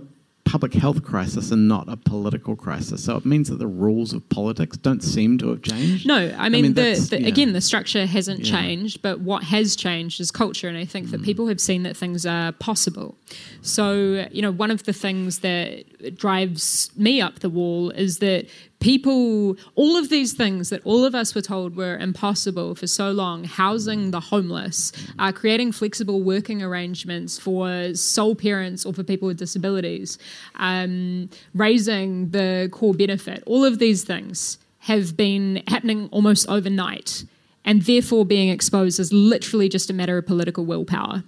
public 0.54 0.76
health 0.76 1.01
crisis 1.04 1.49
and 1.49 1.68
not 1.68 1.89
a 1.89 1.97
political 1.97 2.56
crisis. 2.56 3.04
So 3.06 3.18
it 3.18 3.26
means 3.26 3.49
that 3.49 3.58
the 3.58 3.66
rules 3.66 4.14
of 4.14 4.22
politics 4.30 4.78
don't 4.78 5.01
seem 5.01 5.39
to 5.39 5.49
have 5.49 5.64
changed. 5.64 6.06
No, 6.06 6.32
I 6.38 6.47
mean, 6.49 6.74
that's- 6.74 7.10
the, 7.10 7.16
the, 7.18 7.22
yeah. 7.24 7.28
again, 7.30 7.54
the 7.54 7.60
structure 7.62 8.06
hasn't 8.06 8.41
Yeah. 8.45 8.51
changed, 8.62 9.01
but 9.01 9.20
what 9.22 9.45
has 9.45 9.76
changed 9.76 10.22
is 10.22 10.30
culture, 10.30 10.68
and 10.68 10.78
I 10.78 10.86
think 10.86 11.08
Mm. 11.08 11.12
that 11.14 11.24
people 11.24 11.47
have 11.47 11.60
seen 11.60 11.82
that 11.84 11.97
things 11.97 12.24
are 12.28 12.51
possible. 12.51 13.18
So, 13.64 14.28
you 14.32 14.43
know, 14.43 14.51
one 14.51 14.70
of 14.70 14.84
the 14.84 14.93
things 14.93 15.39
that 15.39 15.86
drives 16.12 16.91
me 16.95 17.22
up 17.22 17.39
the 17.39 17.49
wall 17.49 17.89
is 17.91 18.20
that 18.20 18.45
people, 18.80 19.56
all 19.76 19.95
of 19.95 20.10
these 20.10 20.34
things 20.34 20.70
that 20.70 20.82
all 20.86 21.06
of 21.06 21.16
us 21.16 21.34
were 21.34 21.41
told 21.41 21.76
were 21.76 21.97
impossible 21.97 22.76
for 22.76 22.88
so 22.88 23.12
long, 23.12 23.45
housing 23.45 24.12
the 24.12 24.20
homeless, 24.20 24.91
uh, 25.20 25.32
creating 25.32 25.72
flexible 25.72 26.22
working 26.22 26.62
arrangements 26.62 27.39
for 27.39 27.93
sole 27.95 28.36
parents 28.36 28.86
or 28.86 28.93
for 28.93 29.04
people 29.04 29.28
with 29.28 29.38
disabilities, 29.38 30.18
um, 30.56 31.30
raising 31.54 32.30
the 32.32 32.70
core 32.72 32.93
benefit, 32.93 33.41
all 33.45 33.64
of 33.64 33.80
these 33.80 34.04
things 34.04 34.58
have 34.80 35.16
been 35.16 35.64
happening 35.68 36.10
almost 36.12 36.47
overnight 36.49 37.24
and 37.64 37.84
therefore 37.84 38.26
being 38.26 38.49
exposed 38.49 38.99
as 38.99 39.14
literally 39.14 39.70
just 39.70 39.89
a 39.89 39.93
matter 39.93 40.18
of 40.18 40.26
political 40.26 40.66
willpower. 40.66 41.24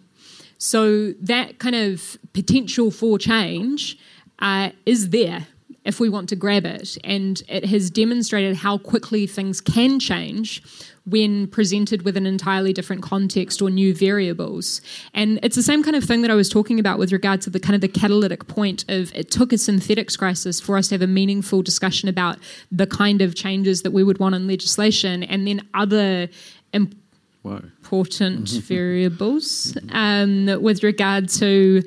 So 0.57 1.13
that 1.21 1.59
kind 1.59 1.75
of 1.75 2.17
potential 2.33 2.91
for 2.91 3.17
change 3.17 3.97
uh, 4.39 4.71
is 4.85 5.09
there 5.09 5.47
if 5.85 5.99
we 5.99 6.09
want 6.09 6.27
to 6.29 6.35
grab 6.35 6.65
it. 6.65 6.97
And 7.03 7.41
it 7.47 7.65
has 7.65 7.89
demonstrated 7.89 8.57
how 8.57 8.79
quickly 8.79 9.27
things 9.27 9.61
can 9.61 9.99
change 9.99 10.63
when 11.05 11.47
presented 11.47 12.01
with 12.01 12.17
an 12.17 12.25
entirely 12.25 12.73
different 12.73 13.03
context 13.03 13.61
or 13.61 13.69
new 13.69 13.93
variables. 13.93 14.81
And 15.13 15.39
it's 15.43 15.55
the 15.55 15.61
same 15.61 15.83
kind 15.83 15.95
of 15.95 16.03
thing 16.03 16.23
that 16.23 16.31
I 16.31 16.33
was 16.33 16.49
talking 16.49 16.79
about 16.79 16.97
with 16.97 17.11
regard 17.11 17.41
to 17.41 17.51
the 17.51 17.59
kind 17.59 17.75
of 17.75 17.81
the 17.81 17.87
catalytic 17.87 18.47
point 18.47 18.83
of 18.89 19.13
it 19.13 19.29
took 19.29 19.53
a 19.53 19.57
synthetics 19.59 20.17
crisis 20.17 20.59
for 20.59 20.77
us 20.77 20.87
to 20.87 20.95
have 20.95 21.03
a 21.03 21.07
meaningful 21.07 21.61
discussion 21.61 22.09
about 22.09 22.39
the 22.71 22.87
kind 22.87 23.21
of 23.21 23.35
changes 23.35 23.83
that 23.83 23.91
we 23.91 24.03
would 24.03 24.17
want 24.17 24.33
in 24.33 24.47
legislation 24.47 25.21
and 25.21 25.47
then 25.47 25.61
other 25.75 26.27
imp- 26.73 26.95
important 27.43 28.49
variables 28.63 29.77
um, 29.91 30.47
with 30.63 30.81
regard 30.81 31.29
to 31.29 31.83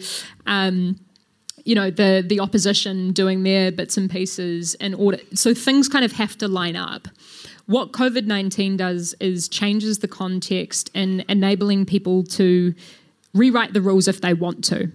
um, 0.47 0.97
you 1.69 1.75
know 1.75 1.91
the 1.91 2.25
the 2.27 2.41
opposition 2.41 3.13
doing 3.13 3.43
their 3.43 3.71
bits 3.71 3.99
and 3.99 4.11
pieces 4.11 4.75
in 4.77 4.95
order 4.95 5.19
so 5.35 5.53
things 5.53 5.87
kind 5.87 6.03
of 6.03 6.13
have 6.13 6.37
to 6.39 6.49
line 6.49 6.77
up. 6.77 7.09
What 7.67 7.93
covid-19 7.93 8.79
does 8.79 9.15
is 9.21 9.51
changes 9.51 9.99
the 9.99 10.09
context 10.09 10.91
in 10.95 11.23
enabling 11.29 11.85
people 11.85 12.25
to 12.39 12.75
rewrite 13.35 13.75
the 13.75 13.83
rules 13.83 14.09
if 14.09 14.23
they 14.23 14.33
want 14.33 14.65
to. 14.65 14.91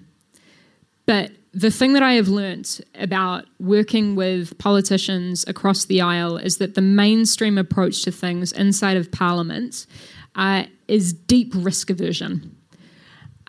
But 1.05 1.31
the 1.53 1.69
thing 1.69 1.93
that 1.93 2.01
I 2.01 2.13
have 2.13 2.29
learnt 2.29 2.81
about 2.95 3.45
working 3.59 4.15
with 4.15 4.57
politicians 4.57 5.45
across 5.47 5.85
the 5.85 6.01
aisle 6.01 6.37
is 6.37 6.57
that 6.57 6.73
the 6.73 6.81
mainstream 6.81 7.59
approach 7.59 8.01
to 8.03 8.11
things 8.11 8.51
inside 8.51 8.97
of 8.97 9.11
Parliament 9.11 9.85
uh, 10.33 10.63
is 10.87 11.13
deep 11.13 11.53
risk 11.55 11.91
aversion. 11.91 12.52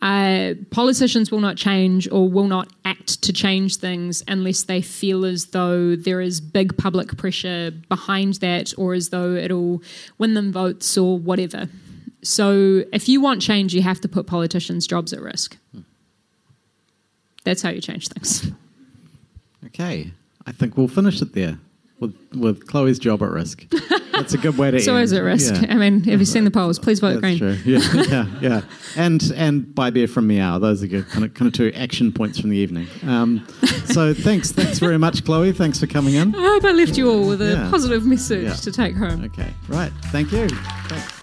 Uh, 0.04 0.52
politicians 0.70 1.30
will 1.30 1.40
not 1.40 1.56
change 1.56 2.06
or 2.12 2.28
will 2.28 2.46
not 2.46 2.70
act 2.84 3.22
to 3.22 3.32
change 3.32 3.76
things 3.76 4.22
unless 4.28 4.64
they 4.64 4.82
feel 4.82 5.24
as 5.24 5.46
though 5.46 5.96
there 5.96 6.20
is 6.20 6.42
big 6.42 6.76
public 6.76 7.16
pressure 7.16 7.70
behind 7.88 8.34
that 8.34 8.74
or 8.76 8.92
as 8.92 9.08
though 9.08 9.32
it'll 9.32 9.82
win 10.18 10.34
them 10.34 10.52
votes 10.52 10.98
or 10.98 11.18
whatever. 11.18 11.70
So 12.22 12.84
if 12.92 13.08
you 13.08 13.22
want 13.22 13.40
change, 13.40 13.72
you 13.74 13.80
have 13.80 13.98
to 14.02 14.08
put 14.08 14.26
politicians' 14.26 14.86
jobs 14.86 15.14
at 15.14 15.22
risk. 15.22 15.56
That's 17.44 17.62
how 17.62 17.70
you 17.70 17.80
change 17.80 18.08
things. 18.08 18.52
Okay. 19.64 20.12
I 20.46 20.52
think 20.52 20.76
we'll 20.76 20.88
finish 20.88 21.22
it 21.22 21.32
there 21.32 21.58
with, 22.00 22.14
with 22.34 22.66
Chlöe's 22.66 22.98
job 22.98 23.22
at 23.22 23.30
risk. 23.30 23.64
That's 24.12 24.32
a 24.34 24.38
good 24.38 24.56
way 24.56 24.70
to 24.70 24.80
So 24.80 24.94
end. 24.94 25.04
is 25.04 25.12
at 25.12 25.22
risk. 25.22 25.54
Yeah. 25.54 25.66
I 25.70 25.74
mean, 25.74 26.04
have 26.04 26.20
you 26.20 26.24
seen 26.26 26.44
the 26.44 26.50
polls? 26.50 26.78
Please 26.78 27.00
vote 27.00 27.20
That's 27.20 27.20
green. 27.20 27.38
true. 27.38 27.58
Yeah, 27.64 27.80
yeah, 28.08 28.26
yeah. 28.40 28.60
And 28.96 29.22
and 29.34 29.74
buy 29.74 29.90
beer 29.90 30.06
from 30.06 30.26
Meow. 30.28 30.58
Those 30.60 30.82
are 30.84 30.86
good 30.86 31.08
kind 31.08 31.24
of 31.24 31.34
kind 31.34 31.48
of 31.48 31.52
two 31.54 31.72
action 31.74 32.12
points 32.12 32.38
from 32.38 32.50
the 32.50 32.56
evening. 32.56 32.86
Um, 33.06 33.44
so 33.86 34.14
thanks, 34.14 34.52
thanks 34.52 34.78
very 34.78 34.98
much, 34.98 35.24
Chloe. 35.24 35.52
Thanks 35.52 35.80
for 35.80 35.86
coming 35.88 36.14
in. 36.14 36.34
I 36.34 36.38
hope 36.42 36.64
I 36.64 36.70
left 36.72 36.96
you 36.96 37.10
all 37.10 37.26
with 37.26 37.42
a 37.42 37.52
Yeah. 37.54 37.70
positive 37.70 38.06
message 38.06 38.44
Yeah. 38.44 38.54
to 38.54 38.70
take 38.72 38.94
home. 38.96 39.24
Okay, 39.24 39.52
right. 39.68 39.92
Thank 40.12 40.30
you. 40.32 40.48
Thanks. 40.48 41.13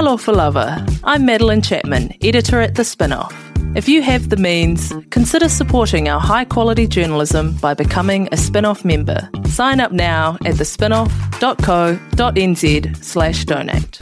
Talo 0.00 0.18
for 0.18 0.32
Lover. 0.32 0.82
I'm 1.04 1.26
Madeleine 1.26 1.60
Chapman, 1.60 2.14
editor 2.22 2.58
at 2.58 2.74
The 2.74 2.84
Spinoff. 2.84 3.34
If 3.76 3.86
you 3.86 4.00
have 4.00 4.30
the 4.30 4.38
means, 4.38 4.94
consider 5.10 5.50
supporting 5.50 6.08
our 6.08 6.18
high 6.18 6.46
quality 6.46 6.86
journalism 6.86 7.54
by 7.56 7.74
becoming 7.74 8.26
a 8.28 8.36
Spinoff 8.36 8.82
member. 8.82 9.28
Sign 9.44 9.78
up 9.78 9.92
now 9.92 10.38
at 10.46 10.54
thespinoff.co.nz 10.54 13.04
slash 13.04 13.44
donate. 13.44 14.00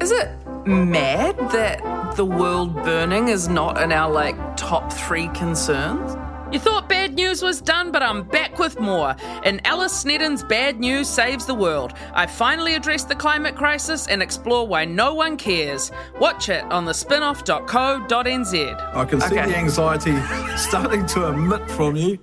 Is 0.00 0.10
it 0.10 0.28
mad 0.66 1.38
that 1.52 2.16
the 2.16 2.24
world 2.24 2.74
burning 2.82 3.28
is 3.28 3.48
not 3.48 3.80
in 3.80 3.92
our 3.92 4.10
like 4.10 4.34
top 4.56 4.92
three 4.92 5.28
concerns? 5.28 6.16
You 6.52 6.58
thought 6.58 6.86
bad 6.88 7.14
news 7.14 7.42
was 7.42 7.62
done, 7.62 7.90
but 7.92 8.02
I'm 8.02 8.24
back 8.24 8.58
with 8.58 8.78
more. 8.78 9.16
In 9.44 9.60
Alice 9.64 10.04
Snedden's 10.04 10.44
Bad 10.44 10.78
News 10.80 11.08
Saves 11.08 11.46
the 11.46 11.54
World, 11.54 11.94
I 12.12 12.26
finally 12.26 12.74
address 12.74 13.04
the 13.04 13.14
climate 13.14 13.56
crisis 13.56 14.06
and 14.06 14.22
explore 14.22 14.66
why 14.66 14.84
no 14.84 15.14
one 15.14 15.38
cares. 15.38 15.90
Watch 16.20 16.50
it 16.50 16.62
on 16.64 16.84
thespinoff.co.nz. 16.84 18.94
I 18.94 19.04
can 19.06 19.20
see 19.20 19.26
Okay. 19.38 19.46
the 19.50 19.56
anxiety 19.56 20.20
starting 20.58 21.06
to 21.06 21.26
emit 21.28 21.70
from 21.70 21.96
you. 21.96 22.18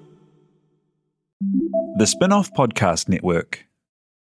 The 1.97 2.05
Spinoff 2.05 2.51
Podcast 2.55 3.09
Network. 3.09 3.65